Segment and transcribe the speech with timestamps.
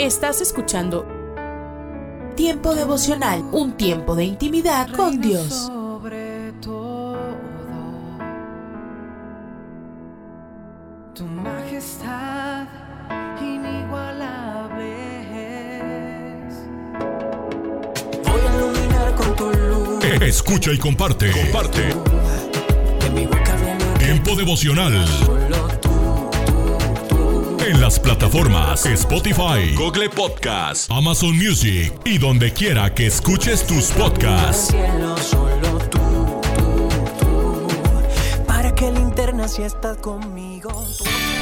[0.00, 1.06] Estás escuchando
[2.34, 5.66] Tiempo devocional, un tiempo de intimidad con Dios.
[5.66, 7.18] Sobre todo,
[11.14, 12.66] tu majestad
[13.42, 14.86] inigualable
[16.46, 16.54] es.
[18.24, 20.02] Voy a iluminar con tu luz.
[20.22, 21.30] Escucha y comparte.
[21.30, 21.94] Comparte.
[23.98, 25.04] Tiempo devocional
[27.90, 34.72] las plataformas Spotify, Google Podcast, Amazon Music y donde quiera que escuches tus podcasts.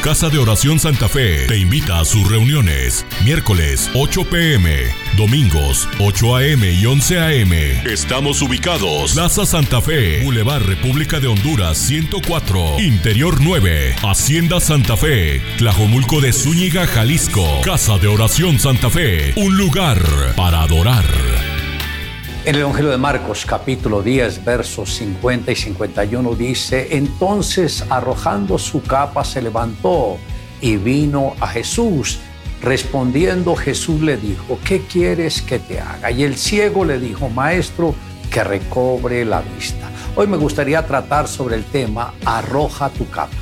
[0.03, 3.05] Casa de Oración Santa Fe te invita a sus reuniones.
[3.25, 7.53] Miércoles 8 pm, domingos 8 am y 11 am.
[7.85, 9.13] Estamos ubicados.
[9.13, 16.33] Plaza Santa Fe, Boulevard República de Honduras 104, Interior 9, Hacienda Santa Fe, Tlajomulco de
[16.33, 17.45] Zúñiga, Jalisco.
[17.65, 20.01] Casa de Oración Santa Fe, un lugar
[20.37, 21.05] para adorar.
[22.45, 28.81] En el Evangelio de Marcos capítulo 10 versos 50 y 51 dice, entonces arrojando su
[28.83, 30.19] capa se levantó
[30.61, 32.21] y vino a Jesús.
[32.63, 36.11] Respondiendo Jesús le dijo, ¿qué quieres que te haga?
[36.11, 37.95] Y el ciego le dijo, maestro,
[38.31, 39.89] que recobre la vista.
[40.17, 43.37] Hoy me gustaría tratar sobre el tema, arroja tu capa.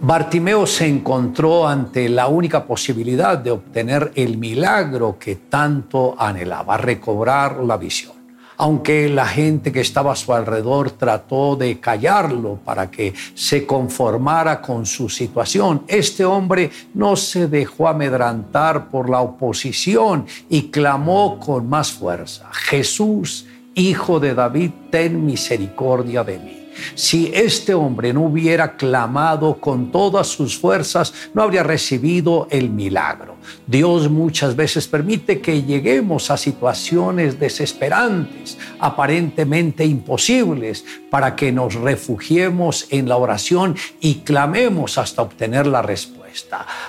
[0.00, 7.58] Bartimeo se encontró ante la única posibilidad de obtener el milagro que tanto anhelaba, recobrar
[7.58, 8.17] la visión.
[8.58, 14.60] Aunque la gente que estaba a su alrededor trató de callarlo para que se conformara
[14.60, 21.68] con su situación, este hombre no se dejó amedrantar por la oposición y clamó con
[21.68, 26.57] más fuerza, Jesús, Hijo de David, ten misericordia de mí.
[26.94, 33.36] Si este hombre no hubiera clamado con todas sus fuerzas, no habría recibido el milagro.
[33.66, 42.86] Dios muchas veces permite que lleguemos a situaciones desesperantes, aparentemente imposibles, para que nos refugiemos
[42.90, 46.18] en la oración y clamemos hasta obtener la respuesta.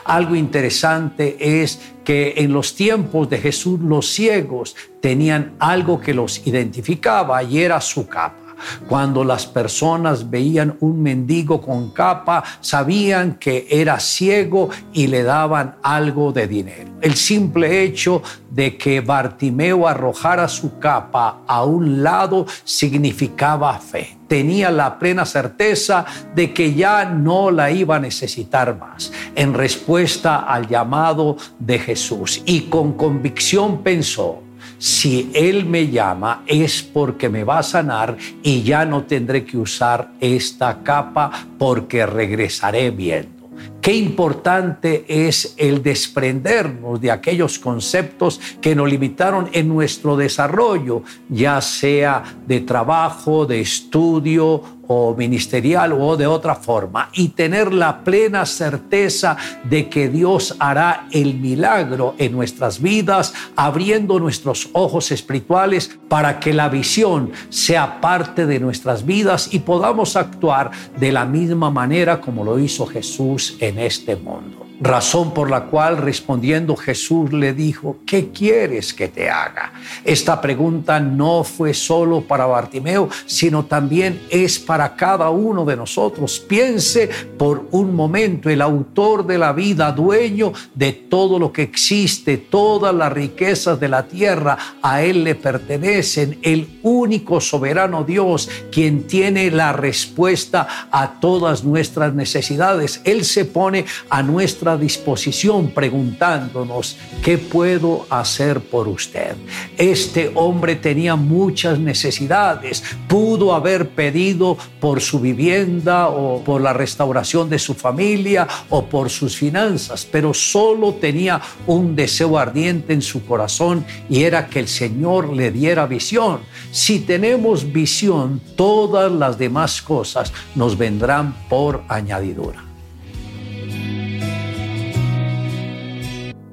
[0.03, 6.45] Algo interesante es que en los tiempos de Jesús los ciegos tenían algo que los
[6.45, 8.48] identificaba y era su capa.
[8.87, 15.75] Cuando las personas veían un mendigo con capa, sabían que era ciego y le daban
[15.81, 16.89] algo de dinero.
[17.01, 24.17] El simple hecho de que Bartimeo arrojara su capa a un lado significaba fe.
[24.27, 26.05] Tenía la plena certeza
[26.35, 29.11] de que ya no la iba a necesitar más.
[29.35, 34.43] En respuesta al llamado de Jesús y con convicción pensó,
[34.79, 39.57] si Él me llama es porque me va a sanar y ya no tendré que
[39.57, 41.29] usar esta capa
[41.59, 43.49] porque regresaré viendo.
[43.81, 51.61] Qué importante es el desprendernos de aquellos conceptos que nos limitaron en nuestro desarrollo, ya
[51.61, 58.45] sea de trabajo, de estudio o ministerial o de otra forma, y tener la plena
[58.47, 66.39] certeza de que Dios hará el milagro en nuestras vidas, abriendo nuestros ojos espirituales para
[66.39, 72.19] que la visión sea parte de nuestras vidas y podamos actuar de la misma manera
[72.19, 74.68] como lo hizo Jesús en este mundo.
[74.81, 79.73] Razón por la cual respondiendo Jesús le dijo, ¿qué quieres que te haga?
[80.05, 86.39] Esta pregunta no fue solo para Bartimeo, sino también es para cada uno de nosotros.
[86.39, 92.37] Piense por un momento, el autor de la vida, dueño de todo lo que existe,
[92.37, 99.07] todas las riquezas de la tierra, a Él le pertenecen, el único soberano Dios, quien
[99.07, 103.01] tiene la respuesta a todas nuestras necesidades.
[103.03, 109.35] Él se pone a nuestra disposición preguntándonos, ¿qué puedo hacer por usted?
[109.77, 117.49] Este hombre tenía muchas necesidades, pudo haber pedido por su vivienda o por la restauración
[117.49, 123.25] de su familia o por sus finanzas, pero solo tenía un deseo ardiente en su
[123.25, 126.39] corazón y era que el Señor le diera visión.
[126.71, 132.68] Si tenemos visión, todas las demás cosas nos vendrán por añadidura.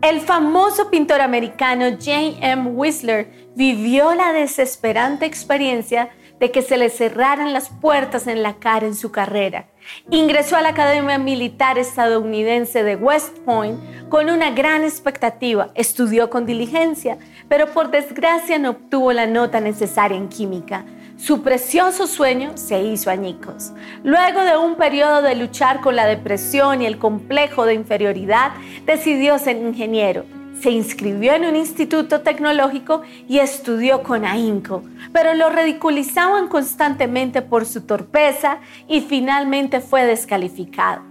[0.03, 2.71] El famoso pintor americano James M.
[2.71, 8.87] Whistler vivió la desesperante experiencia de que se le cerraran las puertas en la cara
[8.87, 9.69] en su carrera.
[10.11, 16.45] Ingresó a la Academia Militar estadounidense de West Point con una gran expectativa, estudió con
[16.45, 17.17] diligencia,
[17.49, 20.85] pero por desgracia no obtuvo la nota necesaria en química.
[21.17, 23.73] Su precioso sueño se hizo añicos.
[24.05, 28.53] Luego de un periodo de luchar con la depresión y el complejo de inferioridad,
[28.85, 30.25] decidió ser ingeniero
[30.61, 34.83] se inscribió en un instituto tecnológico y estudió con ahínco,
[35.13, 38.59] pero lo ridiculizaban constantemente por su torpeza
[38.89, 41.03] y finalmente fue descalificado.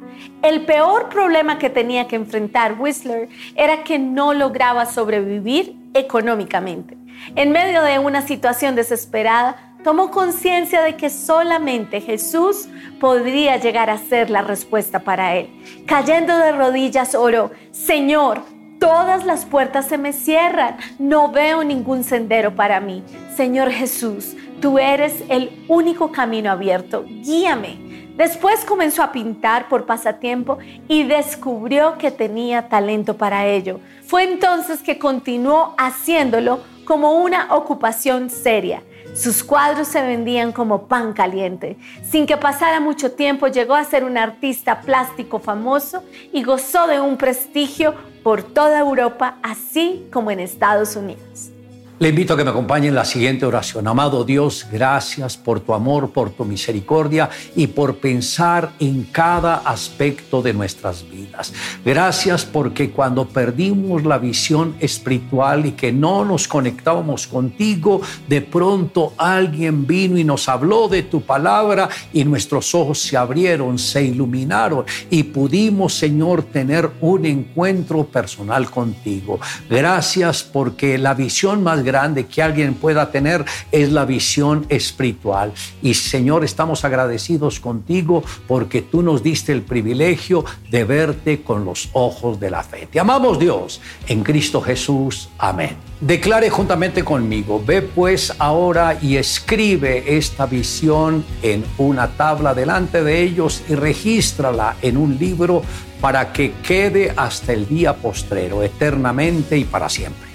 [0.42, 6.98] El peor problema que tenía que enfrentar Whistler era que no lograba sobrevivir económicamente.
[7.36, 12.68] En medio de una situación desesperada, tomó conciencia de que solamente Jesús
[13.00, 15.48] podría llegar a ser la respuesta para él.
[15.86, 18.42] Cayendo de rodillas oró, Señor,
[18.78, 20.76] Todas las puertas se me cierran.
[21.00, 23.04] No veo ningún sendero para mí.
[23.34, 27.06] Señor Jesús, tú eres el único camino abierto.
[27.08, 28.12] Guíame.
[28.18, 30.58] Después comenzó a pintar por pasatiempo
[30.90, 33.80] y descubrió que tenía talento para ello.
[34.06, 38.84] Fue entonces que continuó haciéndolo como una ocupación seria.
[39.16, 41.78] Sus cuadros se vendían como pan caliente.
[42.04, 46.04] Sin que pasara mucho tiempo llegó a ser un artista plástico famoso
[46.34, 51.55] y gozó de un prestigio por toda Europa, así como en Estados Unidos.
[51.98, 53.88] Le invito a que me acompañe en la siguiente oración.
[53.88, 60.42] Amado Dios, gracias por tu amor, por tu misericordia y por pensar en cada aspecto
[60.42, 61.54] de nuestras vidas.
[61.86, 69.14] Gracias porque cuando perdimos la visión espiritual y que no nos conectábamos contigo, de pronto
[69.16, 74.84] alguien vino y nos habló de tu palabra y nuestros ojos se abrieron, se iluminaron
[75.10, 79.40] y pudimos, Señor, tener un encuentro personal contigo.
[79.70, 85.54] Gracias porque la visión más grande que alguien pueda tener es la visión espiritual.
[85.82, 91.90] Y Señor, estamos agradecidos contigo porque tú nos diste el privilegio de verte con los
[91.94, 92.88] ojos de la fe.
[92.92, 95.30] Te amamos Dios en Cristo Jesús.
[95.38, 95.78] Amén.
[96.02, 103.22] Declare juntamente conmigo, ve pues ahora y escribe esta visión en una tabla delante de
[103.22, 105.62] ellos y regístrala en un libro
[106.02, 110.35] para que quede hasta el día postrero, eternamente y para siempre.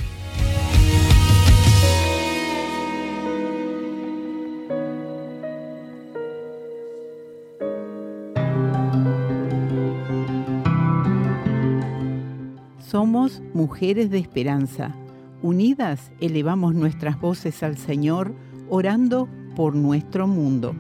[13.55, 14.94] Mujeres de esperanza.
[15.43, 18.35] Unidas elevamos nuestras voces al Señor,
[18.69, 20.75] orando por nuestro mundo.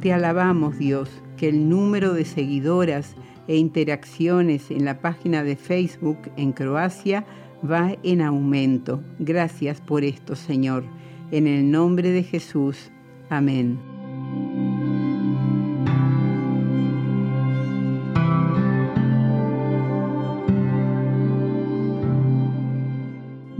[0.00, 3.14] Te alabamos, Dios, que el número de seguidoras
[3.48, 7.26] e interacciones en la página de Facebook en Croacia
[7.68, 9.02] va en aumento.
[9.18, 10.84] Gracias por esto, Señor.
[11.30, 12.90] En el nombre de Jesús.
[13.28, 13.97] Amén.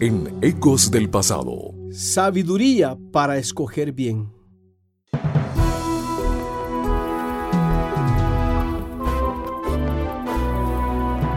[0.00, 1.74] en Ecos del Pasado.
[1.90, 4.32] Sabiduría para escoger bien.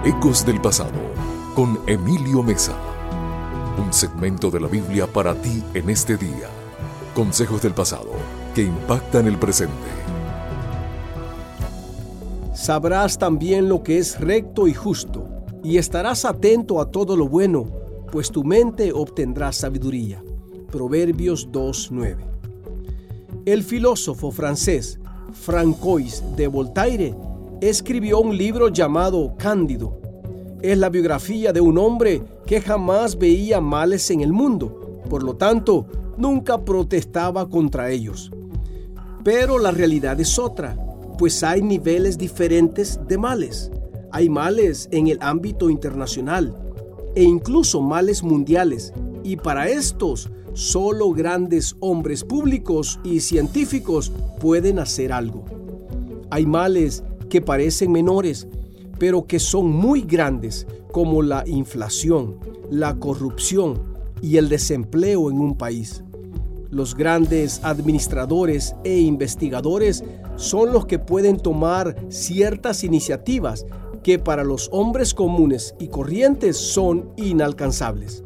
[0.05, 0.91] Ecos del Pasado,
[1.55, 2.75] con Emilio Mesa.
[3.83, 6.47] Un segmento de la Biblia para ti en este día.
[7.15, 8.11] Consejos del pasado
[8.53, 9.73] que impactan el presente.
[12.53, 15.27] Sabrás también lo que es recto y justo,
[15.63, 17.80] y estarás atento a todo lo bueno,
[18.11, 20.23] pues tu mente obtendrá sabiduría.
[20.69, 22.17] Proverbios 2.9.
[23.45, 24.99] El filósofo francés
[25.33, 27.15] Francois de Voltaire
[27.61, 29.99] escribió un libro llamado Cándido.
[30.61, 35.35] Es la biografía de un hombre que jamás veía males en el mundo, por lo
[35.35, 35.87] tanto,
[36.17, 38.29] nunca protestaba contra ellos.
[39.23, 40.77] Pero la realidad es otra,
[41.17, 43.71] pues hay niveles diferentes de males.
[44.11, 46.70] Hay males en el ámbito internacional
[47.15, 48.93] e incluso males mundiales.
[49.23, 55.45] Y para estos, solo grandes hombres públicos y científicos pueden hacer algo.
[56.29, 58.47] Hay males que parecen menores,
[58.99, 62.37] pero que son muy grandes, como la inflación,
[62.69, 63.81] la corrupción
[64.21, 66.03] y el desempleo en un país.
[66.69, 70.03] Los grandes administradores e investigadores
[70.37, 73.65] son los que pueden tomar ciertas iniciativas
[74.03, 78.23] que para los hombres comunes y corrientes son inalcanzables.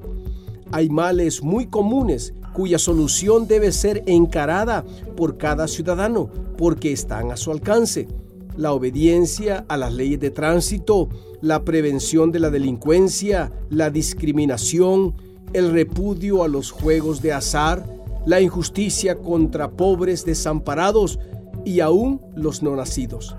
[0.72, 7.38] Hay males muy comunes cuya solución debe ser encarada por cada ciudadano porque están a
[7.38, 8.08] su alcance.
[8.58, 11.10] La obediencia a las leyes de tránsito,
[11.42, 15.16] la prevención de la delincuencia, la discriminación,
[15.52, 17.86] el repudio a los juegos de azar,
[18.26, 21.20] la injusticia contra pobres desamparados
[21.66, 23.36] y aún los no nacidos.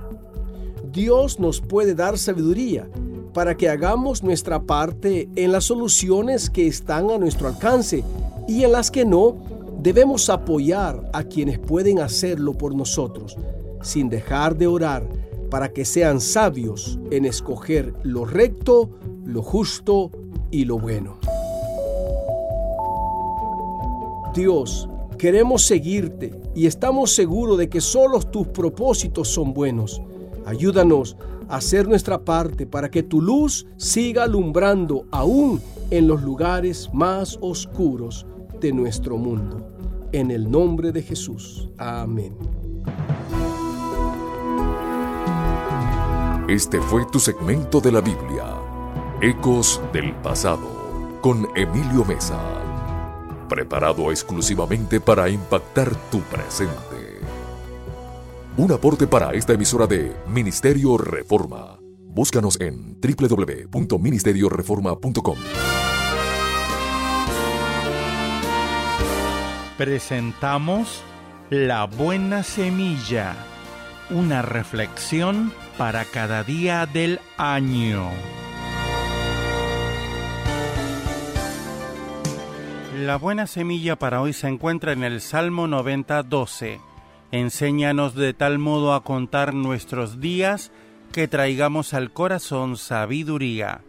[0.97, 2.89] Dios nos puede dar sabiduría
[3.35, 8.03] para que hagamos nuestra parte en las soluciones que están a nuestro alcance
[8.49, 9.37] y en las que no,
[9.83, 13.37] debemos apoyar a quienes pueden hacerlo por nosotros,
[13.83, 15.07] sin dejar de orar
[15.51, 18.89] para que sean sabios en escoger lo recto,
[19.27, 20.11] lo justo
[20.51, 21.19] y lo bueno.
[24.35, 24.89] Dios,
[25.19, 30.01] queremos seguirte y estamos seguros de que solo tus propósitos son buenos.
[30.47, 31.17] Ayúdanos
[31.49, 35.61] a hacer nuestra parte para que tu luz siga alumbrando aún
[35.91, 38.27] en los lugares más oscuros
[38.61, 39.69] de nuestro mundo.
[40.13, 41.69] En el nombre de Jesús.
[41.77, 42.35] Amén.
[46.49, 48.55] Este fue tu segmento de la Biblia,
[49.21, 52.41] Ecos del Pasado, con Emilio Mesa
[53.47, 56.86] preparado exclusivamente para impactar tu presente.
[58.59, 61.79] Un aporte para esta emisora de Ministerio Reforma.
[62.01, 65.37] Búscanos en www.ministerioreforma.com.
[69.77, 71.03] Presentamos
[71.51, 73.37] La Buena Semilla,
[74.09, 78.09] una reflexión para cada día del año.
[82.97, 86.96] La buena semilla para hoy se encuentra en el Salmo 90, 12.
[87.33, 90.71] Enséñanos de tal modo a contar nuestros días
[91.13, 93.83] que traigamos al corazón sabiduría.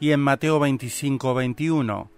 [0.00, 2.10] Y en Mateo 25, 21.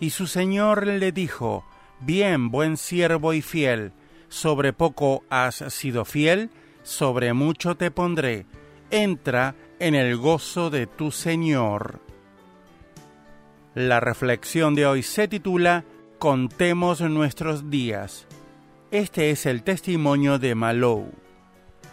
[0.00, 1.64] Y su Señor le dijo,
[2.00, 3.92] Bien, buen siervo y fiel,
[4.28, 6.50] sobre poco has sido fiel,
[6.82, 8.46] sobre mucho te pondré,
[8.90, 12.00] entra en el gozo de tu Señor.
[13.74, 15.84] La reflexión de hoy se titula
[16.18, 18.26] Contemos nuestros días.
[18.90, 21.12] Este es el testimonio de Malou.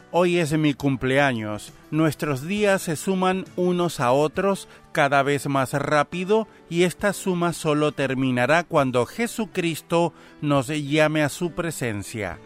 [0.10, 1.72] Hoy es mi cumpleaños.
[1.92, 7.92] Nuestros días se suman unos a otros cada vez más rápido y esta suma solo
[7.92, 10.12] terminará cuando Jesucristo
[10.42, 12.40] nos llame a su presencia.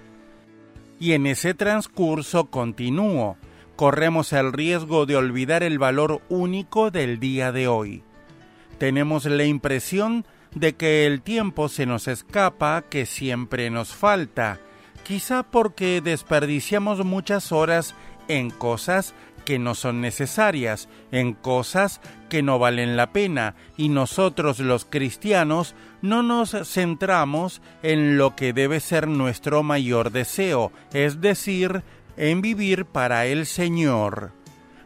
[1.00, 3.38] Y en ese transcurso continúo.
[3.78, 8.04] Corremos el riesgo de olvidar el valor único del día de hoy
[8.82, 14.60] tenemos la impresión de que el tiempo se nos escapa, que siempre nos falta,
[15.04, 17.96] quizá porque desperdiciamos muchas horas
[18.28, 19.14] en cosas
[19.46, 25.76] que no son necesarias, en cosas que no valen la pena, y nosotros los cristianos
[26.02, 31.84] no nos centramos en lo que debe ser nuestro mayor deseo, es decir,
[32.18, 34.32] en vivir para el Señor.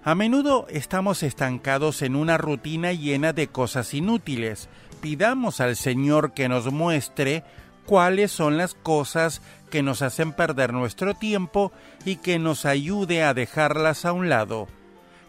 [0.03, 4.69] A menudo estamos estancados en una rutina llena de cosas inútiles.
[5.05, 7.43] Pidamos al Señor que nos muestre
[7.85, 11.71] cuáles son las cosas que nos hacen perder nuestro tiempo
[12.05, 14.67] y que nos ayude a dejarlas a un lado.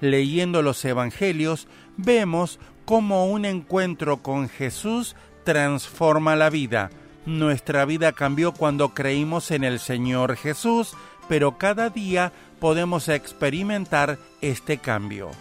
[0.00, 1.68] Leyendo los Evangelios
[1.98, 5.14] vemos cómo un encuentro con Jesús
[5.44, 6.88] transforma la vida.
[7.26, 10.94] Nuestra vida cambió cuando creímos en el Señor Jesús,
[11.28, 15.32] pero cada día podemos experimentar este cambio.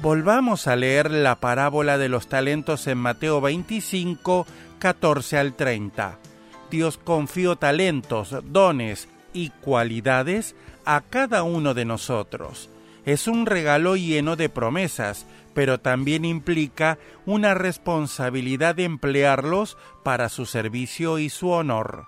[0.00, 4.46] Volvamos a leer la parábola de los talentos en Mateo 25,
[4.78, 6.18] 14 al 30.
[6.70, 12.70] Dios confió talentos, dones y cualidades a cada uno de nosotros.
[13.06, 20.46] Es un regalo lleno de promesas, pero también implica una responsabilidad de emplearlos para su
[20.46, 22.06] servicio y su honor.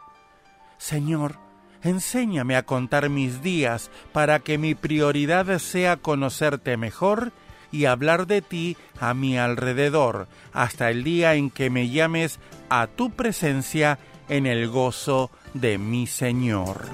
[0.79, 1.39] Señor,
[1.83, 7.33] Enséñame a contar mis días para que mi prioridad sea conocerte mejor
[7.73, 12.87] y hablar de ti a mi alrededor, hasta el día en que me llames a
[12.87, 13.99] tu presencia
[14.29, 16.85] en el gozo de mi Señor.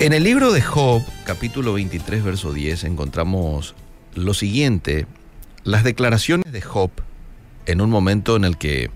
[0.00, 3.74] En el libro de Job, capítulo 23, verso 10, encontramos
[4.14, 5.06] lo siguiente,
[5.62, 6.90] las declaraciones de Job
[7.66, 8.90] en un momento en el que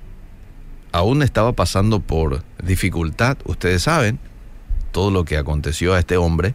[0.92, 4.18] aún estaba pasando por dificultad, ustedes saben,
[4.92, 6.54] todo lo que aconteció a este hombre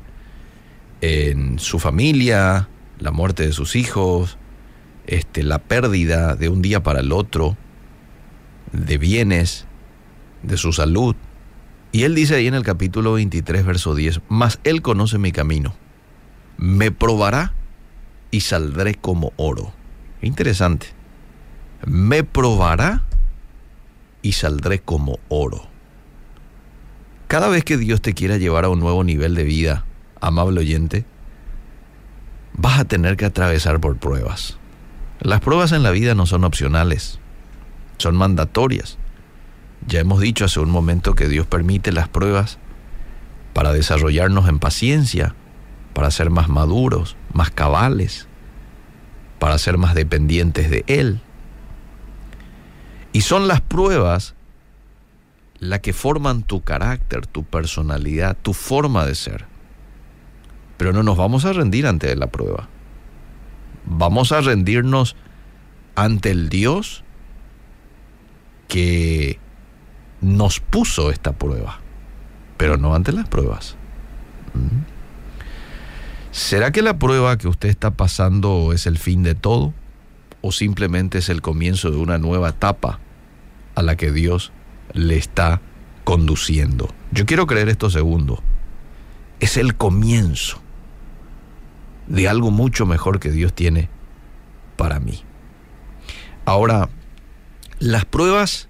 [1.02, 4.40] en su familia, la muerte de sus hijos,
[5.06, 7.56] este, la pérdida de un día para el otro,
[8.72, 9.68] de bienes,
[10.42, 11.16] de su salud.
[11.92, 15.76] Y él dice ahí en el capítulo 23, verso 10, mas él conoce mi camino,
[16.58, 17.54] me probará
[18.32, 19.74] y saldré como oro.
[20.22, 20.88] Interesante.
[21.86, 23.06] Me probará
[24.22, 25.68] y saldré como oro.
[27.28, 29.86] Cada vez que Dios te quiera llevar a un nuevo nivel de vida,
[30.22, 31.06] amable oyente,
[32.54, 34.58] vas a tener que atravesar por pruebas.
[35.20, 37.20] Las pruebas en la vida no son opcionales,
[37.98, 38.99] son mandatorias.
[39.88, 42.60] Ya hemos dicho hace un momento que Dios permite las pruebas
[43.54, 45.36] para desarrollarnos en paciencia,
[45.94, 48.28] para ser más maduros, más cabales,
[49.40, 51.22] para ser más dependientes de Él.
[53.12, 54.36] Y son las pruebas
[55.60, 59.46] las que forman tu carácter, tu personalidad, tu forma de ser.
[60.78, 62.70] Pero no nos vamos a rendir ante la prueba.
[63.86, 65.16] Vamos a rendirnos
[65.96, 67.04] ante el Dios
[68.68, 69.40] que
[70.22, 71.80] nos puso esta prueba,
[72.58, 73.76] pero no ante las pruebas.
[74.54, 75.00] ¿Mm?
[76.32, 79.74] ¿Será que la prueba que usted está pasando es el fin de todo?
[80.42, 83.00] ¿O simplemente es el comienzo de una nueva etapa
[83.76, 84.52] a la que Dios
[84.94, 85.60] le está
[86.04, 86.90] conduciendo?
[87.12, 88.42] Yo quiero creer esto segundo.
[89.40, 90.62] Es el comienzo
[92.08, 93.90] de algo mucho mejor que Dios tiene
[94.78, 95.24] para mí.
[96.46, 96.90] Ahora,
[97.80, 98.69] las pruebas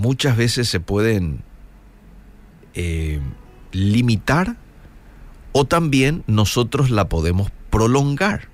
[0.00, 1.44] muchas veces se pueden
[2.74, 3.20] eh,
[3.72, 4.56] limitar
[5.52, 8.48] o también nosotros la podemos prolongar.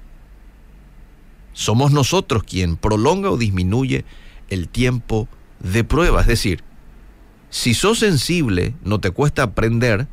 [1.53, 4.05] Somos nosotros quien prolonga o disminuye
[4.51, 5.29] el tiempo
[5.61, 6.21] de prueba.
[6.21, 6.65] Es decir,
[7.49, 10.09] si sos sensible, no te cuesta aprender,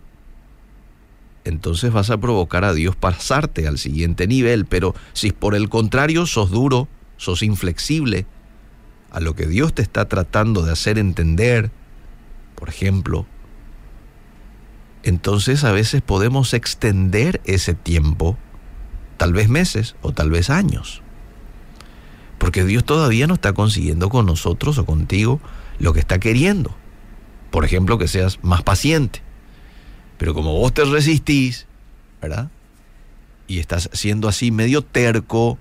[1.45, 4.65] entonces vas a provocar a Dios pasarte al siguiente nivel.
[4.65, 8.25] Pero si por el contrario sos duro, sos inflexible,
[9.13, 11.71] a lo que Dios te está tratando de hacer entender,
[12.55, 13.27] por ejemplo,
[15.03, 18.37] entonces a veces podemos extender ese tiempo,
[19.17, 21.01] tal vez meses o tal vez años.
[22.39, 25.39] Porque Dios todavía no está consiguiendo con nosotros o contigo
[25.79, 26.75] lo que está queriendo.
[27.51, 29.21] Por ejemplo, que seas más paciente.
[30.17, 31.67] Pero como vos te resistís,
[32.21, 32.49] ¿verdad?
[33.47, 35.57] Y estás siendo así medio terco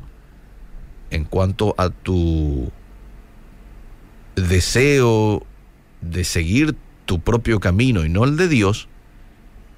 [1.10, 2.72] en cuanto a tu
[4.52, 5.46] deseo
[6.02, 8.86] de seguir tu propio camino y no el de Dios,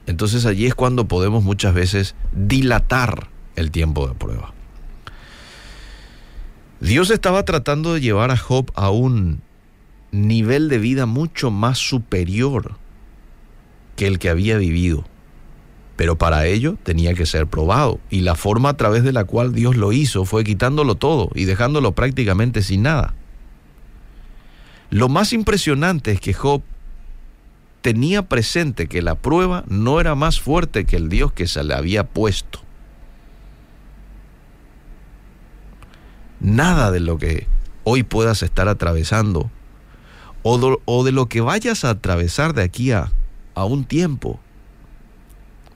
[0.06, 4.52] entonces allí es cuando podemos muchas veces dilatar el tiempo de prueba.
[6.80, 9.42] Dios estaba tratando de llevar a Job a un
[10.10, 12.76] nivel de vida mucho más superior
[13.94, 15.04] que el que había vivido.
[15.94, 18.00] Pero para ello tenía que ser probado.
[18.10, 21.44] Y la forma a través de la cual Dios lo hizo fue quitándolo todo y
[21.44, 23.14] dejándolo prácticamente sin nada.
[24.90, 26.62] Lo más impresionante es que Job
[27.82, 31.74] tenía presente que la prueba no era más fuerte que el Dios que se le
[31.74, 32.60] había puesto.
[36.40, 37.46] Nada de lo que
[37.84, 39.50] hoy puedas estar atravesando
[40.42, 43.10] o de, lo que vayas a atravesar de aquí a,
[43.54, 44.38] un tiempo.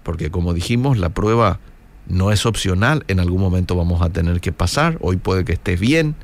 [0.03, 1.59] Porque como dijimos, la prueba
[2.07, 5.81] no es opcional, en algún momento vamos a tener que pasar, hoy puede que estés
[5.81, 6.17] bien,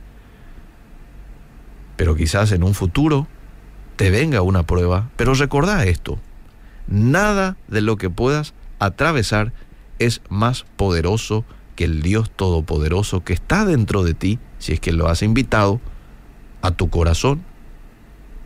[1.97, 3.27] pero quizás en un futuro
[3.97, 5.11] te venga una prueba.
[5.17, 6.19] Pero recordá esto,
[6.87, 9.53] nada de lo que puedas atravesar
[9.99, 11.45] es más poderoso
[11.77, 15.81] que el Dios Todopoderoso que está dentro de ti, si es que lo has invitado
[16.63, 17.43] a tu corazón,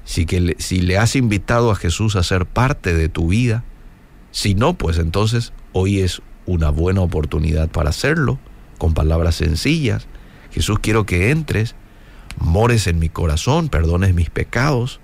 [0.04, 3.64] si, que si le has invitado a Jesús a ser parte de tu vida,
[4.30, 8.38] si no, pues entonces hoy es una buena oportunidad para hacerlo,
[8.78, 10.06] con palabras sencillas.
[10.50, 11.74] Jesús, quiero que entres
[12.40, 15.00] mores en mi corazón, perdones mis pecados,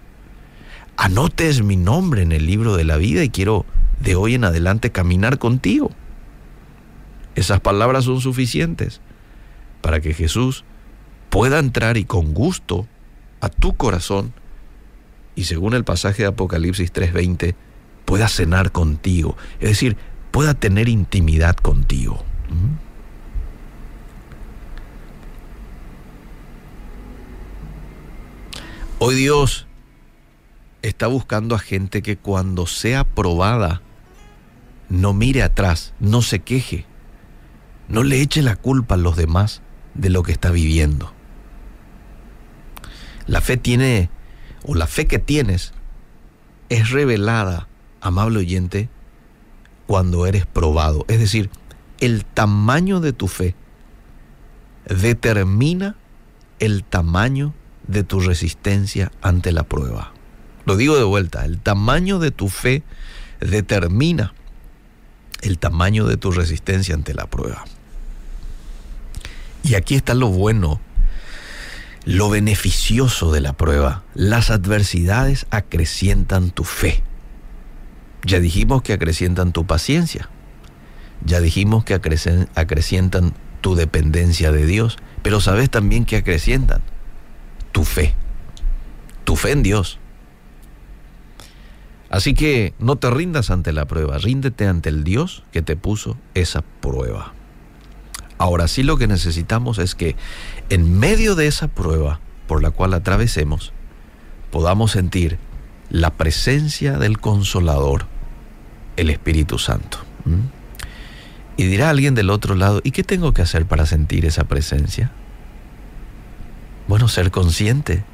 [0.96, 3.66] anotes mi nombre en el libro de la vida y quiero
[4.00, 5.90] de hoy en adelante caminar contigo.
[7.34, 9.00] Esas palabras son suficientes
[9.80, 10.64] para que Jesús
[11.30, 12.86] pueda entrar y con gusto
[13.40, 14.32] a tu corazón
[15.36, 17.54] y según el pasaje de Apocalipsis 3:20,
[18.04, 19.96] pueda cenar contigo, es decir,
[20.30, 22.22] pueda tener intimidad contigo.
[29.00, 29.66] Hoy Dios
[30.82, 33.82] está buscando a gente que cuando sea probada
[34.88, 36.86] no mire atrás, no se queje,
[37.88, 39.62] no le eche la culpa a los demás
[39.94, 41.12] de lo que está viviendo.
[43.26, 44.10] La fe tiene,
[44.62, 45.72] o la fe que tienes,
[46.68, 47.68] es revelada,
[48.00, 48.88] amable oyente,
[49.86, 51.04] cuando eres probado.
[51.08, 51.50] Es decir,
[51.98, 53.56] el tamaño de tu fe
[54.86, 55.96] determina
[56.60, 57.54] el tamaño
[57.86, 60.12] de tu resistencia ante la prueba.
[60.64, 62.82] Lo digo de vuelta, el tamaño de tu fe
[63.40, 64.32] determina
[65.42, 67.64] el tamaño de tu resistencia ante la prueba.
[69.62, 70.80] Y aquí está lo bueno,
[72.04, 74.04] lo beneficioso de la prueba.
[74.14, 77.02] Las adversidades acrecientan tu fe.
[78.24, 80.30] Ya dijimos que acrecientan tu paciencia.
[81.24, 84.96] Ya dijimos que acrecientan tu dependencia de Dios.
[85.22, 86.82] Pero sabes también que acrecientan
[87.74, 88.14] tu fe.
[89.24, 89.98] Tu fe en Dios.
[92.08, 96.16] Así que no te rindas ante la prueba, ríndete ante el Dios que te puso
[96.34, 97.34] esa prueba.
[98.38, 100.14] Ahora sí lo que necesitamos es que
[100.70, 103.72] en medio de esa prueba por la cual atravesemos,
[104.52, 105.38] podamos sentir
[105.90, 108.06] la presencia del consolador,
[108.96, 109.98] el Espíritu Santo.
[111.56, 115.10] Y dirá alguien del otro lado, ¿y qué tengo que hacer para sentir esa presencia?
[116.86, 118.04] Bueno, ser consciente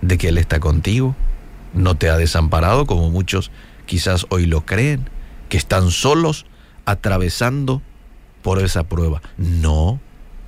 [0.00, 1.14] de que Él está contigo,
[1.74, 3.50] no te ha desamparado como muchos
[3.86, 5.08] quizás hoy lo creen,
[5.48, 6.46] que están solos
[6.86, 7.82] atravesando
[8.42, 9.20] por esa prueba.
[9.36, 10.00] No,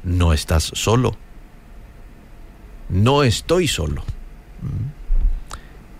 [0.04, 1.16] no estás solo.
[2.88, 4.04] No estoy solo.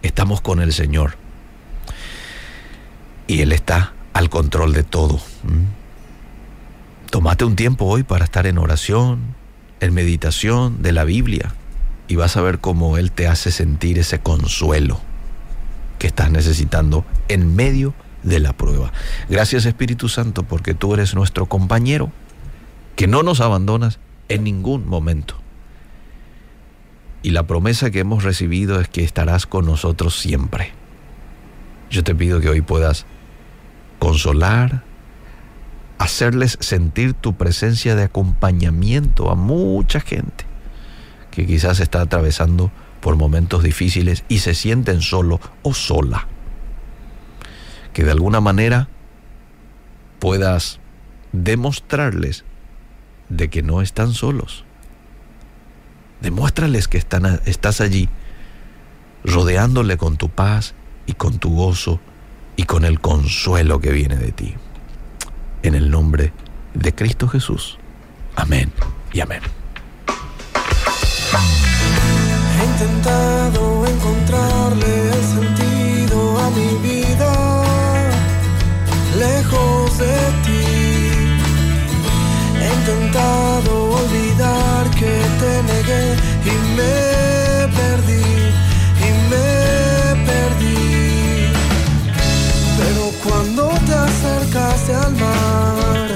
[0.03, 1.17] Estamos con el Señor.
[3.27, 5.21] Y Él está al control de todo.
[7.11, 9.35] Tómate un tiempo hoy para estar en oración,
[9.81, 11.55] en meditación de la Biblia,
[12.09, 15.01] y vas a ver cómo Él te hace sentir ese consuelo
[15.99, 18.93] que estás necesitando en medio de la prueba.
[19.29, 22.11] Gracias Espíritu Santo porque tú eres nuestro compañero,
[22.95, 25.37] que no nos abandonas en ningún momento.
[27.23, 30.73] Y la promesa que hemos recibido es que estarás con nosotros siempre.
[31.91, 33.05] Yo te pido que hoy puedas
[33.99, 34.85] consolar,
[35.99, 40.46] hacerles sentir tu presencia de acompañamiento a mucha gente
[41.37, 42.73] que quizás está atravesando
[43.03, 46.29] por momentos difíciles y se sienten solo o sola.
[47.93, 48.89] Que de alguna manera
[50.19, 50.81] puedas
[51.33, 52.47] demostrarles
[53.29, 54.65] de que no están solos.
[56.23, 58.09] Demuéstrales que están, estás allí,
[59.23, 60.73] rodeándole con tu paz
[61.05, 62.01] y con tu gozo
[62.57, 64.55] y con el consuelo que viene de ti.
[65.63, 66.33] En el nombre
[66.73, 67.77] de Cristo Jesús.
[68.37, 68.73] Amén
[69.13, 69.43] y amén.
[71.39, 77.33] He intentado encontrarle el sentido a mi vida,
[79.19, 80.67] lejos de ti.
[82.61, 83.71] He intentado
[84.01, 86.07] olvidar que te negué
[86.45, 86.97] y me
[87.79, 88.29] perdí,
[89.07, 89.49] y me
[90.29, 91.53] perdí.
[92.79, 96.09] Pero cuando te acercaste al mar,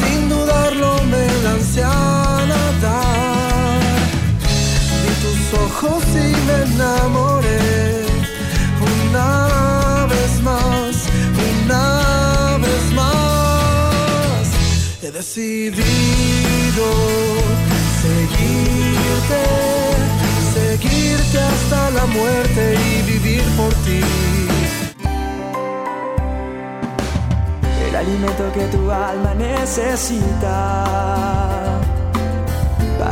[0.00, 1.82] sin dudarlo me lancé
[5.84, 6.04] ojos
[6.46, 8.06] me enamoré
[8.80, 11.08] una vez más,
[11.64, 14.46] una vez más.
[15.02, 16.86] He decidido
[18.02, 19.42] seguirte,
[20.54, 24.00] seguirte hasta la muerte y vivir por ti.
[27.88, 30.62] El alimento que tu alma necesita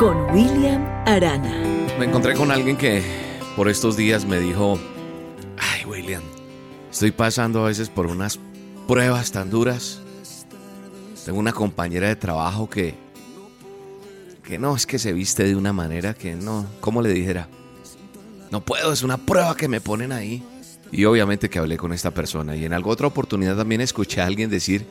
[0.00, 1.54] con William Arana.
[1.98, 3.02] Me encontré con alguien que
[3.54, 4.80] por estos días me dijo,
[5.58, 6.22] ay William,
[6.90, 8.40] estoy pasando a veces por unas
[8.88, 10.00] pruebas tan duras.
[11.26, 12.94] Tengo una compañera de trabajo que,
[14.42, 17.50] que no, es que se viste de una manera que no, ¿cómo le dijera?
[18.50, 20.42] No puedo, es una prueba que me ponen ahí.
[20.90, 24.26] Y obviamente que hablé con esta persona y en alguna otra oportunidad también escuché a
[24.26, 24.86] alguien decir,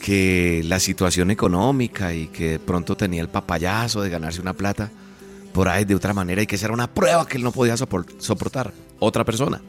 [0.00, 4.90] que la situación económica y que de pronto tenía el papayazo de ganarse una plata
[5.52, 7.76] por ahí de otra manera y que esa era una prueba que él no podía
[7.76, 9.60] soportar, otra persona.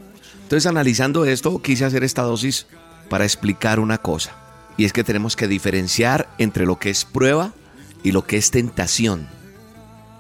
[0.44, 2.68] Entonces analizando esto quise hacer esta dosis
[3.10, 4.36] para explicar una cosa.
[4.78, 7.54] Y es que tenemos que diferenciar entre lo que es prueba
[8.04, 9.28] y lo que es tentación.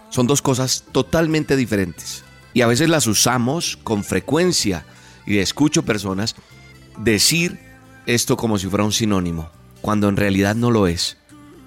[0.09, 2.23] Son dos cosas totalmente diferentes.
[2.53, 4.85] Y a veces las usamos con frecuencia.
[5.25, 6.35] Y escucho personas
[6.97, 7.59] decir
[8.05, 9.49] esto como si fuera un sinónimo,
[9.85, 11.15] cuando en realidad no lo es.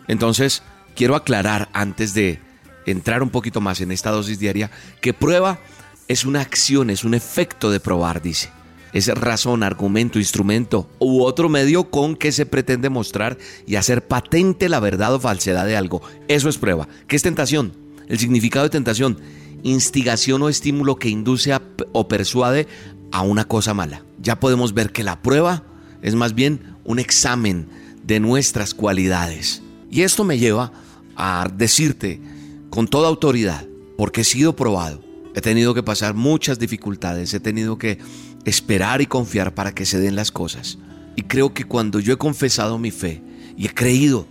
[0.08, 0.64] Entonces,
[0.96, 2.40] quiero aclarar antes de
[2.84, 5.60] entrar un poquito más en esta dosis diaria que prueba
[6.08, 8.50] es una acción, es un efecto de probar, dice.
[8.92, 14.68] Es razón, argumento, instrumento u otro medio con que se pretende mostrar y hacer patente
[14.68, 16.02] la verdad o falsedad de algo.
[16.26, 16.88] Eso es prueba.
[17.06, 17.72] ¿Qué es tentación?
[18.08, 19.20] El significado de tentación,
[19.62, 21.56] instigación o estímulo que induce
[21.92, 22.66] o persuade
[23.12, 24.02] a una cosa mala.
[24.20, 25.62] Ya podemos ver que la prueba
[26.02, 27.68] es más bien un examen
[28.08, 29.62] de nuestras cualidades.
[29.90, 30.72] Y esto me lleva
[31.14, 32.20] a decirte
[32.70, 33.66] con toda autoridad,
[33.98, 37.98] porque he sido probado, he tenido que pasar muchas dificultades, he tenido que
[38.46, 40.78] esperar y confiar para que se den las cosas.
[41.16, 43.22] Y creo que cuando yo he confesado mi fe
[43.58, 44.26] y he creído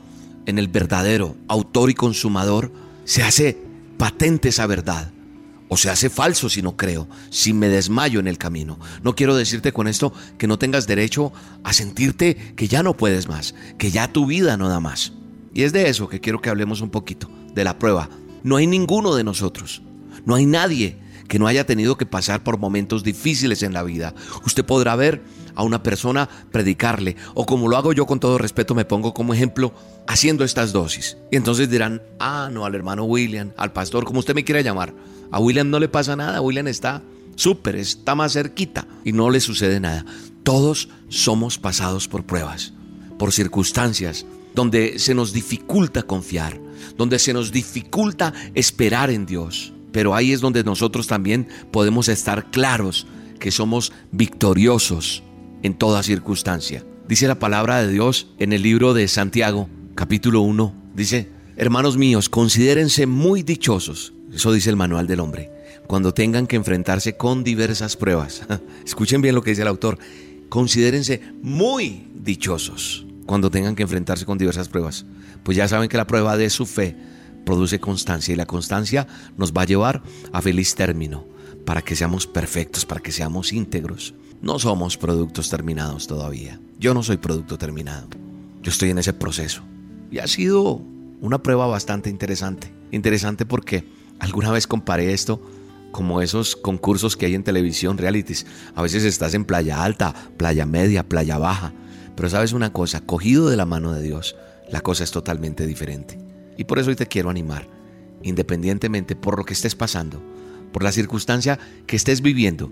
[0.48, 2.72] en el verdadero autor y consumador,
[3.06, 3.60] se hace
[3.98, 5.12] patente esa verdad.
[5.70, 8.80] O se hace falso si no creo, si me desmayo en el camino.
[9.04, 13.28] No quiero decirte con esto que no tengas derecho a sentirte que ya no puedes
[13.28, 15.14] más, que ya tu vida no da más.
[15.54, 18.10] Y es de eso que quiero que hablemos un poquito, de la prueba.
[18.44, 19.82] No hay ninguno de nosotros,
[20.26, 24.14] no hay nadie que no haya tenido que pasar por momentos difíciles en la vida.
[24.46, 25.22] Usted podrá ver
[25.56, 29.34] a una persona predicarle, o como lo hago yo con todo respeto, me pongo como
[29.34, 29.74] ejemplo
[30.08, 31.18] haciendo estas dosis.
[31.32, 34.94] Y entonces dirán, ah, no, al hermano William, al pastor, como usted me quiera llamar.
[35.32, 37.04] A William no le pasa nada, William está
[37.36, 40.06] súper, está más cerquita y no le sucede nada.
[40.44, 42.74] Todos somos pasados por pruebas,
[43.18, 44.26] por circunstancias
[44.58, 46.60] donde se nos dificulta confiar,
[46.98, 49.72] donde se nos dificulta esperar en Dios.
[49.92, 53.06] Pero ahí es donde nosotros también podemos estar claros
[53.40, 55.22] que somos victoriosos
[55.62, 56.84] en toda circunstancia.
[57.08, 60.74] Dice la palabra de Dios en el libro de Santiago, capítulo 1.
[60.96, 64.14] Dice, hermanos míos, considérense muy dichosos.
[64.34, 65.52] Eso dice el manual del hombre.
[65.88, 68.44] Cuando tengan que enfrentarse con diversas pruebas.
[68.86, 69.98] Escuchen bien lo que dice el autor.
[70.50, 75.06] Considérense muy dichosos cuando tengan que enfrentarse con diversas pruebas.
[75.44, 76.96] Pues ya saben que la prueba de su fe
[77.46, 81.26] produce constancia y la constancia nos va a llevar a feliz término,
[81.66, 84.14] para que seamos perfectos, para que seamos íntegros.
[84.42, 86.60] No somos productos terminados todavía.
[86.80, 88.08] Yo no soy producto terminado.
[88.62, 89.64] Yo estoy en ese proceso.
[90.12, 90.82] Y ha sido
[91.22, 92.72] una prueba bastante interesante.
[92.92, 93.86] Interesante porque
[94.20, 95.42] alguna vez comparé esto
[95.92, 98.46] como esos concursos que hay en televisión, realities.
[98.76, 101.74] A veces estás en playa alta, playa media, playa baja.
[102.16, 104.36] Pero sabes una cosa, cogido de la mano de Dios,
[104.70, 106.20] la cosa es totalmente diferente.
[106.58, 107.68] Y por eso hoy te quiero animar,
[108.24, 110.22] independientemente por lo que estés pasando,
[110.72, 112.72] por la circunstancia que estés viviendo,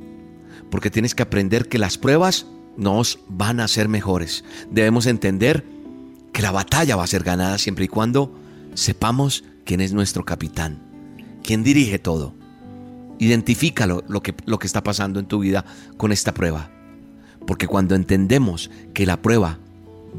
[0.71, 4.43] porque tienes que aprender que las pruebas nos van a ser mejores.
[4.71, 5.63] Debemos entender
[6.33, 8.35] que la batalla va a ser ganada siempre y cuando
[8.73, 10.81] sepamos quién es nuestro capitán,
[11.45, 12.33] quién dirige todo.
[13.19, 15.63] Identifícalo lo que, lo que está pasando en tu vida
[15.95, 16.71] con esta prueba.
[17.45, 19.59] Porque cuando entendemos que la prueba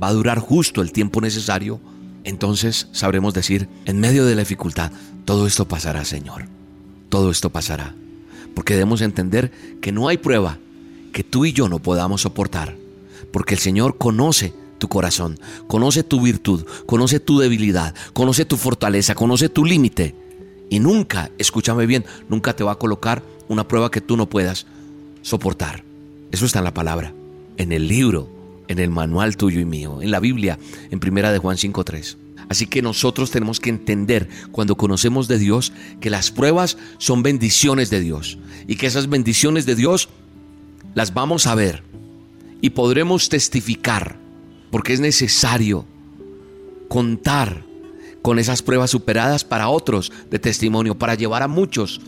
[0.01, 1.81] va a durar justo el tiempo necesario,
[2.25, 4.93] entonces sabremos decir, en medio de la dificultad,
[5.25, 6.47] todo esto pasará, Señor.
[7.09, 7.95] Todo esto pasará.
[8.55, 10.59] Porque debemos entender que no hay prueba
[11.13, 12.77] que tú y yo no podamos soportar.
[13.33, 19.15] Porque el Señor conoce tu corazón, conoce tu virtud, conoce tu debilidad, conoce tu fortaleza,
[19.15, 20.26] conoce tu límite.
[20.71, 24.67] Y nunca, escúchame bien, nunca te va a colocar una prueba que tú no puedas
[25.23, 25.85] soportar.
[26.33, 27.15] Eso está en la palabra,
[27.57, 28.37] en el libro
[28.69, 30.59] en el manual tuyo y mío, en la Biblia,
[30.91, 32.17] en primera de Juan 5.3.
[32.49, 37.91] Así que nosotros tenemos que entender cuando conocemos de Dios que las pruebas son bendiciones
[37.91, 40.09] de Dios y que esas bendiciones de Dios
[40.95, 41.83] las vamos a ver
[42.61, 44.17] y podremos testificar
[44.71, 45.87] porque es necesario
[46.89, 47.65] contar
[48.27, 52.01] con esas pruebas superadas para otros de testimonio, para llevar a muchos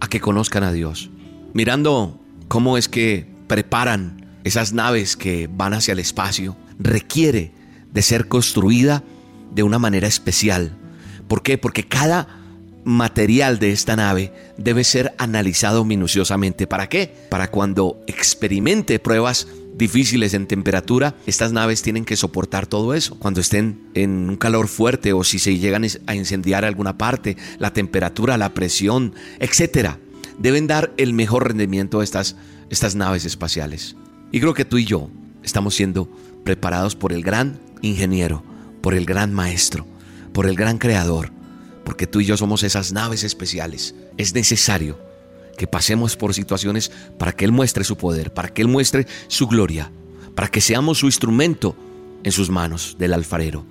[0.00, 1.10] a que conozcan a Dios.
[1.52, 2.18] Mirando
[2.48, 7.52] cómo es que preparan esas naves que van hacia el espacio, requiere
[7.92, 9.04] de ser construida
[9.54, 10.74] de una manera especial.
[11.28, 11.58] ¿Por qué?
[11.58, 12.28] Porque cada
[12.84, 16.66] material de esta nave debe ser analizado minuciosamente.
[16.66, 17.14] ¿Para qué?
[17.28, 23.18] Para cuando experimente pruebas difíciles en temperatura, estas naves tienen que soportar todo eso.
[23.18, 27.72] Cuando estén en un calor fuerte o si se llegan a incendiar alguna parte, la
[27.72, 29.98] temperatura, la presión, etcétera,
[30.38, 32.36] deben dar el mejor rendimiento a estas,
[32.70, 33.96] estas naves espaciales.
[34.32, 35.10] Y creo que tú y yo
[35.42, 36.08] estamos siendo
[36.44, 38.42] preparados por el gran ingeniero,
[38.80, 39.86] por el gran maestro,
[40.32, 41.32] por el gran creador,
[41.84, 43.94] porque tú y yo somos esas naves especiales.
[44.16, 44.98] Es necesario
[45.56, 49.46] que pasemos por situaciones para que Él muestre su poder, para que Él muestre su
[49.46, 49.90] gloria,
[50.34, 51.76] para que seamos su instrumento
[52.22, 53.64] en sus manos del alfarero.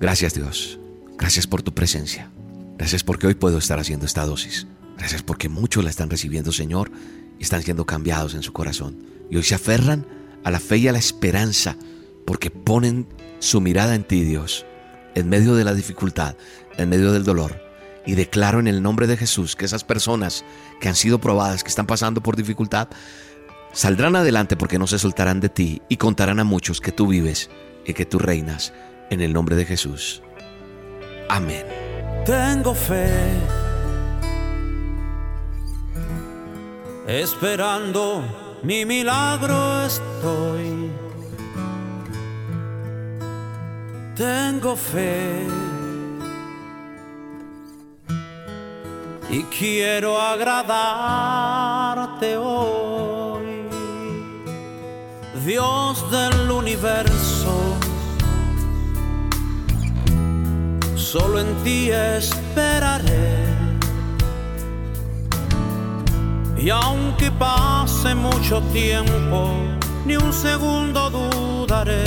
[0.00, 0.78] Gracias Dios,
[1.18, 2.30] gracias por tu presencia,
[2.78, 6.90] gracias porque hoy puedo estar haciendo esta dosis, gracias porque muchos la están recibiendo Señor
[7.38, 8.96] y están siendo cambiados en su corazón.
[9.30, 10.06] Y hoy se aferran
[10.44, 11.76] a la fe y a la esperanza
[12.24, 13.06] porque ponen
[13.40, 14.64] su mirada en ti Dios,
[15.14, 16.36] en medio de la dificultad,
[16.76, 17.65] en medio del dolor
[18.06, 20.44] y declaro en el nombre de Jesús que esas personas
[20.80, 22.88] que han sido probadas, que están pasando por dificultad,
[23.72, 27.50] saldrán adelante porque no se soltarán de ti y contarán a muchos que tú vives
[27.84, 28.72] y que tú reinas
[29.10, 30.22] en el nombre de Jesús.
[31.28, 31.66] Amén.
[32.24, 33.08] Tengo fe,
[37.06, 38.24] esperando
[38.62, 40.90] mi milagro estoy.
[44.16, 45.46] Tengo fe
[49.28, 51.16] y quiero agradarte
[52.36, 53.68] hoy,
[55.44, 57.76] Dios del universo.
[60.94, 63.46] Solo en ti esperaré.
[66.58, 69.50] Y aunque pase mucho tiempo,
[70.04, 72.04] ni un segundo dudaré.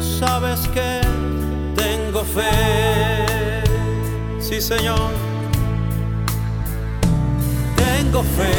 [0.00, 1.00] Sabes que
[1.74, 3.62] tengo fe.
[4.40, 5.31] Sí, Señor
[8.12, 8.52] tengo fe,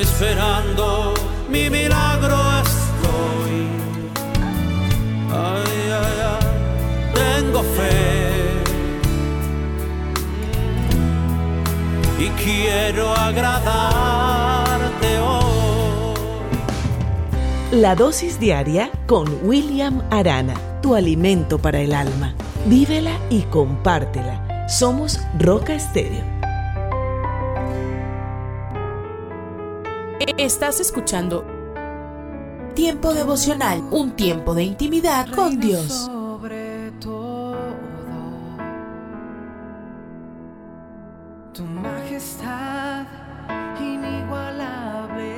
[0.00, 1.14] esperando
[1.48, 3.66] mi milagro estoy.
[5.32, 6.46] Ay, ay, ay,
[7.14, 8.62] tengo fe
[12.20, 16.14] y quiero agradarte hoy.
[17.72, 22.34] La dosis diaria con William Arana, tu alimento para el alma.
[22.66, 26.24] Vívela y compártela somos Roca Estéreo.
[30.38, 31.44] Estás escuchando
[32.74, 36.06] Tiempo devocional, un tiempo de intimidad con Dios.
[36.06, 37.56] Sobre todo,
[41.52, 43.06] tu majestad
[43.80, 45.34] inigualable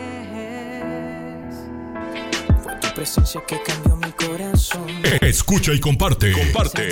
[2.62, 4.87] Fue tu presencia que cambió mi corazón.
[5.23, 6.33] Escucha y comparte.
[6.33, 6.90] Comparte.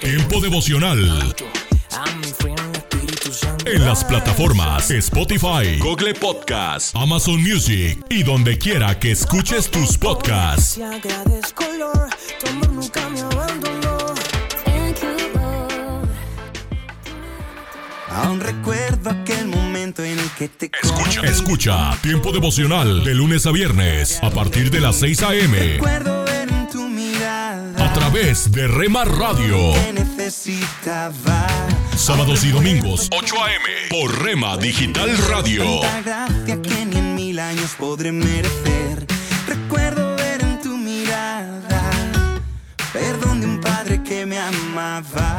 [0.00, 1.34] Tiempo devocional.
[3.64, 10.78] En las plataformas Spotify, Google Podcast, Amazon Music y donde quiera que escuches tus podcasts.
[18.10, 23.50] Aún recuerdo aquel momento en el que te Escucha, escucha, tiempo devocional de lunes a
[23.50, 26.25] viernes a partir de las 6 a.m
[28.16, 29.74] través de Rema Radio.
[31.96, 33.64] Sábados y domingos, 8 a.m.
[33.90, 35.80] por Rema Digital Radio.
[36.02, 39.06] gracia que ni en mil años podré merecer.
[39.46, 41.90] Recuerdo ver en tu mirada
[42.92, 45.38] perdón de un padre que me amaba.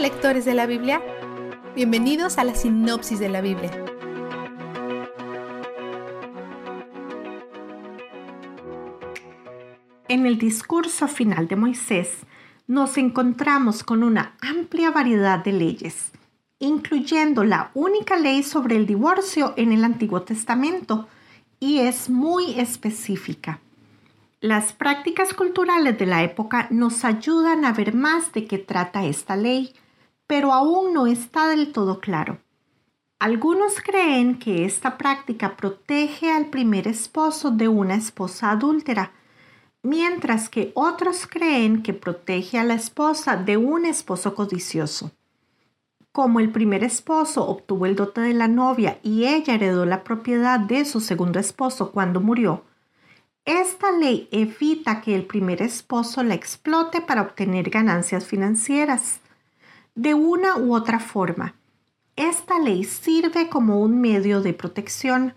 [0.00, 1.02] Lectores de la Biblia,
[1.74, 3.70] bienvenidos a la sinopsis de la Biblia.
[10.08, 12.20] En el discurso final de Moisés
[12.66, 16.12] nos encontramos con una amplia variedad de leyes,
[16.58, 21.08] incluyendo la única ley sobre el divorcio en el Antiguo Testamento,
[21.58, 23.60] y es muy específica.
[24.40, 29.36] Las prácticas culturales de la época nos ayudan a ver más de qué trata esta
[29.36, 29.74] ley,
[30.30, 32.38] pero aún no está del todo claro.
[33.18, 39.10] Algunos creen que esta práctica protege al primer esposo de una esposa adúltera,
[39.82, 45.10] mientras que otros creen que protege a la esposa de un esposo codicioso.
[46.12, 50.60] Como el primer esposo obtuvo el dote de la novia y ella heredó la propiedad
[50.60, 52.62] de su segundo esposo cuando murió,
[53.44, 59.19] esta ley evita que el primer esposo la explote para obtener ganancias financieras.
[59.94, 61.54] De una u otra forma,
[62.16, 65.34] esta ley sirve como un medio de protección,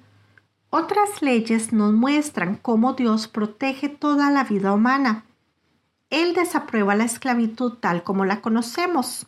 [0.69, 5.23] Otras leyes nos muestran cómo Dios protege toda la vida humana.
[6.09, 9.27] Él desaprueba la esclavitud tal como la conocemos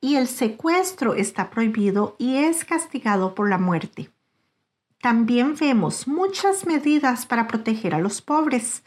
[0.00, 4.10] y el secuestro está prohibido y es castigado por la muerte.
[5.00, 8.82] También vemos muchas medidas para proteger a los pobres.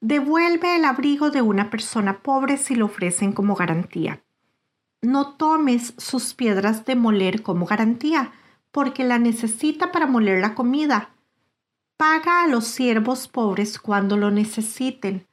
[0.00, 4.22] Devuelve el abrigo de una persona pobre si lo ofrecen como garantía.
[5.02, 8.32] No tomes sus piedras de moler como garantía,
[8.70, 11.10] porque la necesita para moler la comida.
[11.96, 15.26] Paga a los siervos pobres cuando lo necesiten,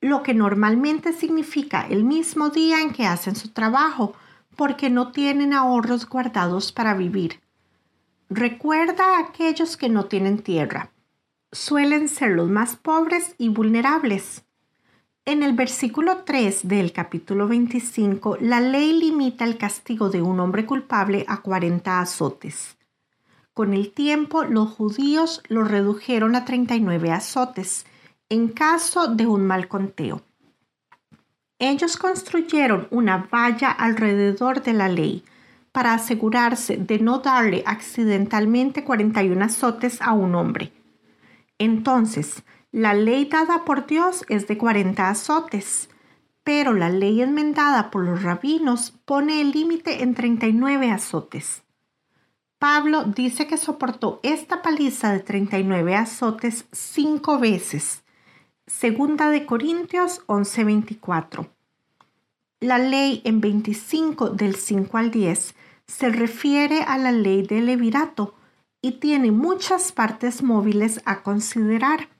[0.00, 4.14] lo que normalmente significa el mismo día en que hacen su trabajo,
[4.54, 7.40] porque no tienen ahorros guardados para vivir.
[8.30, 10.92] Recuerda a aquellos que no tienen tierra.
[11.50, 14.44] Suelen ser los más pobres y vulnerables.
[15.28, 20.64] En el versículo 3 del capítulo 25, la ley limita el castigo de un hombre
[20.64, 22.78] culpable a 40 azotes.
[23.52, 27.84] Con el tiempo, los judíos lo redujeron a 39 azotes
[28.30, 30.22] en caso de un mal conteo.
[31.58, 35.24] Ellos construyeron una valla alrededor de la ley
[35.72, 40.72] para asegurarse de no darle accidentalmente 41 azotes a un hombre.
[41.58, 42.42] Entonces,
[42.72, 45.88] la ley dada por Dios es de 40 azotes,
[46.44, 51.62] pero la ley enmendada por los rabinos pone el límite en 39 azotes.
[52.58, 58.02] Pablo dice que soportó esta paliza de 39 azotes cinco veces
[58.68, 61.48] Segunda de Corintios 11:24.
[62.60, 65.54] La ley en 25 del 5 al 10
[65.86, 68.34] se refiere a la ley del levirato
[68.82, 72.10] y tiene muchas partes móviles a considerar.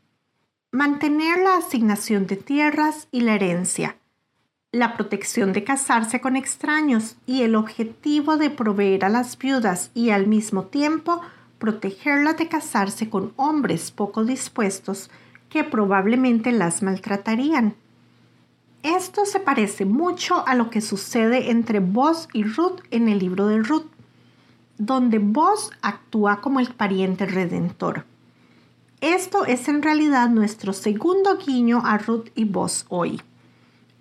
[0.70, 3.96] Mantener la asignación de tierras y la herencia,
[4.70, 10.10] la protección de casarse con extraños y el objetivo de proveer a las viudas y
[10.10, 11.22] al mismo tiempo
[11.58, 15.10] protegerlas de casarse con hombres poco dispuestos
[15.48, 17.74] que probablemente las maltratarían.
[18.82, 23.46] Esto se parece mucho a lo que sucede entre Boz y Ruth en el libro
[23.46, 23.86] de Ruth,
[24.76, 28.04] donde Boz actúa como el pariente redentor.
[29.00, 33.20] Esto es en realidad nuestro segundo guiño a Ruth y Boz hoy.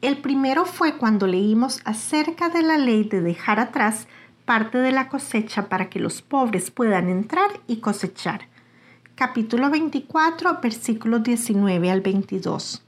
[0.01, 4.07] El primero fue cuando leímos acerca de la ley de dejar atrás
[4.45, 8.47] parte de la cosecha para que los pobres puedan entrar y cosechar
[9.17, 12.83] capítulo 24, versículos 19 al 22.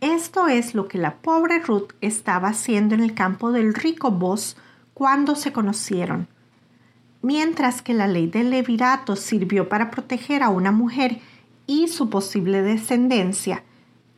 [0.00, 4.56] Esto es lo que la pobre Ruth estaba haciendo en el campo del rico Boz
[4.94, 6.28] cuando se conocieron.
[7.24, 11.20] Mientras que la ley del levirato sirvió para proteger a una mujer
[11.66, 13.62] y su posible descendencia,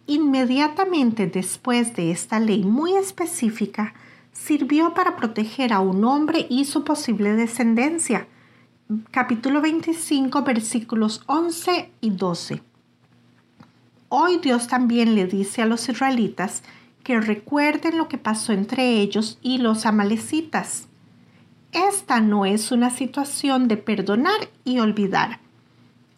[0.09, 3.95] inmediatamente después de esta ley muy específica,
[4.33, 8.27] sirvió para proteger a un hombre y su posible descendencia,
[9.13, 12.61] capítulo 25 versículos 11 y 12.
[14.09, 16.65] Hoy Dios también le dice a los israelitas
[17.05, 20.86] que recuerden lo que pasó entre ellos y los amalecitas.
[21.73, 25.41] Esta no es una situación de perdonar y olvidar,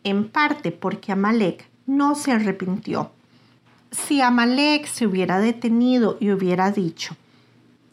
[0.04, 3.10] en parte porque Amalek no se arrepintió.
[3.90, 7.16] Si Amalek se hubiera detenido y hubiera dicho,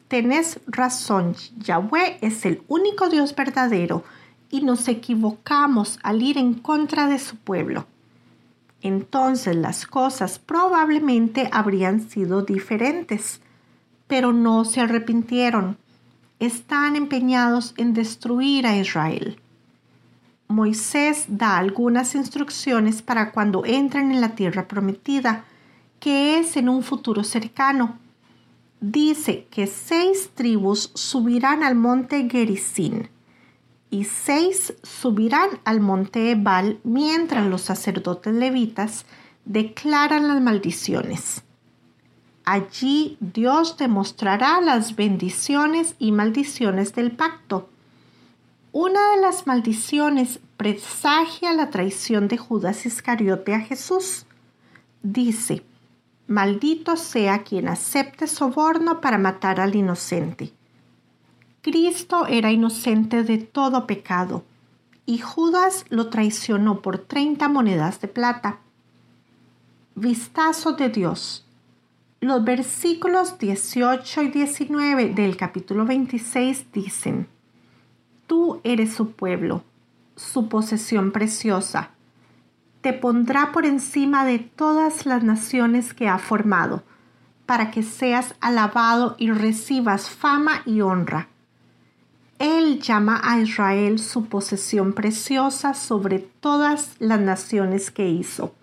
[0.08, 4.04] tenés razón, Yahweh es el único Dios verdadero,
[4.50, 7.88] y nos equivocamos al ir en contra de su pueblo.
[8.82, 13.42] Entonces las cosas probablemente habrían sido diferentes,
[14.08, 15.78] pero no se arrepintieron.
[16.40, 19.40] Están empeñados en destruir a Israel.
[20.50, 25.46] Moisés da algunas instrucciones para cuando entren en la tierra prometida,
[26.00, 27.98] que es en un futuro cercano.
[28.82, 33.08] Dice que seis tribus subirán al monte Gerizim
[33.90, 39.06] y seis subirán al monte Ebal mientras los sacerdotes levitas
[39.46, 41.45] declaran las maldiciones.
[42.46, 47.70] Allí Dios demostrará las bendiciones y maldiciones del pacto.
[48.72, 54.28] Una de las maldiciones presagia la traición de Judas Iscariote a Jesús.
[55.02, 55.64] Dice,
[56.28, 60.54] maldito sea quien acepte soborno para matar al inocente.
[61.62, 64.44] Cristo era inocente de todo pecado
[65.08, 68.60] y Judas lo traicionó por 30 monedas de plata.
[69.96, 71.45] Vistazo de Dios.
[72.26, 77.28] Los versículos 18 y 19 del capítulo 26 dicen,
[78.26, 79.64] Tú eres su pueblo,
[80.16, 81.92] su posesión preciosa.
[82.82, 86.82] Te pondrá por encima de todas las naciones que ha formado,
[87.46, 91.28] para que seas alabado y recibas fama y honra
[92.40, 98.56] Él llama a Israel su posesión preciosa sobre todas las naciones que hizo.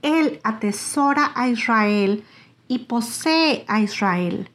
[0.00, 2.24] Él atesora a Israel
[2.68, 4.50] y posee a Israel.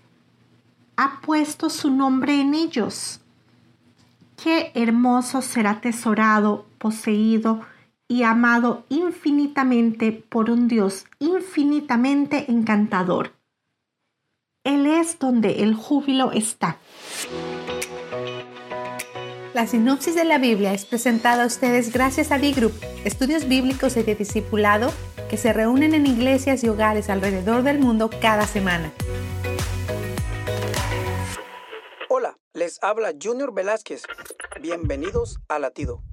[0.98, 3.22] Ha puesto su nombre en ellos.
[4.42, 7.62] Qué hermoso ser atesorado, poseído
[8.08, 13.32] y amado infinitamente por un Dios infinitamente encantador.
[14.64, 16.78] Él es donde el júbilo está.
[19.54, 24.04] La sinopsis de la Biblia es presentada a ustedes gracias a B-Group, estudios bíblicos y
[24.04, 24.94] de discipulado
[25.32, 28.92] que se reúnen en iglesias y hogares alrededor del mundo cada semana.
[32.10, 34.04] Hola, les habla Junior Velázquez.
[34.62, 36.04] Bienvenidos a Latido.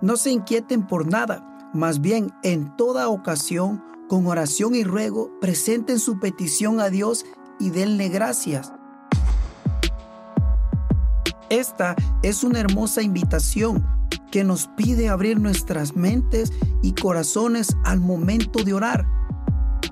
[0.00, 5.98] No se inquieten por nada, más bien en toda ocasión, con oración y ruego, presenten
[5.98, 7.26] su petición a Dios
[7.58, 8.72] y denle gracias.
[11.48, 13.99] Esta es una hermosa invitación
[14.30, 16.52] que nos pide abrir nuestras mentes
[16.82, 19.06] y corazones al momento de orar.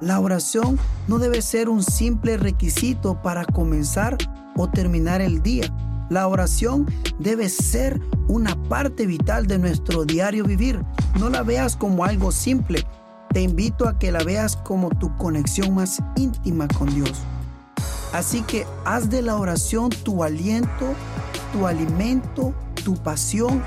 [0.01, 0.79] La oración
[1.09, 4.17] no debe ser un simple requisito para comenzar
[4.57, 5.75] o terminar el día.
[6.09, 6.87] La oración
[7.19, 10.83] debe ser una parte vital de nuestro diario vivir.
[11.19, 12.87] No la veas como algo simple.
[13.33, 17.13] Te invito a que la veas como tu conexión más íntima con Dios.
[18.13, 20.95] Así que haz de la oración tu aliento,
[21.53, 23.63] tu alimento, tu pasión.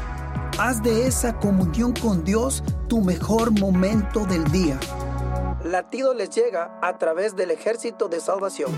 [0.64, 4.80] Haz de esa comunión con Dios tu mejor momento del día.
[5.66, 8.72] Latido les llega a través del ejército de salvación.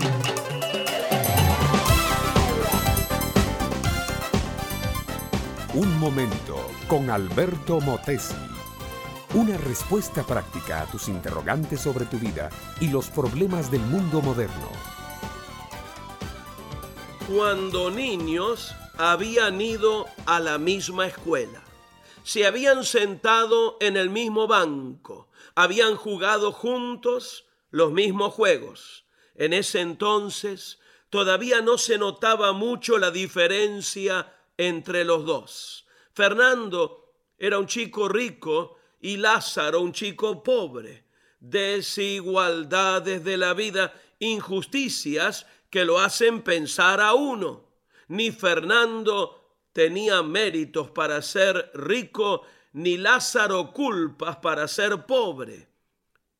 [5.74, 6.56] Un momento
[6.88, 8.34] con Alberto Motesi.
[9.34, 12.48] Una respuesta práctica a tus interrogantes sobre tu vida
[12.80, 14.70] y los problemas del mundo moderno.
[17.30, 21.63] Cuando niños habían ido a la misma escuela,
[22.24, 29.04] se habían sentado en el mismo banco, habían jugado juntos los mismos juegos.
[29.34, 35.86] En ese entonces todavía no se notaba mucho la diferencia entre los dos.
[36.14, 41.04] Fernando era un chico rico y Lázaro un chico pobre.
[41.40, 47.68] Desigualdades de la vida, injusticias que lo hacen pensar a uno.
[48.08, 49.43] Ni Fernando
[49.74, 55.68] tenía méritos para ser rico, ni Lázaro culpas para ser pobre.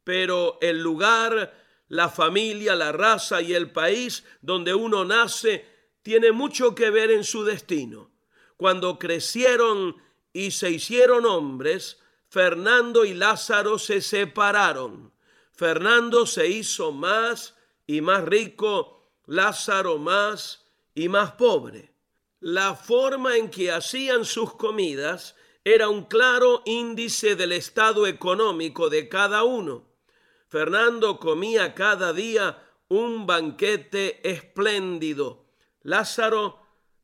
[0.04, 1.52] Pero el lugar,
[1.88, 5.66] la familia, la raza y el país donde uno nace
[6.02, 8.12] tiene mucho que ver en su destino.
[8.56, 9.96] Cuando crecieron
[10.32, 15.12] y se hicieron hombres, Fernando y Lázaro se separaron.
[15.52, 17.56] Fernando se hizo más
[17.86, 21.93] y más rico, Lázaro más y más pobre.
[22.46, 25.34] La forma en que hacían sus comidas
[25.64, 29.88] era un claro índice del estado económico de cada uno.
[30.50, 35.46] Fernando comía cada día un banquete espléndido.
[35.80, 36.60] Lázaro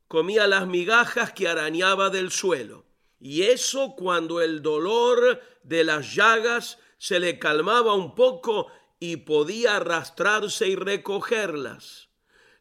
[0.07, 2.85] comía las migajas que arañaba del suelo.
[3.19, 8.67] Y eso cuando el dolor de las llagas se le calmaba un poco
[8.99, 12.09] y podía arrastrarse y recogerlas.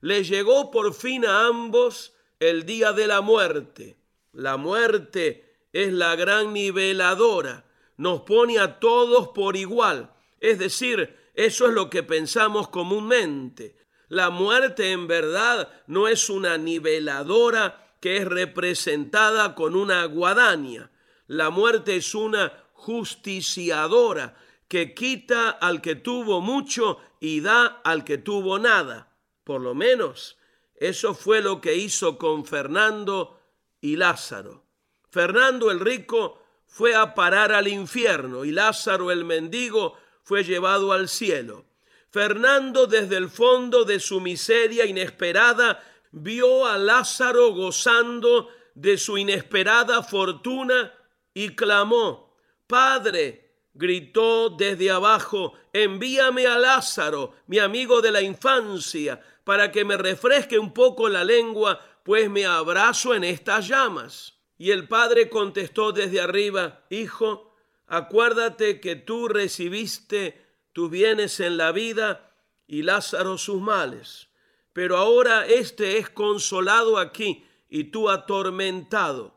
[0.00, 3.98] Le llegó por fin a ambos el día de la muerte.
[4.32, 7.64] La muerte es la gran niveladora,
[7.96, 10.12] nos pone a todos por igual.
[10.40, 13.76] Es decir, eso es lo que pensamos comúnmente.
[14.08, 20.90] La muerte en verdad no es una niveladora que es representada con una guadaña.
[21.26, 24.34] La muerte es una justiciadora
[24.66, 29.14] que quita al que tuvo mucho y da al que tuvo nada.
[29.44, 30.39] Por lo menos
[30.80, 33.38] eso fue lo que hizo con Fernando
[33.82, 34.64] y Lázaro.
[35.10, 41.08] Fernando el rico fue a parar al infierno y Lázaro el mendigo fue llevado al
[41.08, 41.66] cielo.
[42.08, 50.02] Fernando desde el fondo de su miseria inesperada vio a Lázaro gozando de su inesperada
[50.02, 50.94] fortuna
[51.34, 52.34] y clamó,
[52.66, 59.20] Padre, gritó desde abajo, envíame a Lázaro, mi amigo de la infancia,
[59.50, 64.38] para que me refresque un poco la lengua, pues me abrazo en estas llamas.
[64.56, 67.52] Y el padre contestó desde arriba, Hijo,
[67.88, 70.40] acuérdate que tú recibiste
[70.72, 72.32] tus bienes en la vida
[72.68, 74.28] y Lázaro sus males.
[74.72, 79.34] Pero ahora éste es consolado aquí y tú atormentado.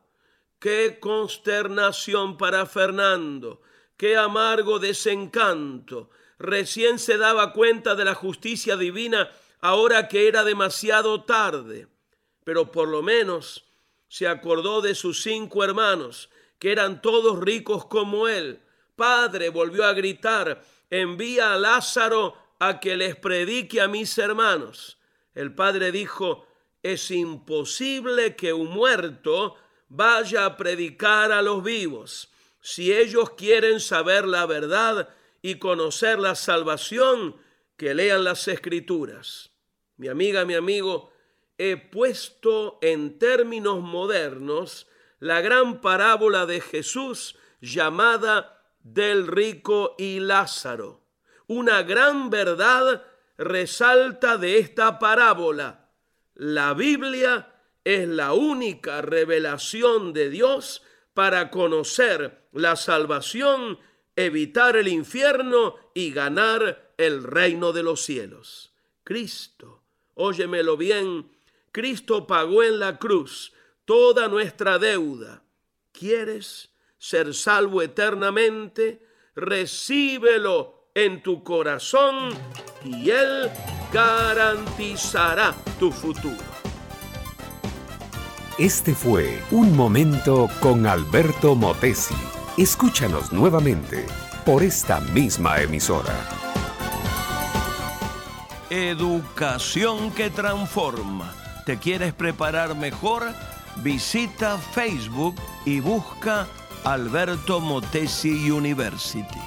[0.59, 3.63] Qué consternación para Fernando,
[3.97, 6.11] qué amargo desencanto.
[6.37, 9.31] Recién se daba cuenta de la justicia divina
[9.63, 11.87] ahora que era demasiado tarde.
[12.43, 13.63] pero por lo menos
[14.09, 18.61] se acordó de sus cinco hermanos, que eran todos ricos como él.
[18.97, 24.97] Padre, volvió a gritar, envía a Lázaro a que les predique a mis hermanos.
[25.33, 26.45] El padre dijo,
[26.83, 29.55] es imposible que un muerto
[29.87, 32.29] vaya a predicar a los vivos.
[32.59, 35.07] Si ellos quieren saber la verdad
[35.41, 37.37] y conocer la salvación,
[37.77, 39.52] que lean las escrituras.
[40.03, 41.13] Mi amiga, mi amigo,
[41.57, 44.85] he puesto en términos modernos
[45.19, 51.05] la gran parábola de Jesús llamada del rico y Lázaro.
[51.47, 53.05] Una gran verdad
[53.37, 55.89] resalta de esta parábola.
[56.33, 60.83] La Biblia es la única revelación de Dios
[61.13, 63.79] para conocer la salvación,
[64.17, 68.73] evitar el infierno y ganar el reino de los cielos.
[69.03, 69.72] Cristo,
[70.15, 71.31] óyemelo bien,
[71.71, 73.53] Cristo pagó en la cruz
[73.85, 75.43] toda nuestra deuda.
[75.91, 79.05] ¿Quieres ser salvo eternamente?
[79.35, 82.29] Recíbelo en tu corazón
[82.85, 83.49] y Él
[83.91, 86.53] garantizará tu futuro.
[88.59, 92.13] Este fue Un Momento con Alberto Motesi.
[92.55, 94.05] Escúchanos nuevamente
[94.45, 96.52] por esta misma emisora.
[98.75, 101.31] Educación que transforma.
[101.63, 103.23] ¿Te quieres preparar mejor?
[103.83, 106.47] Visita Facebook y busca
[106.83, 109.37] Alberto Motesi University.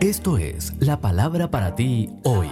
[0.00, 2.48] Esto es la palabra para ti hoy.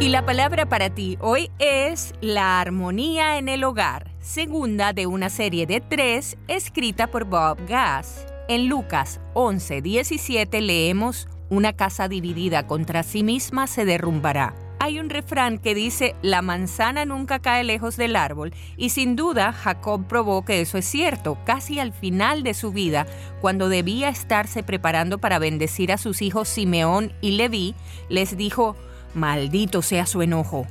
[0.00, 5.30] Y la palabra para ti hoy es la armonía en el hogar, segunda de una
[5.30, 8.26] serie de tres escrita por Bob Gass.
[8.48, 14.54] En Lucas 11:17 leemos, Una casa dividida contra sí misma se derrumbará.
[14.78, 19.52] Hay un refrán que dice, la manzana nunca cae lejos del árbol, y sin duda
[19.52, 23.06] Jacob probó que eso es cierto, casi al final de su vida,
[23.40, 27.74] cuando debía estarse preparando para bendecir a sus hijos Simeón y Leví,
[28.08, 28.76] les dijo,
[29.12, 30.66] maldito sea su enojo.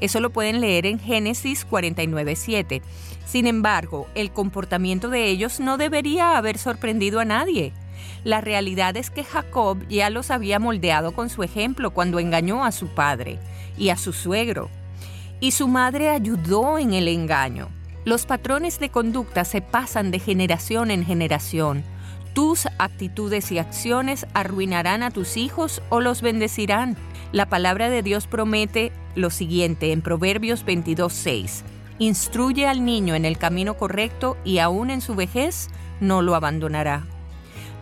[0.00, 2.82] Eso lo pueden leer en Génesis 49.7.
[3.26, 7.72] Sin embargo, el comportamiento de ellos no debería haber sorprendido a nadie.
[8.24, 12.72] La realidad es que Jacob ya los había moldeado con su ejemplo cuando engañó a
[12.72, 13.38] su padre
[13.78, 14.68] y a su suegro.
[15.38, 17.68] Y su madre ayudó en el engaño.
[18.04, 21.84] Los patrones de conducta se pasan de generación en generación.
[22.34, 26.96] Tus actitudes y acciones arruinarán a tus hijos o los bendecirán.
[27.32, 31.62] La palabra de Dios promete lo siguiente en Proverbios 22.6.
[31.98, 35.68] Instruye al niño en el camino correcto y aún en su vejez
[36.00, 37.04] no lo abandonará.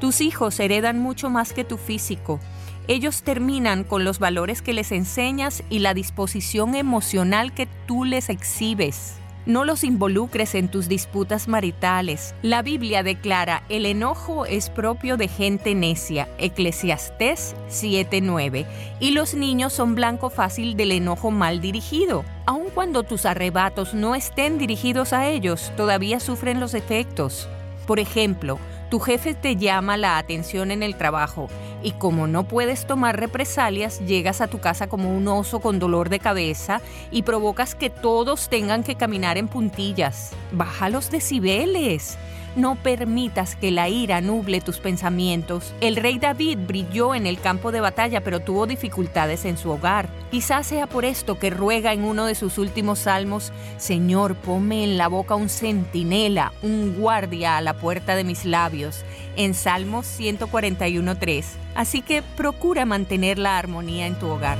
[0.01, 2.40] Tus hijos heredan mucho más que tu físico.
[2.88, 8.30] Ellos terminan con los valores que les enseñas y la disposición emocional que tú les
[8.30, 9.16] exhibes.
[9.49, 12.34] No los involucres en tus disputas maritales.
[12.42, 18.66] La Biblia declara, el enojo es propio de gente necia, Eclesiastés 7:9,
[19.01, 22.26] y los niños son blanco fácil del enojo mal dirigido.
[22.44, 27.49] Aun cuando tus arrebatos no estén dirigidos a ellos, todavía sufren los efectos.
[27.86, 28.59] Por ejemplo,
[28.91, 31.49] tu jefe te llama la atención en el trabajo
[31.82, 36.09] y como no puedes tomar represalias, llegas a tu casa como un oso con dolor
[36.09, 36.80] de cabeza
[37.11, 40.32] y provocas que todos tengan que caminar en puntillas.
[40.53, 42.18] Baja los decibeles.
[42.57, 45.74] No permitas que la ira nuble tus pensamientos.
[45.80, 50.09] El rey David brilló en el campo de batalla, pero tuvo dificultades en su hogar.
[50.30, 54.99] Quizás sea por esto que ruega en uno de sus últimos salmos, Señor, ponme en
[54.99, 59.05] la boca un centinela, un guardia a la puerta de mis labios,
[59.36, 61.44] en Salmos 141.3.
[61.74, 64.59] Así que procura mantener la armonía en tu hogar.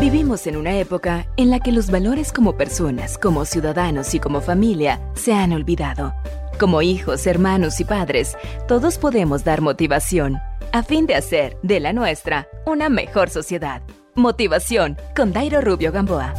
[0.00, 4.40] Vivimos en una época en la que los valores como personas, como ciudadanos y como
[4.40, 6.14] familia se han olvidado.
[6.58, 8.34] Como hijos, hermanos y padres,
[8.66, 10.38] todos podemos dar motivación
[10.72, 13.82] a fin de hacer de la nuestra una mejor sociedad.
[14.14, 16.32] Motivación con Dairo Rubio Gamboa.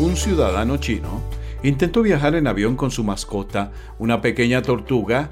[0.00, 1.22] Un ciudadano chino
[1.62, 5.30] intentó viajar en avión con su mascota, una pequeña tortuga,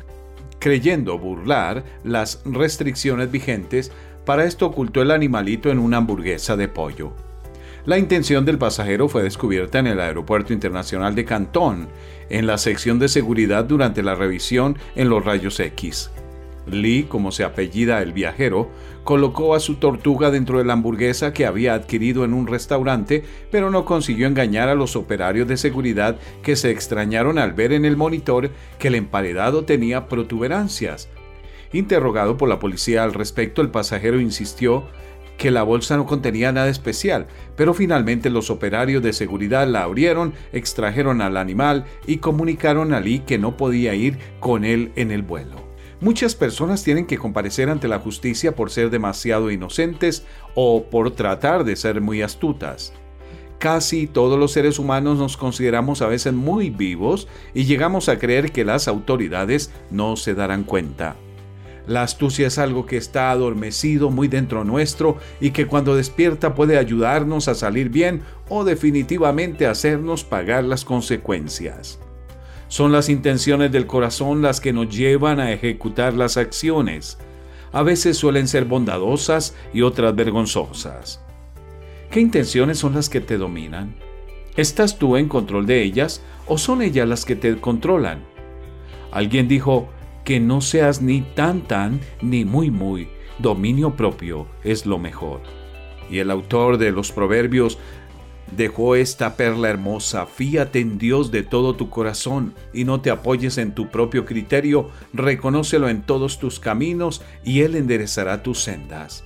[0.61, 3.91] creyendo burlar las restricciones vigentes.
[4.25, 7.15] Para esto ocultó el animalito en una hamburguesa de pollo.
[7.87, 11.89] La intención del pasajero fue descubierta en el Aeropuerto Internacional de Cantón,
[12.31, 16.11] en la sección de seguridad durante la revisión en los rayos X.
[16.67, 18.71] Lee, como se apellida el viajero,
[19.05, 23.71] colocó a su tortuga dentro de la hamburguesa que había adquirido en un restaurante, pero
[23.71, 27.99] no consiguió engañar a los operarios de seguridad que se extrañaron al ver en el
[27.99, 31.11] monitor que el emparedado tenía protuberancias.
[31.75, 34.85] Interrogado por la policía al respecto, el pasajero insistió
[35.45, 40.33] que la bolsa no contenía nada especial, pero finalmente los operarios de seguridad la abrieron,
[40.55, 45.21] extrajeron al animal y comunicaron a Lee que no podía ir con él en el
[45.21, 45.57] vuelo.
[46.01, 50.25] Muchas personas tienen que comparecer ante la justicia por ser demasiado inocentes
[50.55, 52.95] o por tratar de ser muy astutas.
[53.59, 58.51] Casi todos los seres humanos nos consideramos a veces muy vivos y llegamos a creer
[58.51, 61.17] que las autoridades no se darán cuenta.
[61.87, 66.79] La astucia es algo que está adormecido muy dentro nuestro y que cuando despierta puede
[66.79, 71.99] ayudarnos a salir bien o definitivamente hacernos pagar las consecuencias.
[72.69, 77.19] Son las intenciones del corazón las que nos llevan a ejecutar las acciones.
[77.73, 81.21] A veces suelen ser bondadosas y otras vergonzosas.
[82.11, 83.95] ¿Qué intenciones son las que te dominan?
[84.57, 88.25] ¿Estás tú en control de ellas o son ellas las que te controlan?
[89.11, 89.89] Alguien dijo,
[90.25, 93.09] que no seas ni tan tan ni muy muy.
[93.39, 95.41] Dominio propio es lo mejor.
[96.11, 97.79] Y el autor de los proverbios
[98.57, 100.27] dejó esta perla hermosa.
[100.27, 104.91] Fíate en Dios de todo tu corazón y no te apoyes en tu propio criterio.
[105.13, 109.25] Reconócelo en todos tus caminos y Él enderezará tus sendas.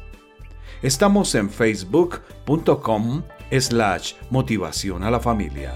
[0.82, 5.74] Estamos en facebook.com slash motivación a la familia.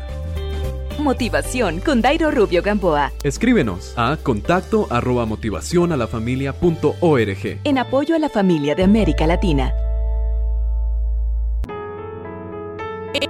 [0.99, 3.13] Motivación con Dairo Rubio Gamboa.
[3.23, 7.59] Escríbenos a contacto arroba motivación a la familia punto org.
[7.65, 9.73] En apoyo a la familia de América Latina.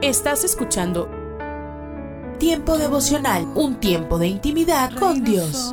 [0.00, 1.08] Estás escuchando
[2.38, 5.72] Tiempo devocional, un tiempo de intimidad con Dios.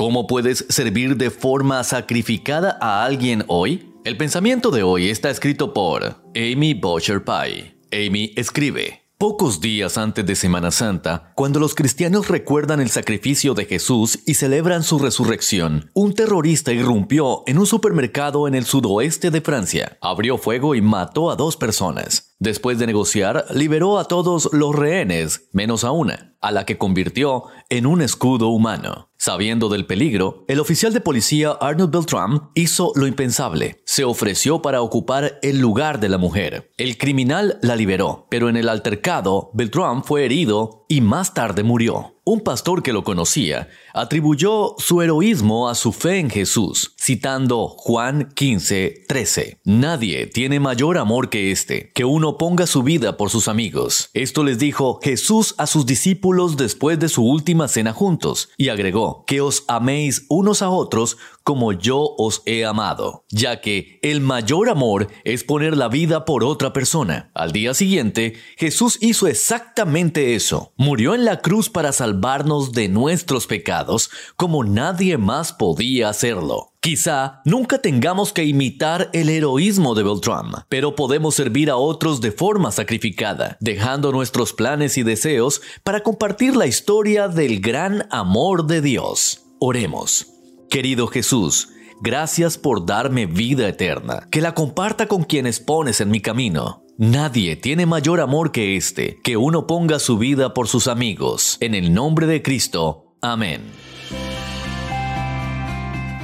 [0.00, 3.92] ¿Cómo puedes servir de forma sacrificada a alguien hoy?
[4.06, 7.76] El pensamiento de hoy está escrito por Amy Bosher Pye.
[7.92, 9.02] Amy escribe.
[9.18, 14.32] Pocos días antes de Semana Santa, cuando los cristianos recuerdan el sacrificio de Jesús y
[14.32, 20.38] celebran su resurrección, un terrorista irrumpió en un supermercado en el sudoeste de Francia, abrió
[20.38, 22.29] fuego y mató a dos personas.
[22.40, 27.44] Después de negociar, liberó a todos los rehenes, menos a una, a la que convirtió
[27.68, 29.10] en un escudo humano.
[29.18, 33.82] Sabiendo del peligro, el oficial de policía Arnold Beltram hizo lo impensable.
[33.84, 36.72] Se ofreció para ocupar el lugar de la mujer.
[36.78, 42.14] El criminal la liberó, pero en el altercado, Beltram fue herido y más tarde murió.
[42.30, 48.30] Un pastor que lo conocía atribuyó su heroísmo a su fe en Jesús, citando Juan
[48.36, 49.58] 15, 13.
[49.64, 54.10] Nadie tiene mayor amor que este, que uno ponga su vida por sus amigos.
[54.14, 59.24] Esto les dijo Jesús a sus discípulos después de su última cena juntos, y agregó,
[59.26, 61.16] que os améis unos a otros
[61.50, 66.44] como yo os he amado, ya que el mayor amor es poner la vida por
[66.44, 67.32] otra persona.
[67.34, 70.72] Al día siguiente, Jesús hizo exactamente eso.
[70.76, 76.68] Murió en la cruz para salvarnos de nuestros pecados como nadie más podía hacerlo.
[76.78, 82.30] Quizá nunca tengamos que imitar el heroísmo de Beltram, pero podemos servir a otros de
[82.30, 88.82] forma sacrificada, dejando nuestros planes y deseos para compartir la historia del gran amor de
[88.82, 89.42] Dios.
[89.58, 90.39] Oremos.
[90.70, 96.20] Querido Jesús, gracias por darme vida eterna, que la comparta con quienes pones en mi
[96.20, 96.84] camino.
[96.96, 101.56] Nadie tiene mayor amor que este, que uno ponga su vida por sus amigos.
[101.58, 103.16] En el nombre de Cristo.
[103.20, 103.62] Amén.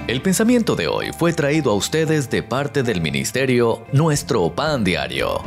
[0.07, 5.43] El pensamiento de hoy fue traído a ustedes de parte del ministerio Nuestro Pan Diario.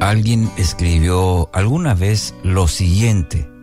[0.00, 3.55] Alguien escribió alguna vez lo siguiente.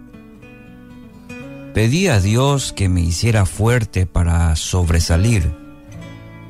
[1.74, 5.56] Pedí a Dios que me hiciera fuerte para sobresalir.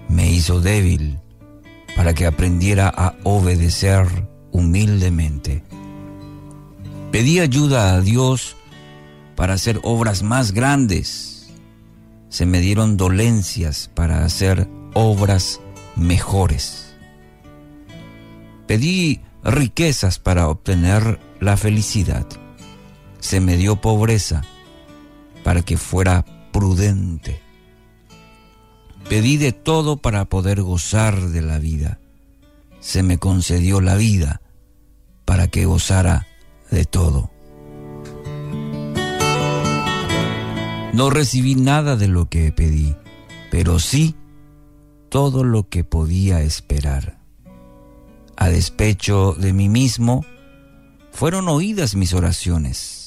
[0.10, 1.18] Me hizo débil
[1.96, 5.64] para que aprendiera a obedecer humildemente.
[7.10, 8.58] Pedí ayuda a Dios
[9.38, 11.48] para hacer obras más grandes.
[12.28, 15.62] Se me dieron dolencias para hacer obras
[15.96, 16.96] mejores.
[18.68, 22.28] Pedí riquezas para obtener la felicidad.
[23.22, 24.44] Se me dio pobreza
[25.44, 27.42] para que fuera prudente.
[29.10, 32.00] Pedí de todo para poder gozar de la vida.
[32.80, 34.42] Se me concedió la vida
[35.26, 36.28] para que gozara
[36.72, 37.32] de todo.
[40.94, 42.96] No recibí nada de lo que pedí,
[43.50, 44.16] pero sí
[45.10, 47.20] todo lo que podía esperar.
[48.36, 50.26] A despecho de mí mismo,
[51.12, 53.03] fueron oídas mis oraciones.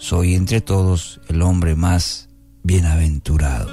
[0.00, 2.28] Soy entre todos el hombre más
[2.62, 3.68] bienaventurado.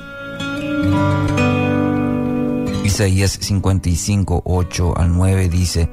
[2.83, 5.87] Isaías 55, 8 al 9 dice,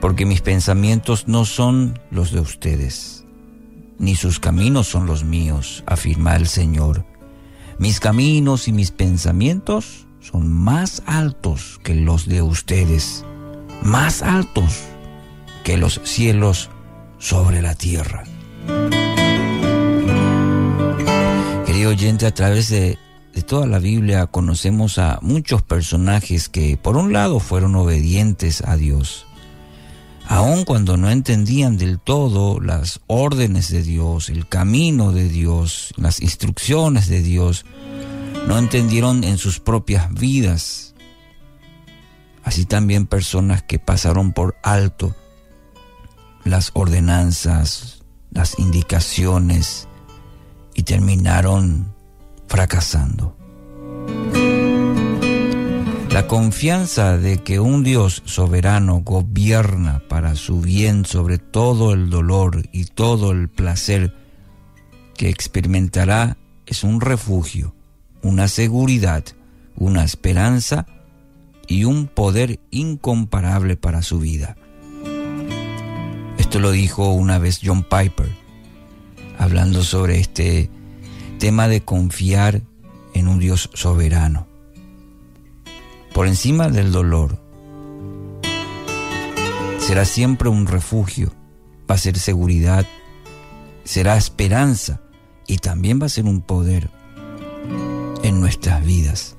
[0.00, 3.24] porque mis pensamientos no son los de ustedes,
[3.98, 7.04] ni sus caminos son los míos, afirma el Señor.
[7.80, 13.24] Mis caminos y mis pensamientos son más altos que los de ustedes,
[13.82, 14.84] más altos
[15.64, 16.70] que los cielos
[17.18, 18.22] sobre la tierra.
[21.88, 22.98] Oyente, a través de,
[23.34, 28.76] de toda la Biblia conocemos a muchos personajes que por un lado fueron obedientes a
[28.76, 29.26] Dios,
[30.26, 36.20] aun cuando no entendían del todo las órdenes de Dios, el camino de Dios, las
[36.20, 37.64] instrucciones de Dios,
[38.46, 40.94] no entendieron en sus propias vidas.
[42.42, 45.14] Así también personas que pasaron por alto
[46.44, 49.85] las ordenanzas, las indicaciones
[50.76, 51.92] y terminaron
[52.46, 53.34] fracasando.
[56.10, 62.68] La confianza de que un Dios soberano gobierna para su bien sobre todo el dolor
[62.72, 64.14] y todo el placer
[65.16, 67.74] que experimentará es un refugio,
[68.22, 69.24] una seguridad,
[69.76, 70.86] una esperanza
[71.68, 74.56] y un poder incomparable para su vida.
[76.38, 78.45] Esto lo dijo una vez John Piper,
[79.38, 80.70] hablando sobre este
[81.38, 82.62] tema de confiar
[83.14, 84.46] en un Dios soberano
[86.16, 87.38] por encima del dolor.
[89.78, 91.30] Será siempre un refugio,
[91.90, 92.86] va a ser seguridad,
[93.84, 95.02] será esperanza
[95.46, 96.88] y también va a ser un poder
[98.22, 99.36] en nuestras vidas.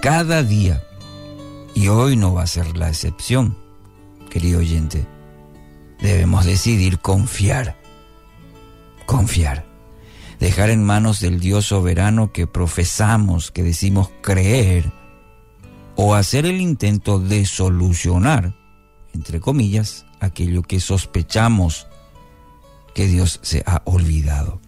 [0.00, 0.82] Cada día,
[1.74, 3.58] y hoy no va a ser la excepción,
[4.30, 5.06] querido oyente,
[6.00, 7.75] debemos decidir confiar,
[9.06, 9.64] confiar,
[10.38, 14.92] dejar en manos del Dios soberano que profesamos, que decimos creer,
[15.94, 18.54] o hacer el intento de solucionar,
[19.14, 21.86] entre comillas, aquello que sospechamos
[22.94, 24.60] que Dios se ha olvidado.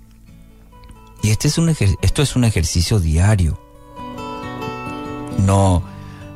[1.23, 3.61] Y este es un esto es un ejercicio diario.
[5.45, 5.83] No,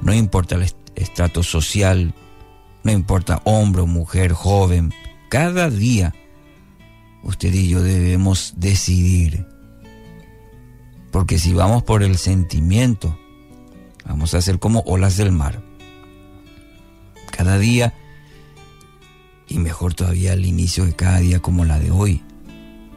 [0.03, 2.15] no importa el estrato social,
[2.83, 4.93] no importa hombre o mujer, joven,
[5.29, 6.15] cada día
[7.23, 9.47] usted y yo debemos decidir.
[11.11, 13.19] Porque si vamos por el sentimiento,
[14.05, 15.63] Vamos a ser como olas del mar.
[17.31, 17.95] Cada día,
[19.49, 22.23] y mejor todavía al inicio de cada día como la de hoy,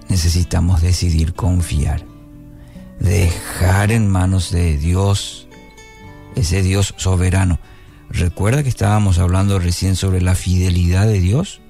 [0.09, 2.05] necesitamos decidir confiar,
[2.99, 5.47] dejar en manos de Dios,
[6.35, 7.59] ese Dios soberano.
[8.09, 11.61] Recuerda que estábamos hablando recién sobre la fidelidad de Dios.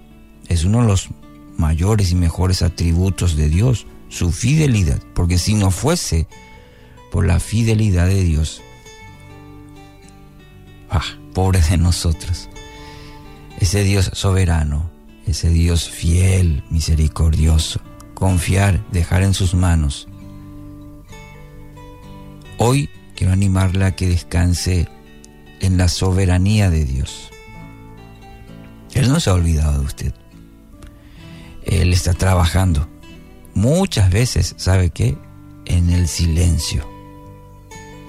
[0.48, 1.10] Es uno de los
[1.58, 6.28] mayores y mejores atributos de Dios, su fidelidad, porque si no fuese
[7.12, 8.62] por la fidelidad de Dios,
[10.90, 11.04] Ah,
[11.34, 12.50] pobre de nosotros.
[13.60, 14.90] Ese Dios soberano,
[15.26, 17.82] ese Dios fiel, misericordioso,
[18.14, 20.08] confiar, dejar en sus manos.
[22.58, 24.88] Hoy quiero animarle a que descanse
[25.60, 27.30] en la soberanía de Dios.
[28.94, 30.14] Él no se ha olvidado de usted.
[31.66, 32.88] Él está trabajando.
[33.54, 35.18] Muchas veces, ¿sabe qué?
[35.66, 36.88] En el silencio.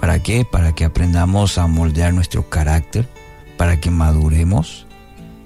[0.00, 0.44] ¿Para qué?
[0.44, 3.08] Para que aprendamos a moldear nuestro carácter,
[3.56, 4.86] para que maduremos,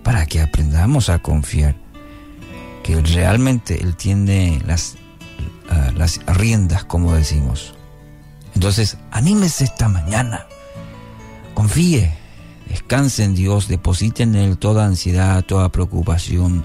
[0.02, 1.76] para que aprendamos a confiar.
[2.82, 4.96] Que realmente Él tiene las,
[5.70, 7.74] uh, las riendas, como decimos.
[8.54, 10.46] Entonces, anímese esta mañana.
[11.54, 12.20] Confíe,
[12.70, 16.64] Descanse en Dios, depositen en Él toda ansiedad, toda preocupación.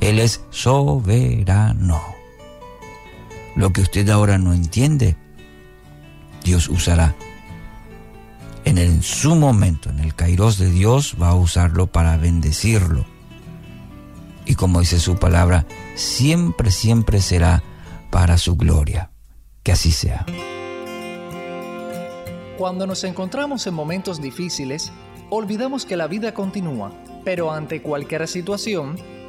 [0.00, 2.00] Él es soberano.
[3.56, 5.16] Lo que usted ahora no entiende,
[6.42, 7.14] Dios usará.
[8.64, 13.04] En, el, su momento, en el kairos de Dios, va a usarlo para bendecirlo.
[14.46, 17.62] Y como dice su palabra, siempre, siempre será
[18.10, 19.10] para su gloria.
[19.62, 20.26] Que así sea.
[22.58, 24.92] Cuando nos encontramos en momentos difíciles,
[25.30, 26.92] olvidamos que la vida continúa,
[27.24, 28.96] pero ante cualquier situación,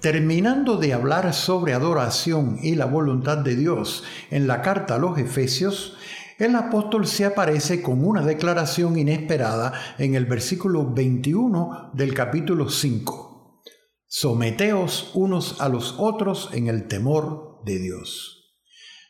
[0.00, 5.18] Terminando de hablar sobre adoración y la voluntad de Dios en la carta a los
[5.18, 5.96] Efesios,
[6.38, 13.62] el apóstol se aparece con una declaración inesperada en el versículo 21 del capítulo 5.
[14.06, 18.54] Someteos unos a los otros en el temor de Dios.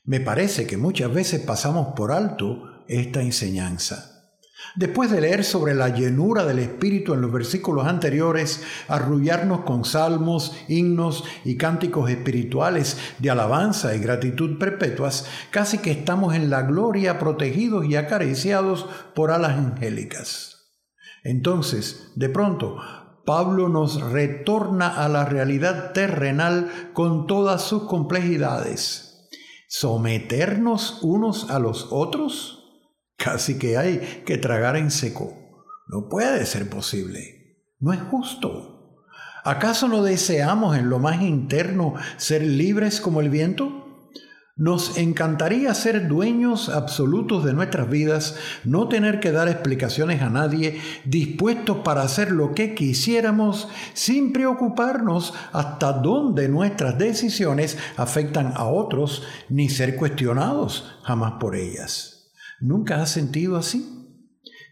[0.05, 4.16] Me parece que muchas veces pasamos por alto esta enseñanza.
[4.75, 10.57] Después de leer sobre la llenura del Espíritu en los versículos anteriores, arrullarnos con salmos,
[10.69, 17.19] himnos y cánticos espirituales de alabanza y gratitud perpetuas, casi que estamos en la gloria
[17.19, 20.57] protegidos y acariciados por alas angélicas.
[21.25, 22.77] Entonces, de pronto,
[23.25, 29.29] Pablo nos retorna a la realidad terrenal con todas sus complejidades.
[29.69, 32.66] ¿Someternos unos a los otros?
[33.17, 35.35] Casi que hay que tragar en seco.
[35.89, 37.63] No puede ser posible.
[37.79, 38.77] No es justo.
[39.45, 43.87] ¿Acaso no deseamos en lo más interno ser libres como el viento?
[44.59, 50.81] Nos encantaría ser dueños absolutos de nuestras vidas, no tener que dar explicaciones a nadie,
[51.05, 59.25] dispuestos para hacer lo que quisiéramos sin preocuparnos hasta dónde nuestras decisiones afectan a otros,
[59.51, 62.16] ni ser cuestionados jamás por ellas.
[62.61, 63.85] ¿Nunca has sentido así?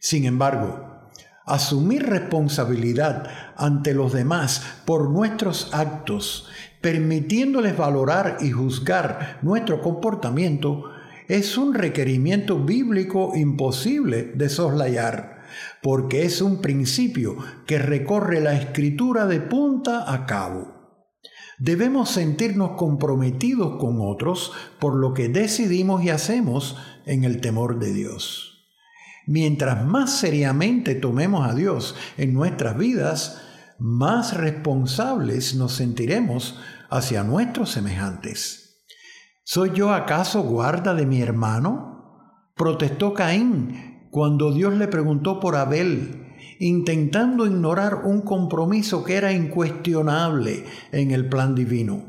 [0.00, 1.10] Sin embargo,
[1.46, 3.26] asumir responsabilidad
[3.56, 6.48] ante los demás por nuestros actos,
[6.80, 10.84] permitiéndoles valorar y juzgar nuestro comportamiento,
[11.28, 15.42] es un requerimiento bíblico imposible de soslayar,
[15.82, 20.74] porque es un principio que recorre la escritura de punta a cabo.
[21.58, 26.76] Debemos sentirnos comprometidos con otros por lo que decidimos y hacemos
[27.06, 28.54] en el temor de Dios.
[29.26, 33.40] Mientras más seriamente tomemos a Dios en nuestras vidas,
[33.78, 36.58] más responsables nos sentiremos
[36.90, 38.84] hacia nuestros semejantes.
[39.42, 42.50] ¿Soy yo acaso guarda de mi hermano?
[42.54, 50.64] Protestó Caín cuando Dios le preguntó por Abel, intentando ignorar un compromiso que era incuestionable
[50.92, 52.04] en el plan divino.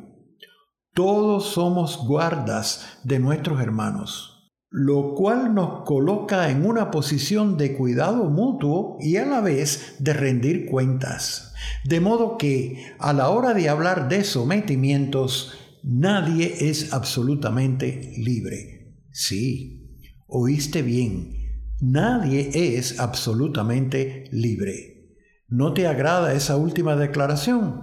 [0.93, 4.34] Todos somos guardas de nuestros hermanos
[4.77, 10.11] lo cual nos coloca en una posición de cuidado mutuo y a la vez de
[10.11, 11.53] rendir cuentas.
[11.85, 18.97] De modo que a la hora de hablar de sometimientos, nadie es absolutamente libre.
[19.11, 19.97] Sí,
[20.27, 25.15] oíste bien, nadie es absolutamente libre.
[25.47, 27.81] ¿No te agrada esa última declaración?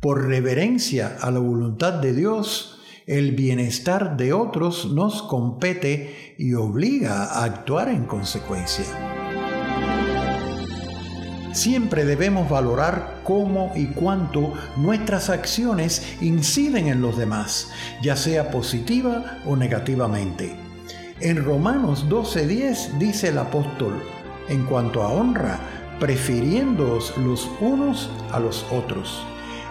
[0.00, 2.75] Por reverencia a la voluntad de Dios,
[3.06, 8.84] el bienestar de otros nos compete y obliga a actuar en consecuencia.
[11.52, 17.70] Siempre debemos valorar cómo y cuánto nuestras acciones inciden en los demás,
[18.02, 20.56] ya sea positiva o negativamente.
[21.20, 24.02] En Romanos 12:10 dice el apóstol,
[24.48, 25.60] en cuanto a honra,
[26.00, 29.24] prefiriéndoos los unos a los otros.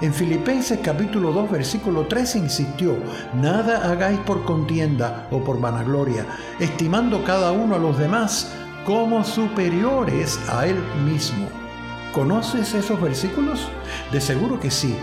[0.05, 2.95] En Filipenses capítulo 2 versículo 3 insistió,
[3.33, 6.27] nada hagáis por contienda o por vanagloria,
[6.59, 8.53] estimando cada uno a los demás
[8.85, 11.49] como superiores a él mismo.
[12.13, 13.67] ¿Conoces esos versículos?
[14.11, 14.95] De seguro que sí.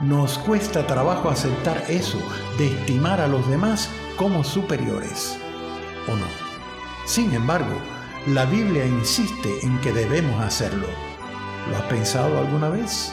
[0.00, 2.18] Nos cuesta trabajo aceptar eso,
[2.56, 5.36] de estimar a los demás como superiores.
[6.08, 6.26] ¿O no?
[7.04, 7.76] Sin embargo,
[8.26, 10.86] la Biblia insiste en que debemos hacerlo.
[11.68, 13.12] ¿Lo has pensado alguna vez?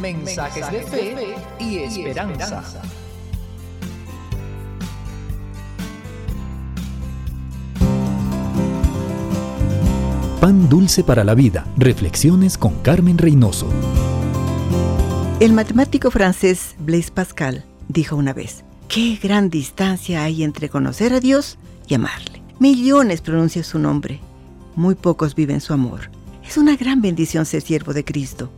[0.00, 2.62] Mensajes, de, fe y esperanza.
[10.40, 11.66] Pan dulce para la vida.
[11.76, 13.68] Reflexiones con Carmen Reynoso.
[15.38, 21.20] El matemático francés Blaise Pascal dijo una vez, qué gran distancia hay entre conocer a
[21.20, 22.42] Dios y amarle.
[22.58, 24.20] Millones pronuncian su nombre,
[24.76, 26.10] muy pocos viven su amor.
[26.46, 28.50] Es una gran bendición ser siervo de Cristo.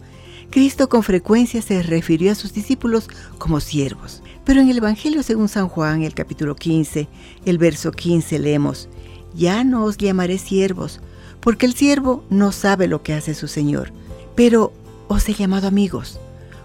[0.52, 5.48] Cristo con frecuencia se refirió a sus discípulos como siervos, pero en el Evangelio según
[5.48, 7.08] San Juan, el capítulo 15,
[7.46, 8.90] el verso 15 leemos,
[9.34, 11.00] Ya no os llamaré siervos,
[11.40, 13.92] porque el siervo no sabe lo que hace su Señor,
[14.34, 14.74] pero
[15.08, 16.20] os he llamado amigos,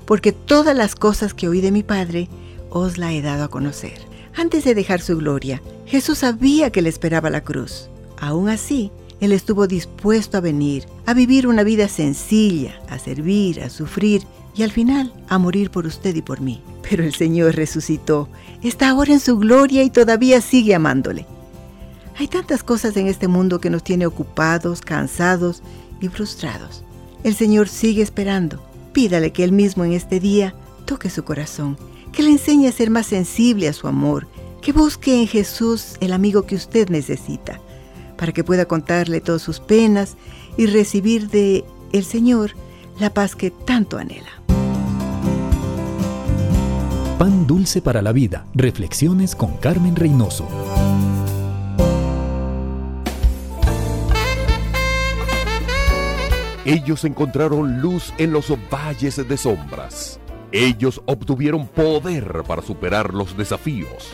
[0.06, 2.28] porque todas las cosas que oí de mi Padre
[2.70, 4.02] os la he dado a conocer.
[4.36, 7.88] Antes de dejar su gloria, Jesús sabía que le esperaba la cruz.
[8.20, 13.70] Aún así, Él estuvo dispuesto a venir, a vivir una vida sencilla, a servir, a
[13.70, 14.24] sufrir
[14.56, 16.62] y al final a morir por usted y por mí.
[16.88, 18.30] Pero el Señor resucitó,
[18.64, 21.26] está ahora en su gloria y todavía sigue amándole.
[22.20, 25.62] Hay tantas cosas en este mundo que nos tiene ocupados, cansados
[26.02, 26.84] y frustrados.
[27.24, 28.62] El Señor sigue esperando.
[28.94, 30.56] Pídale que Él mismo en este día
[30.86, 31.78] toque su corazón,
[32.12, 34.28] que le enseñe a ser más sensible a su amor,
[34.62, 37.60] que busque en Jesús el amigo que usted necesita,
[38.18, 40.18] para que pueda contarle todas sus penas
[40.58, 41.64] y recibir de
[41.94, 42.52] el Señor
[43.00, 44.32] la paz que tanto anhela.
[47.18, 48.46] Pan dulce para la vida.
[48.54, 50.48] Reflexiones con Carmen Reynoso.
[56.64, 60.20] Ellos encontraron luz en los valles de sombras.
[60.52, 64.14] Ellos obtuvieron poder para superar los desafíos.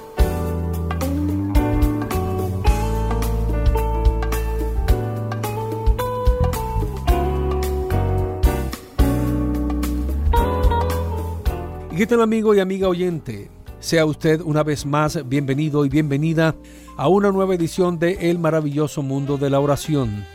[11.95, 13.51] ¿Qué tal amigo y amiga oyente?
[13.81, 16.55] Sea usted una vez más bienvenido y bienvenida
[16.95, 20.25] a una nueva edición de El maravilloso mundo de la oración.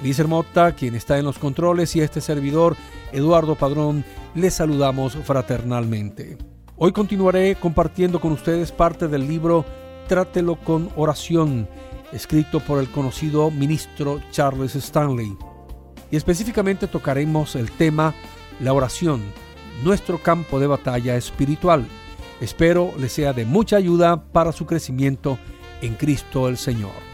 [0.00, 2.76] Eliezer Motta, quien está en los controles, y este servidor,
[3.12, 4.04] Eduardo Padrón,
[4.34, 6.36] les saludamos fraternalmente.
[6.74, 9.64] Hoy continuaré compartiendo con ustedes parte del libro
[10.08, 11.68] Trátelo con oración,
[12.12, 15.38] escrito por el conocido ministro Charles Stanley.
[16.10, 18.16] Y específicamente tocaremos el tema
[18.58, 19.22] La oración
[19.82, 21.86] nuestro campo de batalla espiritual.
[22.40, 25.38] Espero le sea de mucha ayuda para su crecimiento
[25.82, 27.13] en Cristo el Señor.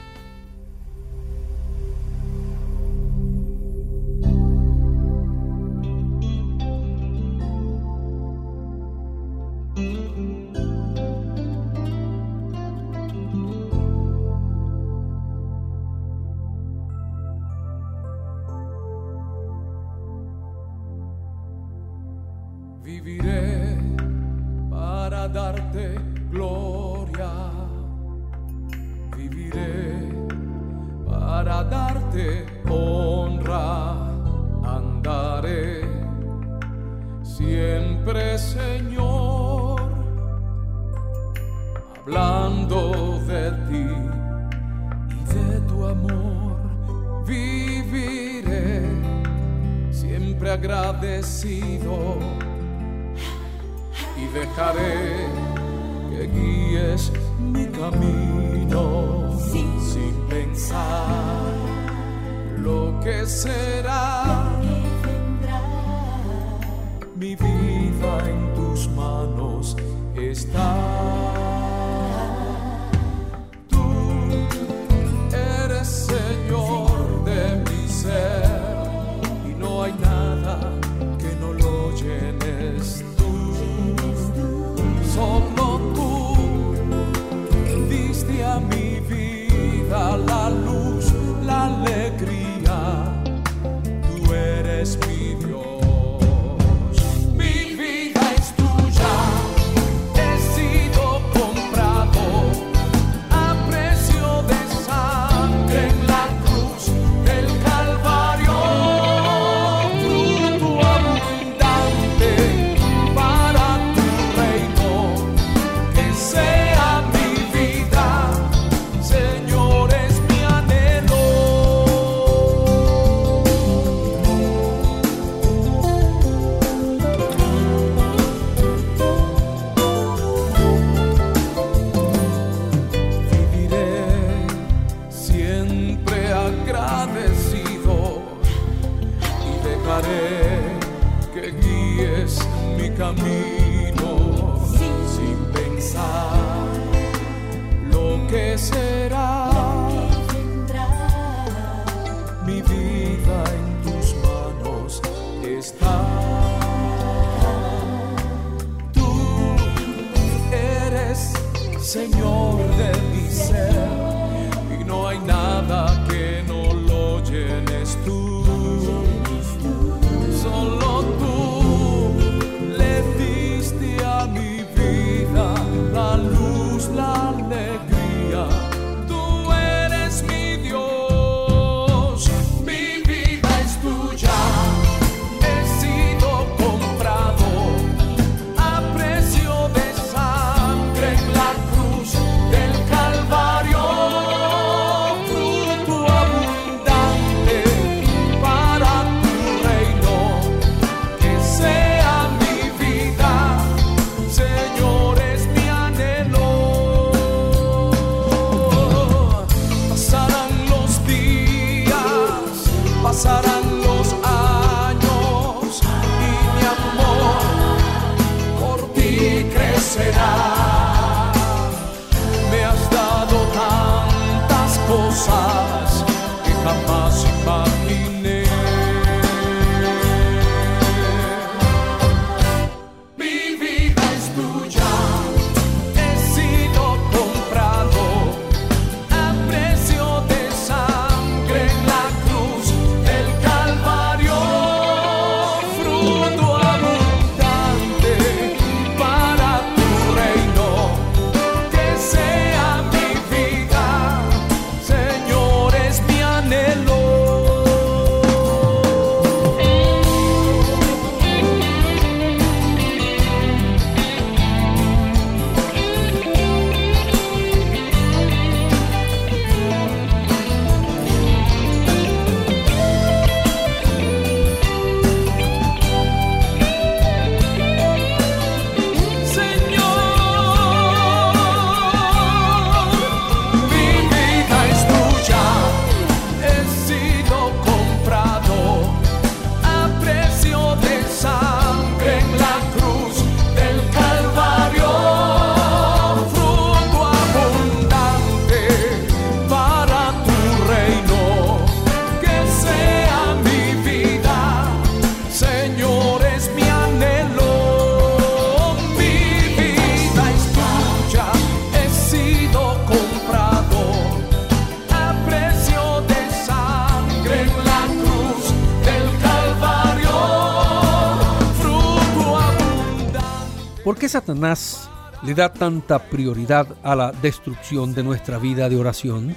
[324.11, 324.91] Satanás
[325.23, 329.37] le da tanta prioridad a la destrucción de nuestra vida de oración?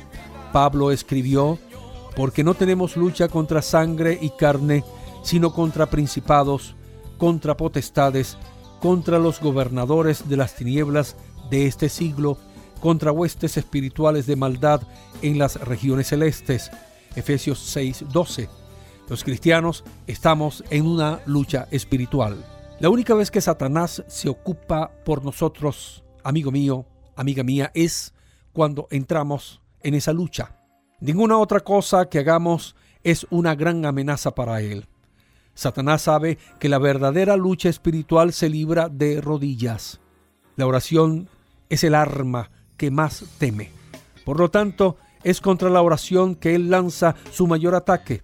[0.52, 1.60] Pablo escribió,
[2.16, 4.84] porque no tenemos lucha contra sangre y carne,
[5.22, 6.74] sino contra principados,
[7.20, 8.36] contra potestades,
[8.80, 11.18] contra los gobernadores de las tinieblas
[11.52, 12.40] de este siglo,
[12.82, 14.82] contra huestes espirituales de maldad
[15.22, 16.72] en las regiones celestes.
[17.16, 18.50] Efesios 6:12.
[19.08, 22.44] Los cristianos estamos en una lucha espiritual.
[22.84, 26.86] La única vez que Satanás se ocupa por nosotros, amigo mío,
[27.16, 28.14] amiga mía, es
[28.52, 30.58] cuando entramos en esa lucha.
[31.00, 34.86] Ninguna otra cosa que hagamos es una gran amenaza para él.
[35.54, 40.02] Satanás sabe que la verdadera lucha espiritual se libra de rodillas.
[40.58, 41.30] La oración
[41.70, 43.72] es el arma que más teme.
[44.26, 48.24] Por lo tanto, es contra la oración que él lanza su mayor ataque.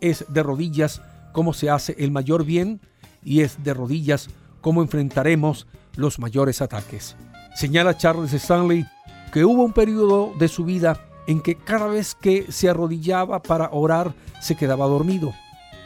[0.00, 1.02] Es de rodillas
[1.32, 2.80] como se hace el mayor bien
[3.24, 4.28] y es de rodillas
[4.60, 5.66] como enfrentaremos
[5.96, 7.16] los mayores ataques.
[7.54, 8.86] Señala Charles Stanley
[9.32, 13.70] que hubo un periodo de su vida en que cada vez que se arrodillaba para
[13.72, 15.32] orar se quedaba dormido.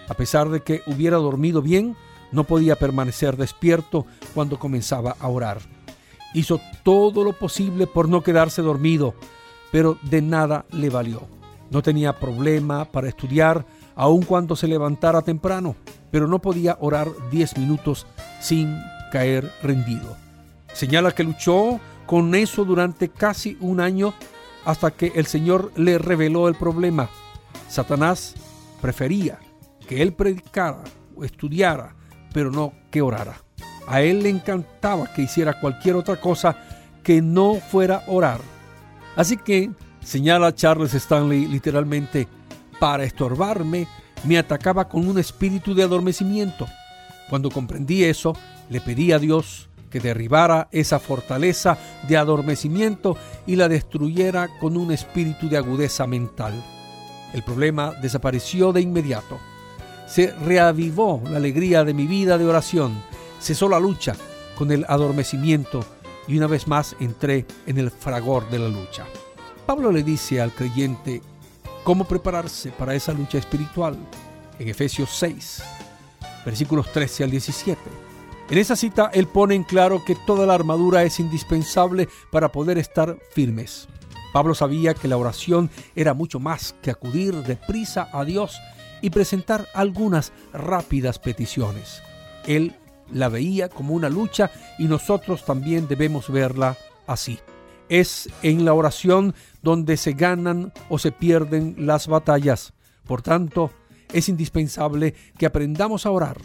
[0.08, 1.96] A pesar de que hubiera dormido bien,
[2.32, 5.58] no podía permanecer despierto cuando comenzaba a orar.
[6.34, 9.14] Hizo todo lo posible por no quedarse dormido,
[9.72, 11.22] pero de nada le valió.
[11.70, 13.64] No tenía problema para estudiar
[13.94, 15.74] aun cuando se levantara temprano,
[16.16, 18.06] pero no podía orar 10 minutos
[18.40, 18.80] sin
[19.12, 20.16] caer rendido.
[20.72, 24.14] Señala que luchó con eso durante casi un año
[24.64, 27.10] hasta que el Señor le reveló el problema.
[27.68, 28.32] Satanás
[28.80, 29.38] prefería
[29.86, 30.84] que él predicara
[31.14, 31.94] o estudiara,
[32.32, 33.42] pero no que orara.
[33.86, 36.56] A él le encantaba que hiciera cualquier otra cosa
[37.02, 38.40] que no fuera orar.
[39.16, 39.70] Así que,
[40.00, 42.26] señala Charles Stanley literalmente,
[42.80, 43.86] para estorbarme,
[44.24, 46.66] me atacaba con un espíritu de adormecimiento.
[47.28, 48.34] Cuando comprendí eso,
[48.70, 51.78] le pedí a Dios que derribara esa fortaleza
[52.08, 53.16] de adormecimiento
[53.46, 56.52] y la destruyera con un espíritu de agudeza mental.
[57.32, 59.38] El problema desapareció de inmediato.
[60.06, 62.94] Se reavivó la alegría de mi vida de oración.
[63.40, 64.14] Cesó la lucha
[64.56, 65.84] con el adormecimiento
[66.28, 69.04] y una vez más entré en el fragor de la lucha.
[69.66, 71.22] Pablo le dice al creyente
[71.86, 73.96] cómo prepararse para esa lucha espiritual
[74.58, 75.62] en Efesios 6,
[76.44, 77.80] versículos 13 al 17.
[78.50, 82.76] En esa cita él pone en claro que toda la armadura es indispensable para poder
[82.76, 83.86] estar firmes.
[84.32, 88.58] Pablo sabía que la oración era mucho más que acudir deprisa a Dios
[89.00, 92.02] y presentar algunas rápidas peticiones.
[92.48, 92.74] Él
[93.12, 94.50] la veía como una lucha
[94.80, 96.76] y nosotros también debemos verla
[97.06, 97.38] así.
[97.88, 99.36] Es en la oración
[99.66, 102.72] donde se ganan o se pierden las batallas.
[103.04, 103.72] Por tanto,
[104.12, 106.38] es indispensable que aprendamos a orar.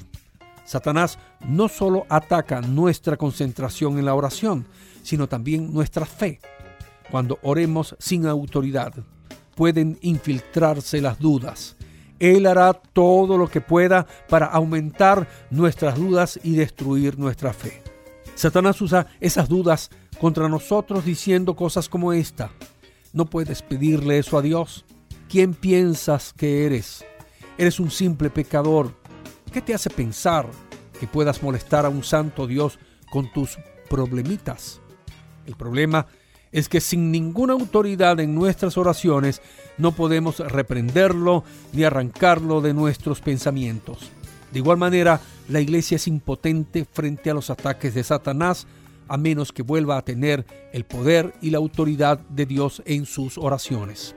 [0.65, 4.65] Satanás no solo ataca nuestra concentración en la oración,
[5.03, 6.39] sino también nuestra fe.
[7.11, 8.91] Cuando oremos sin autoridad,
[9.53, 11.75] pueden infiltrarse las dudas.
[12.17, 17.83] Él hará todo lo que pueda para aumentar nuestras dudas y destruir nuestra fe.
[18.33, 22.49] Satanás usa esas dudas contra nosotros diciendo cosas como esta.
[23.13, 24.85] No puedes pedirle eso a Dios.
[25.29, 27.03] ¿Quién piensas que eres?
[27.57, 28.93] Eres un simple pecador.
[29.51, 30.47] ¿Qué te hace pensar
[30.99, 32.79] que puedas molestar a un santo Dios
[33.11, 33.57] con tus
[33.89, 34.79] problemitas?
[35.45, 36.07] El problema
[36.51, 39.41] es que sin ninguna autoridad en nuestras oraciones
[39.77, 41.43] no podemos reprenderlo
[41.73, 44.11] ni arrancarlo de nuestros pensamientos.
[44.51, 48.67] De igual manera, la iglesia es impotente frente a los ataques de Satanás
[49.07, 53.37] a menos que vuelva a tener el poder y la autoridad de Dios en sus
[53.37, 54.15] oraciones.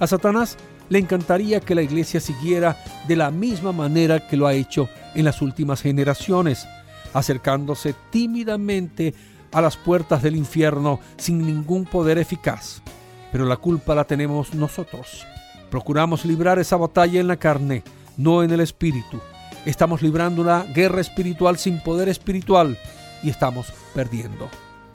[0.00, 0.56] A Satanás
[0.88, 2.76] le encantaría que la iglesia siguiera
[3.08, 6.66] de la misma manera que lo ha hecho en las últimas generaciones,
[7.14, 9.14] acercándose tímidamente
[9.52, 12.82] a las puertas del infierno sin ningún poder eficaz.
[13.30, 15.24] Pero la culpa la tenemos nosotros.
[15.70, 17.82] Procuramos librar esa batalla en la carne,
[18.16, 19.20] no en el espíritu.
[19.64, 22.76] Estamos librando una guerra espiritual sin poder espiritual
[23.22, 24.48] y estamos perdiendo.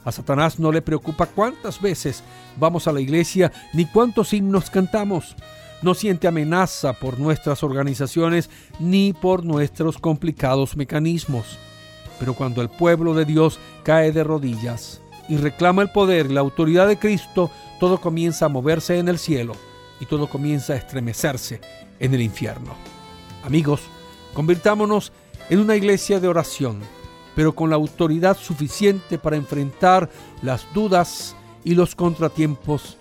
[0.06, 2.24] A Satanás no le preocupa cuántas veces
[2.58, 5.36] vamos a la iglesia ni cuántos himnos cantamos.
[5.82, 8.50] No siente amenaza por nuestras organizaciones
[8.80, 11.58] ni por nuestros complicados mecanismos.
[12.20, 16.40] Pero cuando el pueblo de Dios cae de rodillas y reclama el poder y la
[16.40, 19.54] autoridad de Cristo, todo comienza a moverse en el cielo
[20.00, 21.60] y todo comienza a estremecerse
[22.00, 22.76] en el infierno.
[23.44, 23.82] Amigos,
[24.34, 25.12] convirtámonos
[25.50, 26.80] en una iglesia de oración,
[27.38, 30.10] pero con la autoridad suficiente para enfrentar
[30.42, 32.98] las dudas y los contratiempos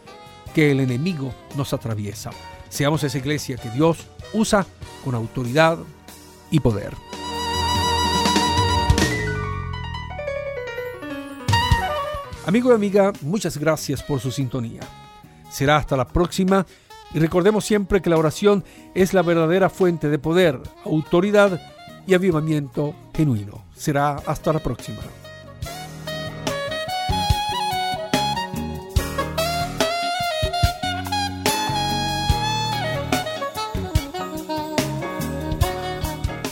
[0.54, 2.32] que el enemigo nos atraviesa.
[2.68, 4.66] Seamos esa iglesia que Dios usa
[5.02, 5.78] con autoridad
[6.50, 6.92] y poder.
[12.44, 14.82] Amigo y amiga, muchas gracias por su sintonía.
[15.48, 16.66] Será hasta la próxima
[17.14, 18.64] y recordemos siempre que la oración
[18.94, 21.58] es la verdadera fuente de poder, autoridad
[22.06, 23.64] y avivamiento genuino.
[23.74, 24.98] Será hasta la próxima.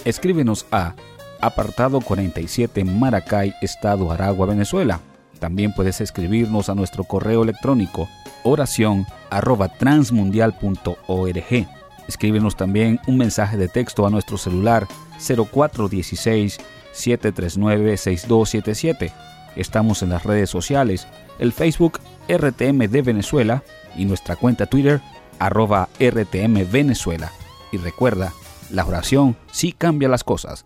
[0.04, 0.94] Escríbenos a
[1.40, 5.00] apartado 47 Maracay, Estado Aragua, Venezuela.
[5.38, 8.08] También puedes escribirnos a nuestro correo electrónico
[8.44, 11.68] oración arroba transmundial.org.
[12.06, 14.86] Escríbenos también un mensaje de texto a nuestro celular
[15.18, 16.58] 0416
[16.92, 19.12] 739 6277.
[19.56, 21.06] Estamos en las redes sociales,
[21.38, 23.62] el Facebook RTM de Venezuela
[23.96, 25.00] y nuestra cuenta Twitter
[25.38, 27.32] arroba RTM Venezuela.
[27.72, 28.32] Y recuerda,
[28.70, 30.64] la oración sí cambia las cosas.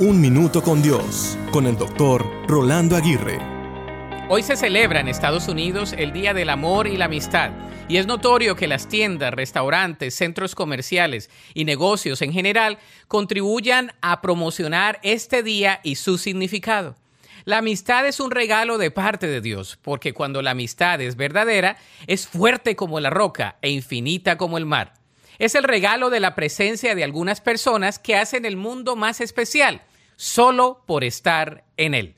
[0.00, 3.38] Un minuto con Dios, con el doctor Rolando Aguirre.
[4.30, 7.50] Hoy se celebra en Estados Unidos el Día del Amor y la Amistad,
[7.86, 12.78] y es notorio que las tiendas, restaurantes, centros comerciales y negocios en general
[13.08, 16.96] contribuyan a promocionar este día y su significado.
[17.44, 21.76] La amistad es un regalo de parte de Dios, porque cuando la amistad es verdadera,
[22.06, 24.94] es fuerte como la roca e infinita como el mar.
[25.38, 29.82] Es el regalo de la presencia de algunas personas que hacen el mundo más especial,
[30.20, 32.14] solo por estar en él.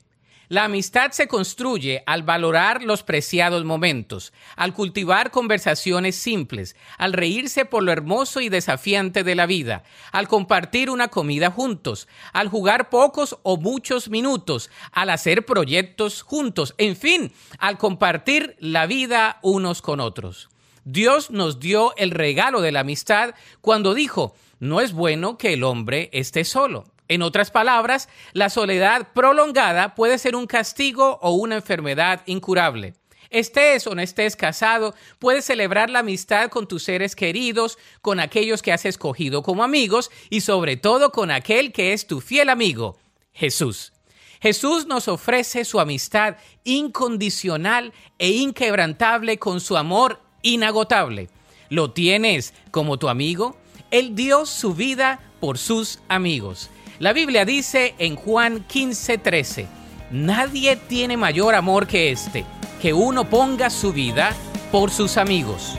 [0.49, 7.63] La amistad se construye al valorar los preciados momentos, al cultivar conversaciones simples, al reírse
[7.63, 12.89] por lo hermoso y desafiante de la vida, al compartir una comida juntos, al jugar
[12.89, 19.81] pocos o muchos minutos, al hacer proyectos juntos, en fin, al compartir la vida unos
[19.81, 20.49] con otros.
[20.83, 25.63] Dios nos dio el regalo de la amistad cuando dijo, no es bueno que el
[25.63, 26.92] hombre esté solo.
[27.07, 32.93] En otras palabras, la soledad prolongada puede ser un castigo o una enfermedad incurable.
[33.29, 38.61] Estés o no estés casado, puedes celebrar la amistad con tus seres queridos, con aquellos
[38.61, 42.97] que has escogido como amigos y sobre todo con aquel que es tu fiel amigo,
[43.33, 43.91] Jesús.
[44.39, 51.29] Jesús nos ofrece su amistad incondicional e inquebrantable con su amor inagotable.
[51.69, 53.57] ¿Lo tienes como tu amigo?
[53.89, 56.69] Él dio su vida por sus amigos.
[57.03, 59.67] La Biblia dice en Juan 15:13,
[60.09, 62.45] nadie tiene mayor amor que este,
[62.81, 64.33] que uno ponga su vida
[64.71, 65.77] por sus amigos.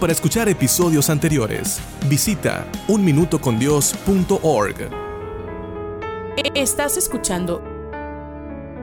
[0.00, 1.78] Para escuchar episodios anteriores,
[2.08, 4.90] visita unminutocondios.org.
[6.56, 7.62] Estás escuchando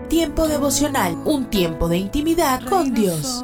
[0.07, 3.43] Tiempo devocional, un tiempo de intimidad con Dios.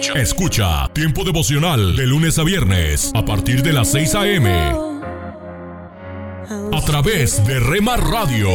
[0.00, 0.18] Escucha.
[0.18, 4.50] Escucha Tiempo devocional de lunes a viernes a partir de las 6 a.m.
[6.72, 8.48] a través de Rema Radio.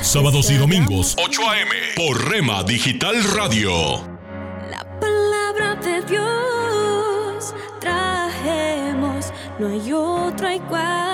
[0.00, 1.70] Sábados y domingos 8 a.m.
[1.94, 4.02] por Rema Digital Radio.
[5.00, 11.13] Palabra de Dios trajemos, no hay otro igual.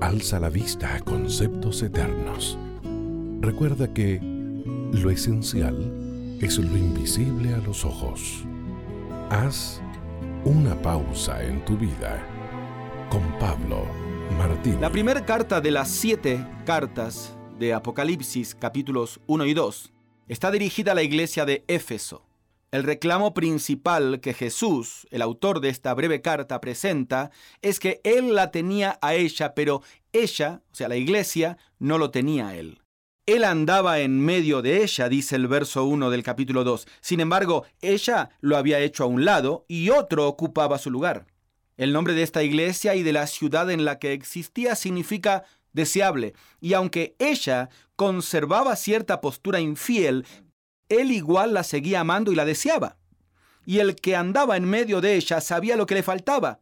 [0.00, 2.56] Alza la vista a conceptos eternos.
[3.40, 4.20] Recuerda que
[4.92, 8.44] lo esencial es lo invisible a los ojos.
[9.28, 9.80] Haz
[10.44, 12.24] una pausa en tu vida
[13.10, 13.86] con Pablo
[14.38, 14.80] Martín.
[14.80, 19.92] La primera carta de las siete cartas de Apocalipsis, capítulos 1 y 2,
[20.28, 22.27] está dirigida a la iglesia de Éfeso.
[22.70, 27.30] El reclamo principal que Jesús, el autor de esta breve carta, presenta
[27.62, 29.82] es que él la tenía a ella, pero
[30.12, 32.82] ella, o sea, la iglesia, no lo tenía a él.
[33.24, 36.86] Él andaba en medio de ella, dice el verso 1 del capítulo 2.
[37.00, 41.26] Sin embargo, ella lo había hecho a un lado y otro ocupaba su lugar.
[41.78, 46.34] El nombre de esta iglesia y de la ciudad en la que existía significa deseable,
[46.60, 50.26] y aunque ella conservaba cierta postura infiel,
[50.88, 52.96] él igual la seguía amando y la deseaba.
[53.64, 56.60] Y el que andaba en medio de ella sabía lo que le faltaba.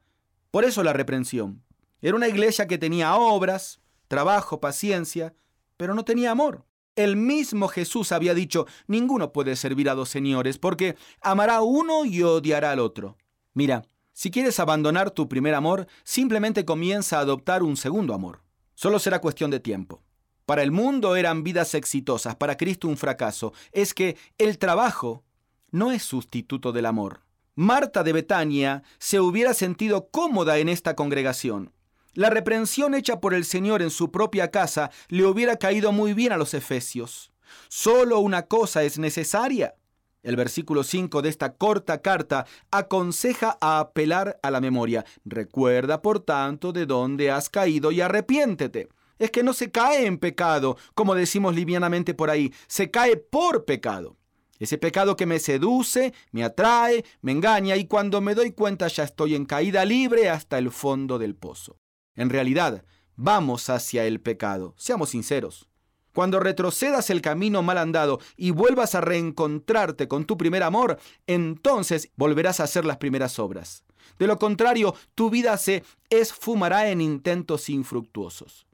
[0.51, 1.63] Por eso la reprensión.
[2.01, 5.35] Era una iglesia que tenía obras, trabajo, paciencia,
[5.77, 6.65] pero no tenía amor.
[6.97, 12.23] El mismo Jesús había dicho, ninguno puede servir a dos señores, porque amará uno y
[12.23, 13.19] odiará al otro.
[13.53, 13.83] Mira,
[14.13, 18.43] si quieres abandonar tu primer amor, simplemente comienza a adoptar un segundo amor.
[18.75, 20.03] Solo será cuestión de tiempo.
[20.47, 23.53] Para el mundo eran vidas exitosas, para Cristo un fracaso.
[23.73, 25.25] Es que el trabajo
[25.73, 27.23] no es sustituto del amor.
[27.57, 31.73] Marta de Betania se hubiera sentido cómoda en esta congregación.
[32.15, 36.31] La reprensión hecha por el Señor en su propia casa le hubiera caído muy bien
[36.31, 37.33] a los efesios.
[37.69, 39.75] Solo una cosa es necesaria.
[40.23, 45.05] El versículo 5 de esta corta carta aconseja a apelar a la memoria.
[45.25, 48.89] Recuerda, por tanto, de dónde has caído y arrepiéntete.
[49.19, 53.65] Es que no se cae en pecado, como decimos livianamente por ahí, se cae por
[53.65, 54.17] pecado.
[54.59, 59.05] Ese pecado que me seduce, me atrae, me engaña y cuando me doy cuenta ya
[59.05, 61.79] estoy en caída libre hasta el fondo del pozo.
[62.15, 62.85] En realidad,
[63.17, 65.69] vamos hacia el pecado, seamos sinceros.
[66.15, 72.11] Cuando retrocedas el camino mal andado y vuelvas a reencontrarte con tu primer amor, entonces
[72.17, 73.85] volverás a hacer las primeras obras.
[74.19, 78.67] De lo contrario, tu vida se esfumará en intentos infructuosos.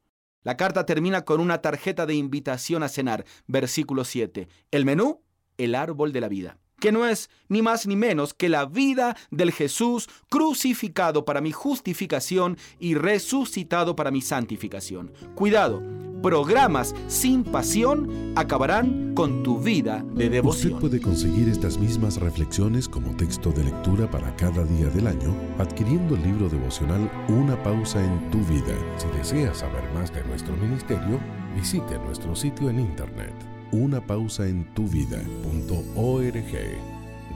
[0.43, 4.49] La carta termina con una tarjeta de invitación a cenar, versículo 7.
[4.71, 5.23] El menú,
[5.57, 9.17] el árbol de la vida que no es ni más ni menos que la vida
[9.31, 15.13] del Jesús crucificado para mi justificación y resucitado para mi santificación.
[15.37, 15.81] Cuidado,
[16.25, 20.73] programas sin pasión acabarán con tu vida de devoción.
[20.73, 25.37] Usted puede conseguir estas mismas reflexiones como texto de lectura para cada día del año
[25.59, 28.75] adquiriendo el libro devocional Una pausa en tu vida.
[28.97, 31.21] Si desea saber más de nuestro ministerio,
[31.55, 36.43] visite nuestro sitio en internet una pausa en tu vida.org.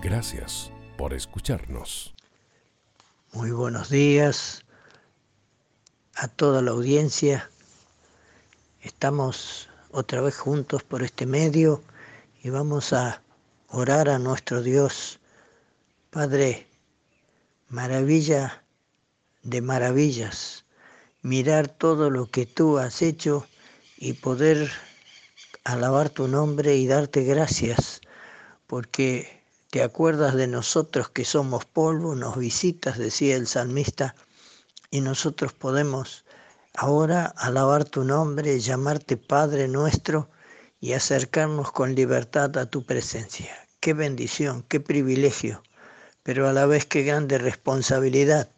[0.02, 2.14] Gracias por escucharnos.
[3.32, 4.62] Muy buenos días
[6.14, 7.50] a toda la audiencia.
[8.82, 11.82] Estamos otra vez juntos por este medio
[12.42, 13.22] y vamos a
[13.68, 15.18] orar a nuestro Dios.
[16.10, 16.66] Padre,
[17.70, 18.62] maravilla
[19.42, 20.66] de maravillas,
[21.22, 23.46] mirar todo lo que tú has hecho
[23.96, 24.70] y poder
[25.66, 28.00] alabar tu nombre y darte gracias,
[28.68, 34.14] porque te acuerdas de nosotros que somos polvo, nos visitas, decía el salmista,
[34.92, 36.24] y nosotros podemos
[36.74, 40.30] ahora alabar tu nombre, llamarte Padre nuestro
[40.80, 43.50] y acercarnos con libertad a tu presencia.
[43.80, 45.64] Qué bendición, qué privilegio,
[46.22, 48.50] pero a la vez qué grande responsabilidad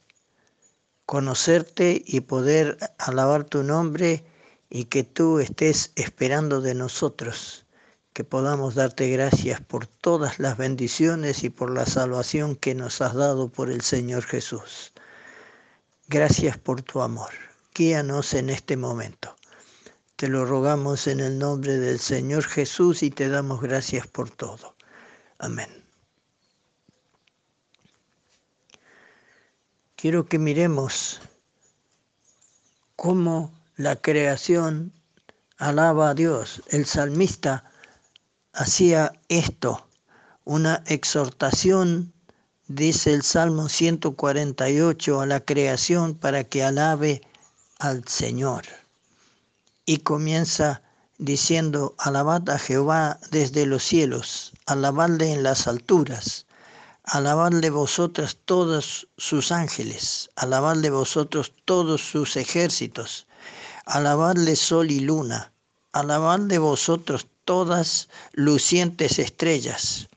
[1.07, 4.27] conocerte y poder alabar tu nombre
[4.71, 7.67] y que tú estés esperando de nosotros,
[8.13, 13.15] que podamos darte gracias por todas las bendiciones y por la salvación que nos has
[13.15, 14.93] dado por el Señor Jesús.
[16.09, 17.31] Gracias por tu amor.
[17.75, 19.37] Guíanos en este momento.
[20.17, 24.75] Te lo rogamos en el nombre del Señor Jesús y te damos gracias por todo.
[25.39, 25.85] Amén.
[29.95, 31.21] Quiero que miremos
[32.97, 34.93] cómo la creación
[35.57, 36.61] alaba a Dios.
[36.67, 37.71] El salmista
[38.53, 39.87] hacía esto,
[40.45, 42.13] una exhortación,
[42.67, 47.23] dice el Salmo 148, a la creación para que alabe
[47.79, 48.65] al Señor.
[49.87, 50.83] Y comienza
[51.19, 56.47] diciendo, alabad a Jehová desde los cielos, alabadle en las alturas,
[57.05, 63.28] alabadle vosotras todos sus ángeles, alabadle vosotros todos sus ejércitos
[63.89, 65.53] alabadle sol y luna,
[65.93, 70.09] alabadle vosotros todas lucientes estrellas.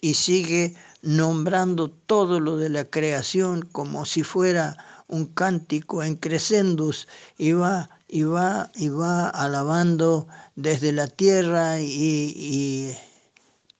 [0.00, 4.76] Y sigue nombrando todo lo de la creación como si fuera
[5.08, 12.32] un cántico en crescendus y va y va y va alabando desde la tierra y,
[12.36, 12.96] y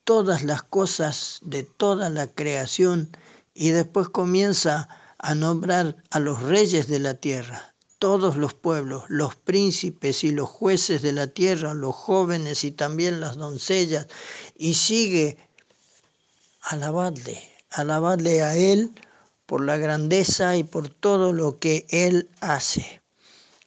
[0.04, 3.16] todas las cosas de toda la creación
[3.54, 4.88] y después comienza
[5.18, 7.71] a nombrar a los reyes de la tierra,
[8.02, 13.20] todos los pueblos, los príncipes y los jueces de la tierra, los jóvenes y también
[13.20, 14.08] las doncellas,
[14.56, 15.36] y sigue,
[16.62, 18.92] alabadle, alabadle a Él
[19.46, 23.00] por la grandeza y por todo lo que Él hace.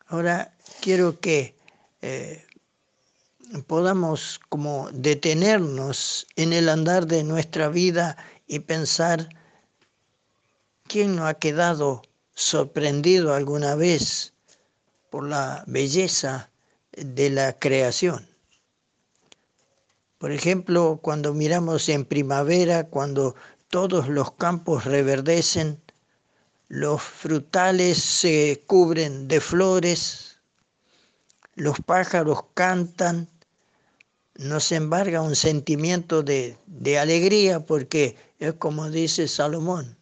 [0.08, 1.56] Ahora quiero que
[2.02, 2.46] eh,
[3.68, 8.18] podamos como detenernos en el andar de nuestra vida
[8.48, 9.30] y pensar,
[10.90, 12.02] ¿quién no ha quedado
[12.36, 14.34] sorprendido alguna vez
[15.10, 16.50] por la belleza
[16.92, 18.28] de la creación.
[20.18, 23.36] Por ejemplo, cuando miramos en primavera, cuando
[23.70, 25.82] todos los campos reverdecen,
[26.68, 30.40] los frutales se cubren de flores,
[31.56, 33.30] los pájaros cantan,
[34.36, 39.98] nos embarga un sentimiento de, de alegría porque es como dice Salomón,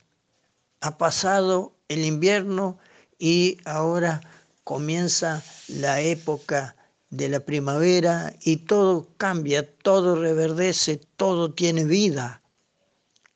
[0.81, 2.77] ha pasado el invierno
[3.19, 4.21] y ahora
[4.63, 6.75] comienza la época
[7.09, 12.41] de la primavera y todo cambia, todo reverdece, todo tiene vida.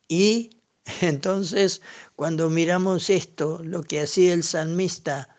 [0.08, 0.58] Y
[1.02, 1.82] entonces
[2.16, 5.30] cuando miramos esto, lo que hacía el salmista,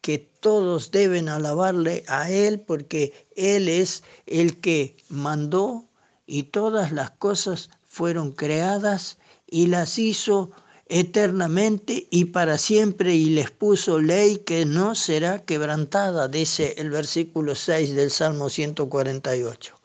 [0.00, 5.88] que todos deben alabarle a Él porque Él es el que mandó
[6.26, 10.50] y todas las cosas fueron creadas y las hizo
[10.94, 17.54] eternamente y para siempre y les puso ley que no será quebrantada, dice el versículo
[17.54, 19.80] 6 del Salmo 148.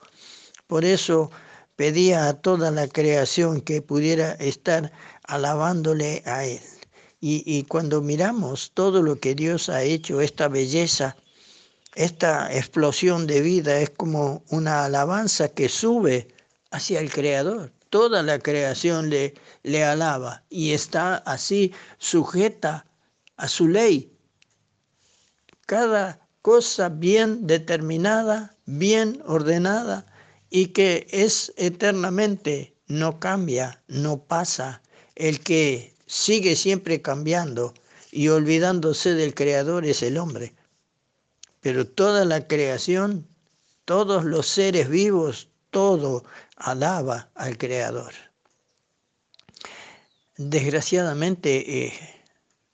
[0.67, 1.31] Por eso
[1.77, 4.91] pedía a toda la creación que pudiera estar
[5.23, 6.59] alabándole a Él.
[7.21, 11.15] Y, y cuando miramos todo lo que Dios ha hecho, esta belleza,
[11.95, 16.27] esta explosión de vida es como una alabanza que sube
[16.69, 17.71] hacia el Creador.
[17.97, 19.33] Toda la creación le,
[19.63, 22.85] le alaba y está así sujeta
[23.37, 24.15] a su ley.
[25.65, 30.05] Cada cosa bien determinada, bien ordenada
[30.51, 34.83] y que es eternamente, no cambia, no pasa.
[35.15, 37.73] El que sigue siempre cambiando
[38.11, 40.53] y olvidándose del Creador es el hombre.
[41.61, 43.27] Pero toda la creación,
[43.85, 46.23] todos los seres vivos, todo
[46.57, 48.13] alaba al Creador.
[50.37, 51.93] Desgraciadamente, eh,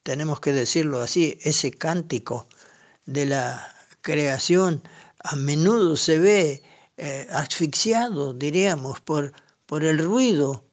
[0.04, 2.48] tenemos que decirlo así, ese cántico
[3.06, 4.84] de la creación
[5.20, 6.64] a menudo se ve
[6.98, 9.34] eh, asfixiado, diríamos, por,
[9.66, 10.66] por el ruido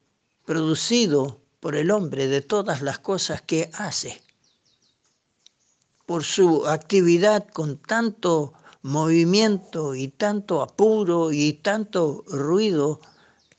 [0.45, 4.21] producido por el hombre de todas las cosas que hace
[6.11, 8.51] por su actividad con tanto
[8.81, 12.99] movimiento y tanto apuro y tanto ruido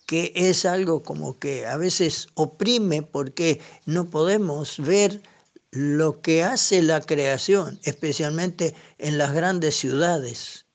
[0.07, 5.23] que es algo como que a veces oprime porque no podemos ver
[5.71, 10.67] lo que hace la creación, especialmente en las grandes ciudades,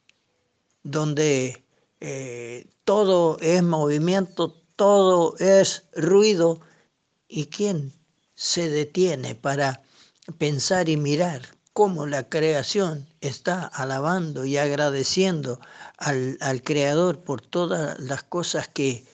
[0.84, 1.64] donde
[1.99, 6.61] eh, todo es movimiento, todo es ruido,
[7.28, 7.94] y quién
[8.36, 9.82] se detiene para
[10.38, 15.60] pensar y mirar cómo la creación está alabando y agradeciendo
[15.99, 19.06] al, Creador por todas las cosas que,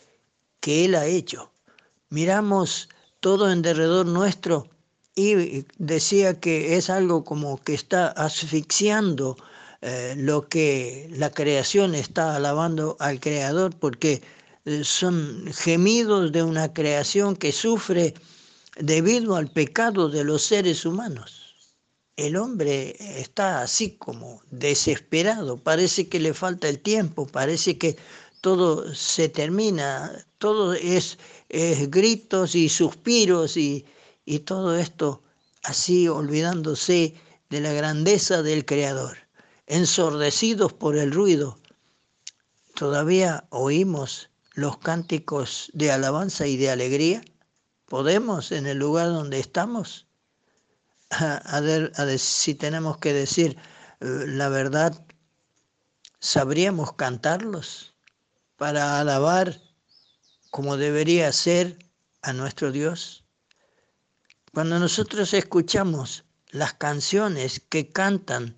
[0.62, 1.52] que Él ha hecho.
[2.10, 2.88] Miramos
[3.20, 4.70] todo en derredor nuestro
[5.14, 9.36] y decía que es algo como que está asfixiando
[9.82, 14.22] eh, lo que la creación está alabando al Creador, porque
[14.64, 18.14] eh, son gemidos de una creación que sufre
[18.78, 21.43] debido al pecado de los seres humanos
[22.18, 27.98] el hombre está así como desesperado, parece que le falta el tiempo, parece que
[28.42, 31.18] todo se termina, todo es,
[31.50, 33.86] gritos y suspiros y,
[34.26, 35.24] y todo esto
[35.64, 37.16] así olvidándose
[37.50, 39.18] de la grandeza del Creador,
[39.68, 41.58] ensordecidos por el ruido.
[42.76, 47.24] Todavía oímos los cánticos de alabanza y de alegría.
[47.86, 50.08] ¿Podemos en el lugar donde estamos?
[51.22, 53.58] A, si tenemos que decir
[54.00, 55.06] eh, la verdad,
[56.20, 57.96] ¿sabríamos cantarlos
[58.58, 59.62] para alabar
[60.50, 61.78] como debería ser
[62.22, 63.24] a nuestro Dios?
[64.54, 68.56] Cuando nosotros escuchamos las canciones que cantan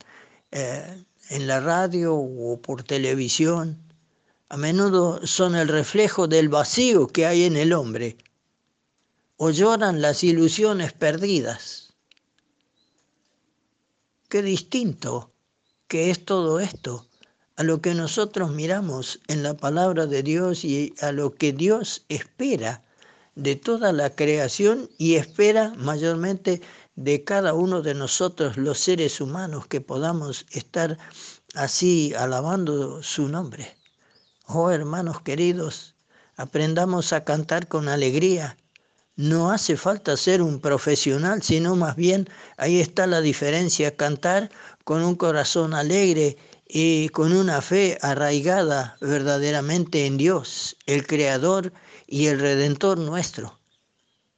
[0.52, 3.82] eh, en la radio o por televisión,
[4.50, 8.18] a menudo son el reflejo del vacío que hay en el hombre,
[9.38, 11.85] o lloran las ilusiones perdidas
[14.36, 15.34] Qué distinto
[15.88, 17.08] que es todo esto
[17.56, 22.04] a lo que nosotros miramos en la palabra de Dios y a lo que Dios
[22.10, 22.84] espera
[23.36, 26.62] de toda la creación y espera mayormente
[26.98, 30.98] de cada uno de nosotros los seres humanos que podamos estar
[31.54, 33.78] así alabando su nombre.
[34.48, 35.96] Oh hermanos queridos,
[36.36, 38.58] aprendamos a cantar con alegría
[39.16, 44.52] no hace falta ser un profesional, sino más bien ahí está la diferencia, cantar
[44.84, 46.38] con un corazón alegre
[46.68, 51.72] y con una fe arraigada verdaderamente en Dios, el Creador
[52.08, 53.60] y el Redentor nuestro.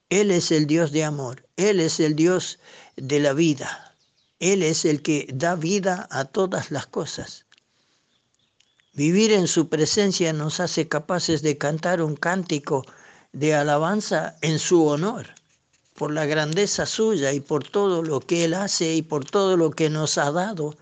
[0.09, 2.59] Él es el Dios de amor, Él es el Dios
[2.95, 3.95] de la vida,
[4.39, 7.45] Él es el que da vida a todas las cosas.
[8.93, 12.85] Vivir en su presencia nos hace capaces de cantar un cántico
[13.37, 15.27] de alabanza en su honor,
[15.93, 19.69] por la grandeza suya y por todo lo que Él hace y por todo lo
[19.69, 20.75] que nos ha dado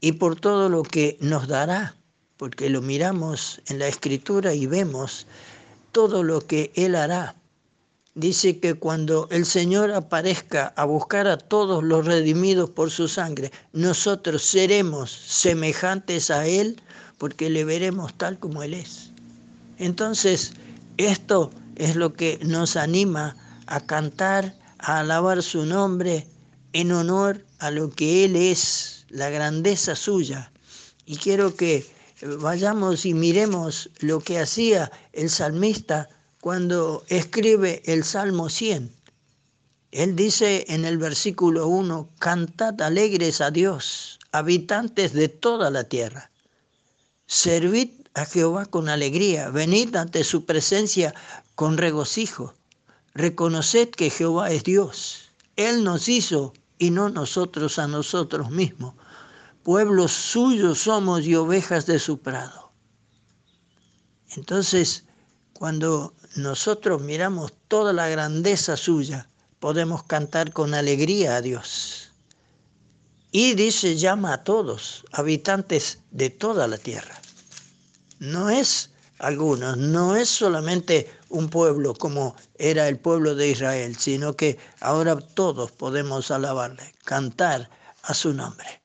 [0.00, 1.96] y por todo lo que nos dará,
[2.36, 5.26] porque lo miramos en la escritura y vemos
[5.90, 7.34] todo lo que Él hará.
[8.14, 13.50] Dice que cuando el Señor aparezca a buscar a todos los redimidos por su sangre,
[13.72, 16.80] nosotros seremos semejantes a Él
[17.18, 19.10] porque le veremos tal como Él es.
[19.78, 20.52] Entonces,
[20.98, 23.36] esto es lo que nos anima
[23.66, 26.26] a cantar, a alabar su nombre
[26.72, 30.52] en honor a lo que Él es, la grandeza suya.
[31.04, 31.86] Y quiero que
[32.38, 36.08] vayamos y miremos lo que hacía el salmista
[36.40, 38.92] cuando escribe el Salmo 100.
[39.92, 46.30] Él dice en el versículo 1, cantad alegres a Dios, habitantes de toda la tierra.
[47.26, 51.14] Servid a Jehová con alegría, venid ante su presencia
[51.56, 52.54] con regocijo.
[53.14, 55.32] Reconoced que Jehová es Dios.
[55.56, 58.94] Él nos hizo y no nosotros a nosotros mismos.
[59.64, 62.70] pueblo suyo somos y ovejas de su prado.
[64.36, 65.04] Entonces,
[65.54, 69.28] cuando nosotros miramos toda la grandeza suya,
[69.58, 72.12] podemos cantar con alegría a Dios.
[73.32, 77.20] Y dice, llama a todos, habitantes de toda la tierra.
[78.18, 84.34] No es algunos, no es solamente un pueblo como era el pueblo de Israel, sino
[84.34, 87.68] que ahora todos podemos alabarle, cantar
[88.02, 88.80] a su nombre.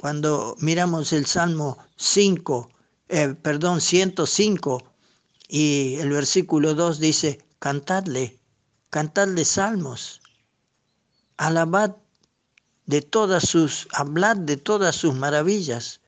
[0.00, 2.70] Cuando miramos el Salmo 5,
[3.08, 4.82] eh, perdón, 105,
[5.48, 8.40] y el versículo 2 dice, cantadle,
[8.88, 10.20] cantadle salmos,
[11.36, 11.96] alabad
[12.86, 15.99] de todas sus, hablad de todas sus maravillas,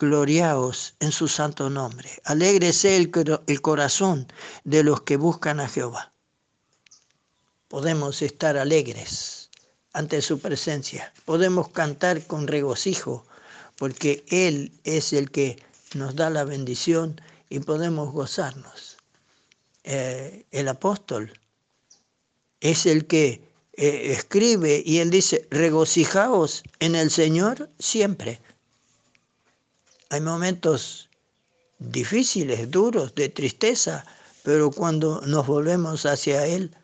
[0.00, 3.12] gloriaos en su santo nombre, alégrese el,
[3.46, 4.26] el corazón
[4.64, 6.12] de los que buscan a Jehová.
[7.68, 9.50] Podemos estar alegres
[9.92, 13.24] ante su presencia, podemos cantar con regocijo,
[13.76, 15.62] porque Él es el que
[15.94, 18.96] nos da la bendición y podemos gozarnos.
[19.84, 21.38] Eh, el apóstol
[22.60, 28.40] es el que eh, escribe y él dice, regocijaos en el Señor siempre.
[30.12, 31.08] Hay momentos
[31.78, 34.04] difíciles, duros, de tristeza,
[34.42, 36.74] pero cuando nos volvemos hacia Él,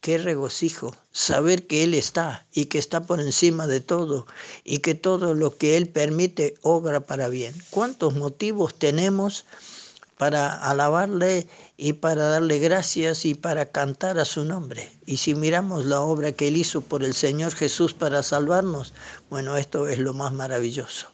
[0.00, 4.26] qué regocijo saber que Él está y que está por encima de todo
[4.64, 7.54] y que todo lo que Él permite obra para bien.
[7.70, 9.44] ¿Cuántos motivos tenemos
[10.18, 11.46] para alabarle
[11.76, 14.90] y para darle gracias y para cantar a su nombre?
[15.06, 18.94] Y si miramos la obra que Él hizo por el Señor Jesús para salvarnos,
[19.30, 21.11] bueno, esto es lo más maravilloso.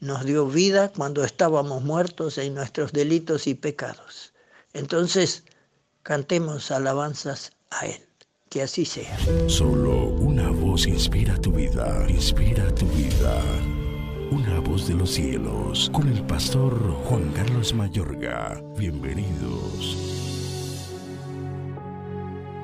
[0.00, 4.32] Nos dio vida cuando estábamos muertos en nuestros delitos y pecados.
[4.72, 5.44] Entonces,
[6.02, 8.00] cantemos alabanzas a Él.
[8.50, 9.16] Que así sea.
[9.48, 13.40] Solo una voz inspira tu vida, inspira tu vida.
[14.30, 18.62] Una voz de los cielos, con el pastor Juan Carlos Mayorga.
[18.76, 19.96] Bienvenidos.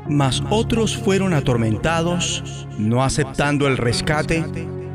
[0.08, 4.44] Mas otros fueron atormentados, no aceptando el rescate,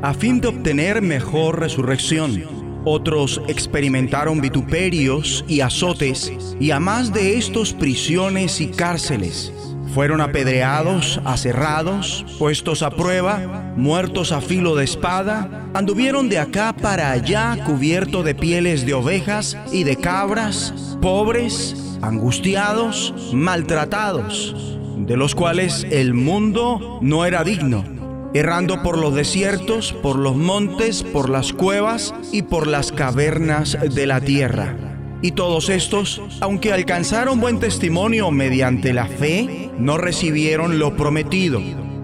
[0.02, 2.66] a fin de obtener mejor resurrección.
[2.84, 9.52] Otros experimentaron vituperios y azotes, y a más de estos prisiones y cárceles.
[9.92, 17.10] Fueron apedreados, aserrados, puestos a prueba, muertos a filo de espada, anduvieron de acá para
[17.10, 25.86] allá cubierto de pieles de ovejas y de cabras, pobres, angustiados, maltratados, de los cuales
[25.90, 27.95] el mundo no era digno
[28.34, 34.06] errando por los desiertos, por los montes, por las cuevas y por las cavernas de
[34.06, 34.76] la tierra.
[35.22, 41.60] Y todos estos, aunque alcanzaron buen testimonio mediante la fe, no recibieron lo prometido,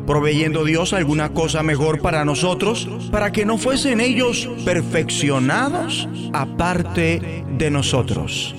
[0.06, 7.70] proveyendo Dios alguna cosa mejor para nosotros, para que no fuesen ellos perfeccionados aparte de
[7.70, 8.54] nosotros.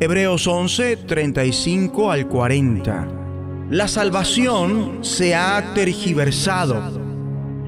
[0.00, 3.23] Hebreos 11, 35 al 40.
[3.70, 7.00] La salvación se ha tergiversado.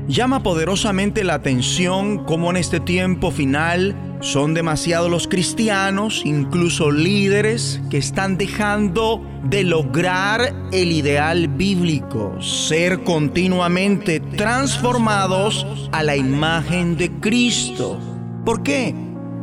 [0.06, 7.80] Llama poderosamente la atención cómo en este tiempo final son demasiados los cristianos, incluso líderes,
[7.90, 17.10] que están dejando de lograr el ideal bíblico, ser continuamente transformados a la imagen de
[17.10, 17.98] Cristo.
[18.44, 18.94] ¿Por qué?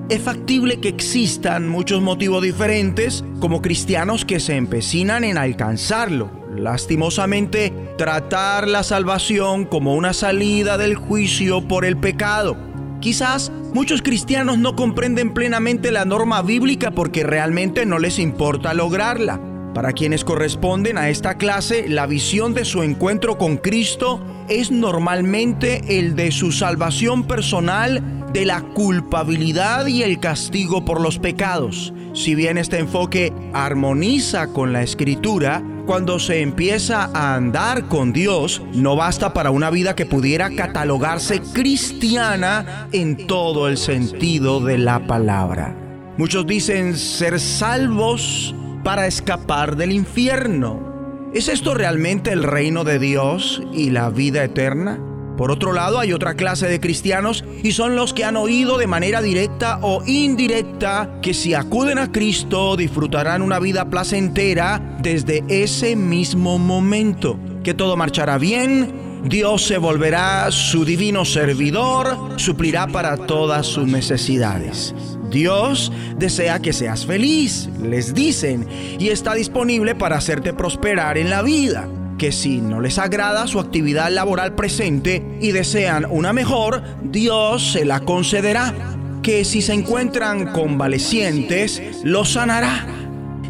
[0.07, 7.73] Es factible que existan muchos motivos diferentes como cristianos que se empecinan en alcanzarlo lastimosamente,
[7.97, 12.57] tratar la salvación como una salida del juicio por el pecado.
[13.01, 19.39] Quizás muchos cristianos no comprenden plenamente la norma bíblica porque realmente no les importa lograrla.
[19.73, 25.99] Para quienes corresponden a esta clase, la visión de su encuentro con Cristo es normalmente
[25.99, 31.93] el de su salvación personal de la culpabilidad y el castigo por los pecados.
[32.13, 38.61] Si bien este enfoque armoniza con la escritura, cuando se empieza a andar con Dios,
[38.73, 45.05] no basta para una vida que pudiera catalogarse cristiana en todo el sentido de la
[45.07, 45.75] palabra.
[46.17, 51.31] Muchos dicen ser salvos para escapar del infierno.
[51.33, 54.99] ¿Es esto realmente el reino de Dios y la vida eterna?
[55.37, 58.87] Por otro lado, hay otra clase de cristianos y son los que han oído de
[58.87, 65.95] manera directa o indirecta que si acuden a Cristo disfrutarán una vida placentera desde ese
[65.95, 73.65] mismo momento, que todo marchará bien, Dios se volverá su divino servidor, suplirá para todas
[73.65, 74.93] sus necesidades.
[75.31, 78.67] Dios desea que seas feliz, les dicen,
[78.99, 81.87] y está disponible para hacerte prosperar en la vida
[82.23, 87.83] que si no les agrada su actividad laboral presente y desean una mejor, Dios se
[87.83, 88.73] la concederá.
[89.21, 92.87] Que si se encuentran convalecientes, los sanará.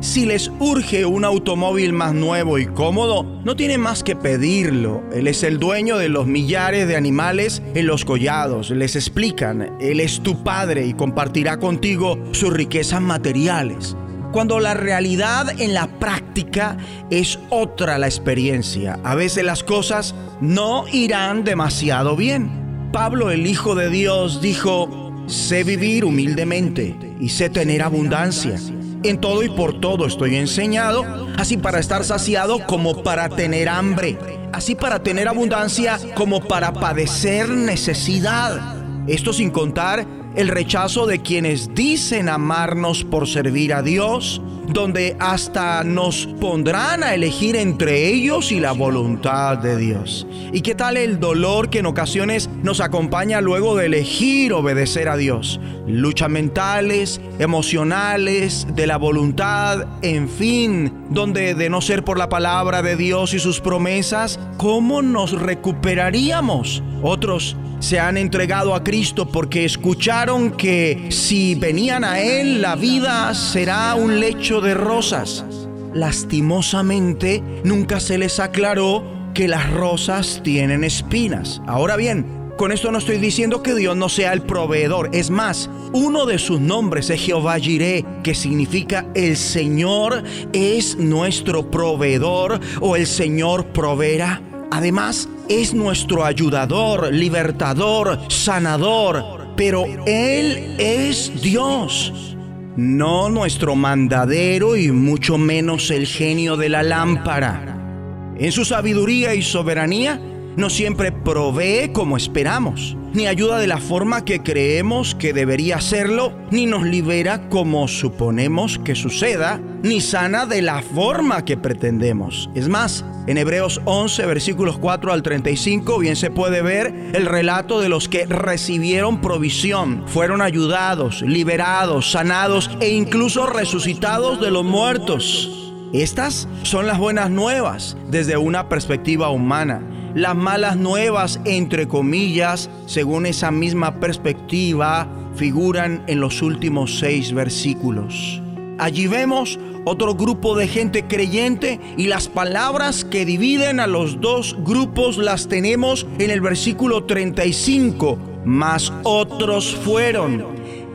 [0.01, 5.03] Si les urge un automóvil más nuevo y cómodo, no tienen más que pedirlo.
[5.13, 8.71] Él es el dueño de los millares de animales en los collados.
[8.71, 13.95] Les explican, Él es tu Padre y compartirá contigo sus riquezas materiales.
[14.33, 16.75] Cuando la realidad en la práctica
[17.11, 18.99] es otra la experiencia.
[19.03, 22.89] A veces las cosas no irán demasiado bien.
[22.91, 28.59] Pablo, el Hijo de Dios, dijo, sé vivir humildemente y sé tener abundancia.
[29.03, 34.17] En todo y por todo estoy enseñado, así para estar saciado como para tener hambre,
[34.51, 38.81] así para tener abundancia como para padecer necesidad.
[39.05, 45.83] Esto sin contar el rechazo de quienes dicen amarnos por servir a Dios, donde hasta
[45.83, 50.27] nos pondrán a elegir entre ellos y la voluntad de Dios.
[50.51, 55.17] ¿Y qué tal el dolor que en ocasiones nos acompaña luego de elegir obedecer a
[55.17, 55.59] Dios?
[55.87, 62.81] Luchas mentales, emocionales, de la voluntad, en fin, donde de no ser por la palabra
[62.81, 66.83] de Dios y sus promesas, ¿cómo nos recuperaríamos?
[67.01, 73.33] Otros se han entregado a Cristo porque escucharon que si venían a Él la vida
[73.33, 75.45] será un lecho de rosas.
[75.93, 79.03] Lastimosamente nunca se les aclaró
[79.33, 81.61] que las rosas tienen espinas.
[81.67, 85.09] Ahora bien, con esto no estoy diciendo que Dios no sea el proveedor.
[85.11, 90.23] Es más, uno de sus nombres es Jehová Jireh, que significa el Señor
[90.53, 94.41] es nuestro proveedor o el Señor proveerá.
[94.71, 102.32] Además, es nuestro ayudador, libertador, sanador, pero Él es Dios,
[102.75, 108.33] no nuestro mandadero y mucho menos el genio de la lámpara.
[108.37, 110.19] En su sabiduría y soberanía,
[110.55, 116.33] no siempre provee como esperamos, ni ayuda de la forma que creemos que debería hacerlo,
[116.51, 122.49] ni nos libera como suponemos que suceda, ni sana de la forma que pretendemos.
[122.55, 127.79] Es más, en Hebreos 11, versículos 4 al 35, bien se puede ver el relato
[127.79, 135.59] de los que recibieron provisión, fueron ayudados, liberados, sanados e incluso resucitados de los muertos.
[135.93, 139.81] Estas son las buenas nuevas desde una perspectiva humana
[140.15, 148.41] las malas nuevas, entre comillas, según esa misma perspectiva, figuran en los últimos seis versículos.
[148.77, 154.55] Allí vemos otro grupo de gente creyente y las palabras que dividen a los dos
[154.63, 158.17] grupos las tenemos en el versículo 35.
[158.45, 160.45] Mas otros fueron.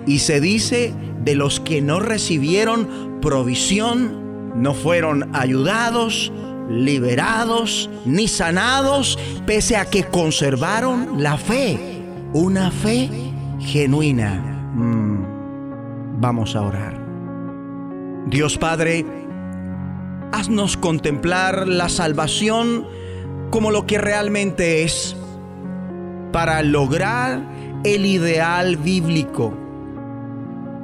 [0.07, 6.32] Y se dice de los que no recibieron provisión, no fueron ayudados,
[6.69, 11.78] liberados ni sanados, pese a que conservaron la fe,
[12.32, 13.11] una fe
[13.59, 14.35] genuina.
[14.74, 16.99] Mm, vamos a orar.
[18.27, 19.07] Dios Padre,
[20.32, 22.86] haznos contemplar la salvación
[23.51, 25.16] como lo que realmente es,
[26.32, 27.43] para lograr
[27.85, 29.55] el ideal bíblico,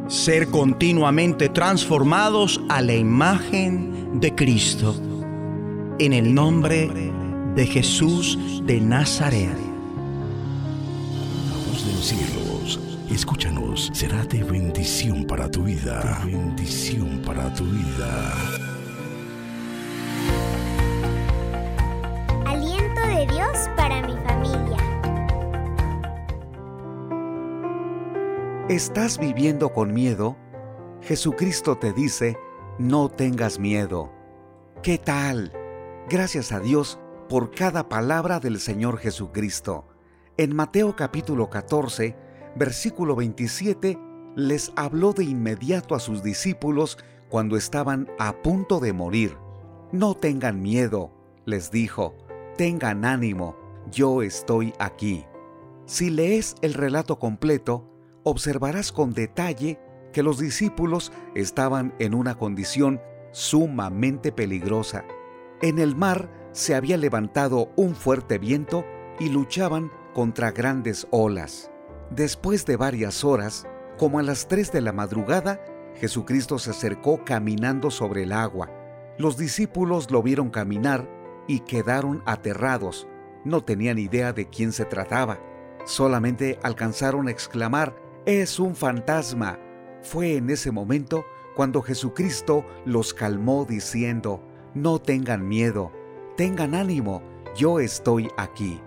[0.09, 4.95] ser continuamente transformados a la imagen de Cristo
[5.99, 6.91] en el nombre
[7.55, 9.57] de Jesús de Nazaret.
[11.49, 12.81] La voz de los cielos,
[13.11, 16.21] escúchanos, será de bendición para tu vida.
[16.25, 18.35] De bendición para tu vida.
[22.45, 24.79] Aliento de Dios para mi familia.
[28.69, 30.37] ¿Estás viviendo con miedo?
[31.03, 32.37] Jesucristo te dice,
[32.79, 34.11] no tengas miedo.
[34.83, 35.53] ¿Qué tal?
[36.11, 36.99] Gracias a Dios
[37.31, 39.87] por cada palabra del Señor Jesucristo.
[40.37, 42.15] En Mateo capítulo 14,
[42.57, 43.99] versículo 27,
[44.37, 46.99] les habló de inmediato a sus discípulos
[47.31, 49.39] cuando estaban a punto de morir.
[49.93, 51.11] No tengan miedo,
[51.47, 52.15] les dijo,
[52.59, 53.57] tengan ánimo,
[53.91, 55.25] yo estoy aquí.
[55.87, 57.89] Si lees el relato completo,
[58.25, 59.81] observarás con detalle
[60.13, 63.01] que los discípulos estaban en una condición
[63.33, 65.07] sumamente peligrosa
[65.63, 68.85] en el mar se había levantado un fuerte viento
[69.19, 71.71] y luchaban contra grandes olas.
[72.11, 73.67] Después de varias horas,
[73.99, 75.61] como a las tres de la madrugada,
[75.97, 78.71] Jesucristo se acercó caminando sobre el agua.
[79.19, 81.09] Los discípulos lo vieron caminar
[81.47, 83.07] y quedaron aterrados.
[83.45, 85.39] No tenían idea de quién se trataba.
[85.85, 87.95] Solamente alcanzaron a exclamar,
[88.27, 89.59] es un fantasma.
[90.03, 91.25] Fue en ese momento
[91.55, 94.43] cuando Jesucristo los calmó diciendo,
[94.75, 95.93] no tengan miedo,
[96.37, 97.23] tengan ánimo,
[97.57, 98.81] yo estoy aquí.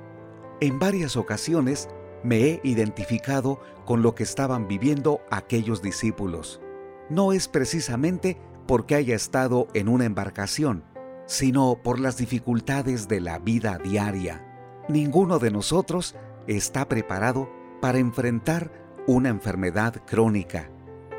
[0.59, 1.89] En varias ocasiones
[2.23, 6.61] me he identificado con lo que estaban viviendo aquellos discípulos.
[7.09, 8.37] No es precisamente
[8.67, 10.83] porque haya estado en una embarcación,
[11.25, 14.43] sino por las dificultades de la vida diaria.
[14.89, 16.15] Ninguno de nosotros
[16.47, 17.49] está preparado
[17.81, 18.71] para enfrentar
[19.07, 20.69] una enfermedad crónica.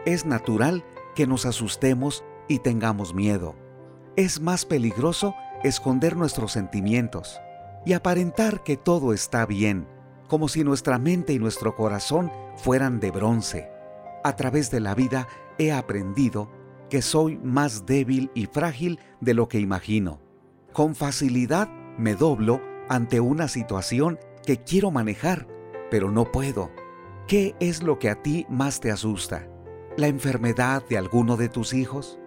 [0.04, 0.84] Es natural
[1.14, 3.54] que nos asustemos y tengamos miedo.
[4.18, 7.40] Es más peligroso esconder nuestros sentimientos
[7.86, 9.86] y aparentar que todo está bien,
[10.26, 13.70] como si nuestra mente y nuestro corazón fueran de bronce.
[14.24, 16.50] A través de la vida he aprendido
[16.90, 20.20] que soy más débil y frágil de lo que imagino.
[20.72, 25.46] Con facilidad me doblo ante una situación que quiero manejar,
[25.92, 26.72] pero no puedo.
[27.28, 29.46] ¿Qué es lo que a ti más te asusta?
[29.96, 32.18] ¿La enfermedad de alguno de tus hijos?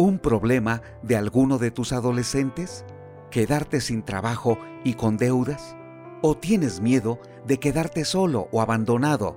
[0.00, 2.84] ¿Un problema de alguno de tus adolescentes?
[3.32, 5.76] ¿Quedarte sin trabajo y con deudas?
[6.22, 7.18] ¿O tienes miedo
[7.48, 9.36] de quedarte solo o abandonado?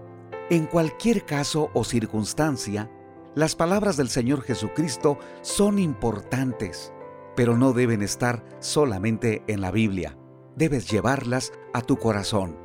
[0.51, 2.91] En cualquier caso o circunstancia,
[3.33, 6.93] las palabras del Señor Jesucristo son importantes,
[7.35, 10.15] pero no deben estar solamente en la Biblia.
[10.55, 12.55] Debes llevarlas a tu corazón.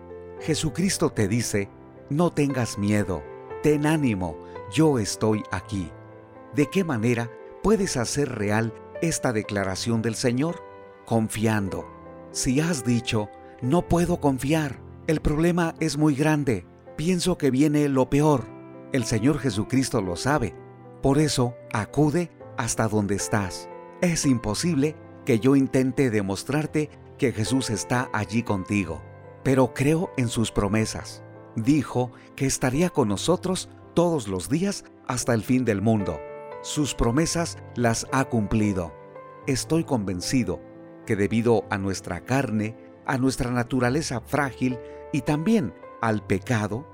[0.41, 1.71] Jesucristo te dice,
[2.11, 3.23] no tengas miedo,
[3.63, 4.37] ten ánimo,
[4.71, 5.91] yo estoy aquí.
[6.55, 7.31] ¿De qué manera
[7.67, 8.73] puedes hacer real
[9.03, 10.63] esta declaración del Señor?
[11.05, 11.85] Confiando.
[12.31, 13.29] Si has dicho,
[13.61, 14.79] no puedo confiar,
[15.09, 16.65] el problema es muy grande,
[16.97, 18.45] pienso que viene lo peor,
[18.93, 20.55] el Señor Jesucristo lo sabe.
[21.03, 23.69] Por eso, acude hasta donde estás.
[24.01, 24.95] Es imposible
[25.25, 26.89] que yo intente demostrarte
[27.19, 29.03] que Jesús está allí contigo,
[29.43, 31.25] pero creo en sus promesas.
[31.57, 36.21] Dijo que estaría con nosotros todos los días hasta el fin del mundo.
[36.67, 38.93] Sus promesas las ha cumplido.
[39.47, 40.61] Estoy convencido
[41.07, 42.77] que debido a nuestra carne,
[43.07, 44.77] a nuestra naturaleza frágil
[45.13, 45.73] y también
[46.03, 46.85] al pecado,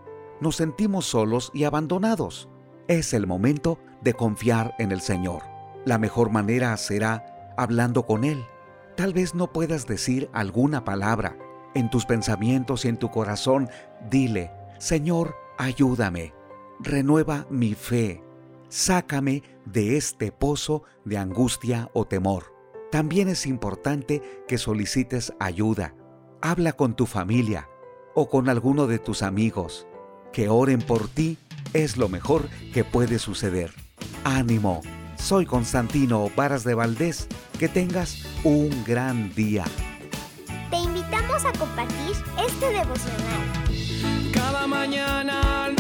[0.43, 2.51] nos sentimos solos y abandonados.
[2.86, 5.43] Es el momento de confiar en el Señor.
[5.86, 8.44] La mejor manera será hablando con Él.
[8.94, 11.39] Tal vez no puedas decir alguna palabra.
[11.74, 13.70] En tus pensamientos y en tu corazón,
[14.11, 16.35] dile, Señor, ayúdame,
[16.78, 18.23] renueva mi fe,
[18.73, 22.55] sácame de este pozo de angustia o temor.
[22.90, 25.94] También es importante que solicites ayuda.
[26.40, 27.69] Habla con tu familia
[28.15, 29.86] o con alguno de tus amigos.
[30.32, 31.36] Que oren por ti
[31.74, 33.74] es lo mejor que puede suceder.
[34.24, 34.81] Ánimo,
[35.16, 37.28] soy Constantino Varas de Valdés.
[37.59, 39.65] Que tengas un gran día.
[40.70, 44.32] Te invitamos a compartir este devocional.
[44.32, 45.77] Cada mañana al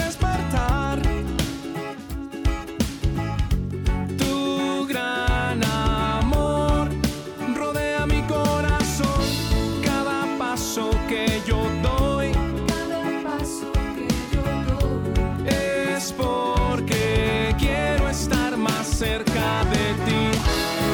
[19.02, 20.24] cerca de ti,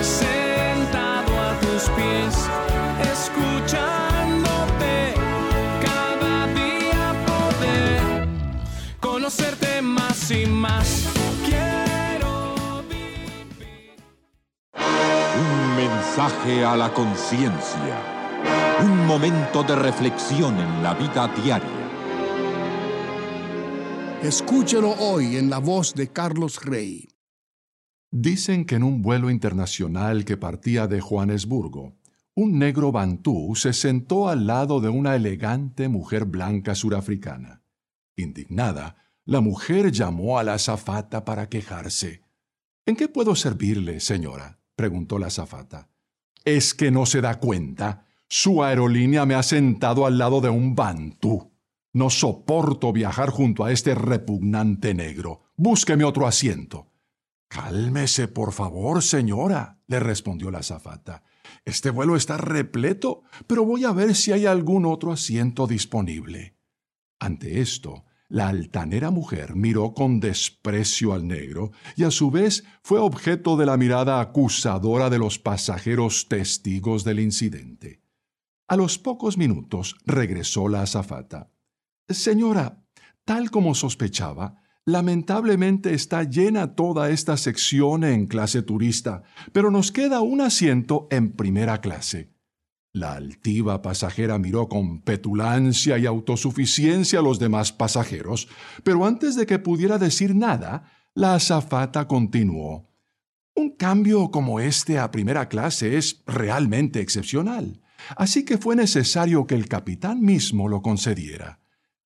[0.03, 2.35] sentado a tus pies,
[3.15, 4.95] escuchándote
[5.89, 8.01] cada día poder
[8.99, 11.09] conocerte más y más.
[11.45, 12.33] Quiero
[15.51, 17.97] Un mensaje a la conciencia.
[18.81, 21.79] Un momento de reflexión en la vida diaria.
[24.23, 27.18] Escúchelo hoy en la voz de Carlos Rey.
[28.11, 31.99] Dicen que en un vuelo internacional que partía de Johannesburgo,
[32.35, 37.63] un negro bantú se sentó al lado de una elegante mujer blanca surafricana.
[38.17, 42.23] Indignada, la mujer llamó a la azafata para quejarse.
[42.87, 44.59] ¿En qué puedo servirle, señora?
[44.75, 45.91] preguntó la azafata.
[46.45, 48.07] ¿Es que no se da cuenta?
[48.27, 51.53] Su aerolínea me ha sentado al lado de un bantú.
[51.93, 55.43] No soporto viajar junto a este repugnante negro.
[55.57, 56.88] Búsqueme otro asiento.
[57.49, 61.25] Cálmese, por favor, señora, le respondió la azafata.
[61.65, 66.57] Este vuelo está repleto, pero voy a ver si hay algún otro asiento disponible.
[67.19, 72.99] Ante esto, la altanera mujer miró con desprecio al negro y a su vez fue
[72.99, 78.03] objeto de la mirada acusadora de los pasajeros testigos del incidente.
[78.69, 81.51] A los pocos minutos regresó la azafata.
[82.07, 82.85] Señora,
[83.25, 90.23] tal como sospechaba, lamentablemente está llena toda esta sección en clase turista, pero nos queda
[90.23, 92.33] un asiento en primera clase.
[92.95, 98.49] La altiva pasajera miró con petulancia y autosuficiencia a los demás pasajeros,
[98.83, 102.89] pero antes de que pudiera decir nada, la azafata continuó.
[103.55, 107.83] Un cambio como este a primera clase es realmente excepcional,
[108.17, 111.61] así que fue necesario que el capitán mismo lo concediera.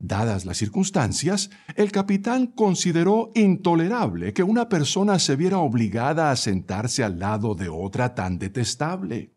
[0.04, 7.04] Dadas las circunstancias, el capitán consideró intolerable que una persona se viera obligada a sentarse
[7.04, 9.36] al lado de otra tan detestable.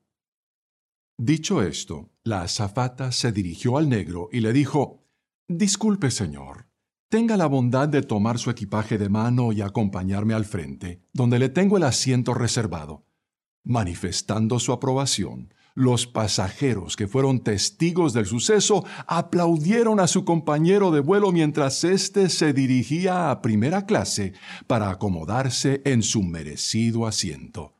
[1.20, 5.06] Dicho esto, la azafata se dirigió al negro y le dijo,
[5.48, 6.68] Disculpe, señor,
[7.10, 11.50] tenga la bondad de tomar su equipaje de mano y acompañarme al frente, donde le
[11.50, 13.06] tengo el asiento reservado.
[13.64, 21.02] Manifestando su aprobación, los pasajeros que fueron testigos del suceso aplaudieron a su compañero de
[21.02, 24.34] vuelo mientras éste se dirigía a primera clase
[24.68, 27.76] para acomodarse en su merecido asiento.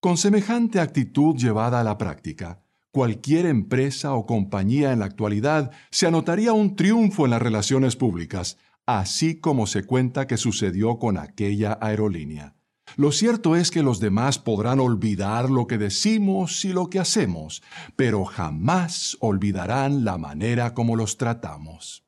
[0.00, 6.08] Con semejante actitud llevada a la práctica, cualquier empresa o compañía en la actualidad se
[6.08, 11.78] anotaría un triunfo en las relaciones públicas, así como se cuenta que sucedió con aquella
[11.80, 12.56] aerolínea.
[12.96, 17.62] Lo cierto es que los demás podrán olvidar lo que decimos y lo que hacemos,
[17.96, 22.04] pero jamás olvidarán la manera como los tratamos.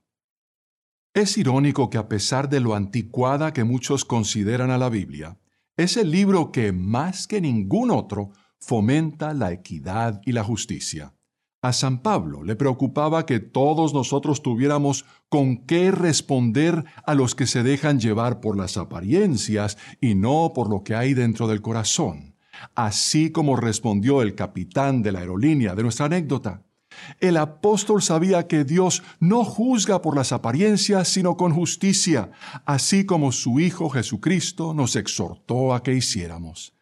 [1.14, 5.38] Es irónico que a pesar de lo anticuada que muchos consideran a la Biblia,
[5.76, 11.14] es el libro que más que ningún otro fomenta la equidad y la justicia.
[11.64, 17.46] A San Pablo le preocupaba que todos nosotros tuviéramos con qué responder a los que
[17.46, 22.36] se dejan llevar por las apariencias y no por lo que hay dentro del corazón,
[22.74, 26.64] así como respondió el capitán de la aerolínea de nuestra anécdota.
[27.18, 32.30] El apóstol sabía que Dios no juzga por las apariencias, sino con justicia,
[32.66, 36.73] así como su Hijo Jesucristo nos exhortó a que hiciéramos.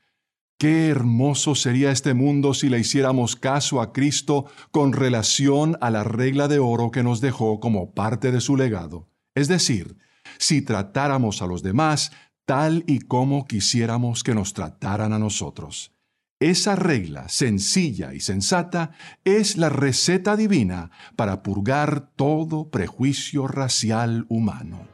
[0.63, 6.05] Qué hermoso sería este mundo si le hiciéramos caso a Cristo con relación a la
[6.05, 9.09] regla de oro que nos dejó como parte de su legado.
[9.35, 9.97] Es decir,
[10.39, 12.13] si tratáramos a los demás
[12.45, 15.97] tal y como quisiéramos que nos trataran a nosotros.
[16.39, 18.93] Esa regla sencilla y sensata
[19.25, 24.92] es la receta divina para purgar todo prejuicio racial humano.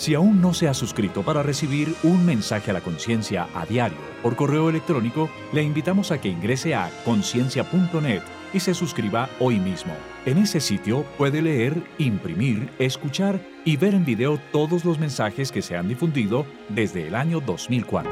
[0.00, 3.98] Si aún no se ha suscrito para recibir un mensaje a la conciencia a diario
[4.22, 8.22] por correo electrónico, le invitamos a que ingrese a conciencia.net
[8.54, 9.92] y se suscriba hoy mismo.
[10.24, 15.60] En ese sitio puede leer, imprimir, escuchar y ver en video todos los mensajes que
[15.60, 18.10] se han difundido desde el año 2004.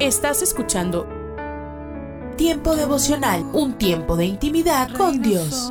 [0.00, 1.06] Estás escuchando
[2.38, 5.70] Tiempo devocional, un tiempo de intimidad con Dios.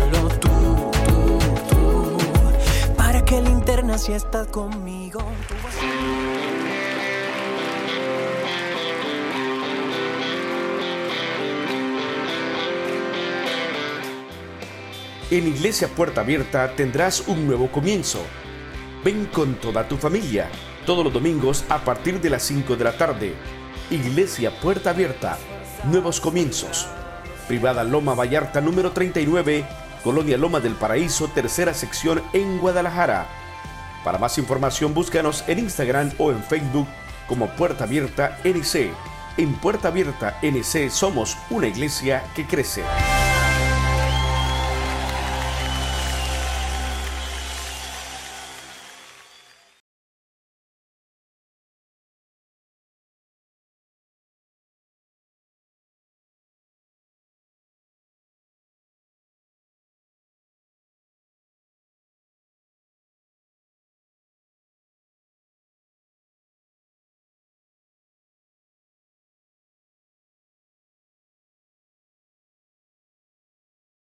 [3.91, 5.21] Que linterna si estás conmigo.
[15.29, 18.19] En Iglesia Puerta Abierta tendrás un nuevo comienzo.
[19.03, 20.49] Ven con toda tu familia,
[20.85, 23.33] todos los domingos a partir de las 5 de la tarde.
[23.89, 25.37] Iglesia Puerta Abierta,
[25.85, 26.87] nuevos comienzos.
[27.47, 29.65] Privada Loma Vallarta número 39,
[30.03, 33.40] Colonia Loma del Paraíso, tercera sección en Guadalajara.
[34.03, 36.87] Para más información búscanos en Instagram o en Facebook
[37.27, 38.91] como Puerta Abierta NC.
[39.37, 42.83] En Puerta Abierta NC somos una iglesia que crece.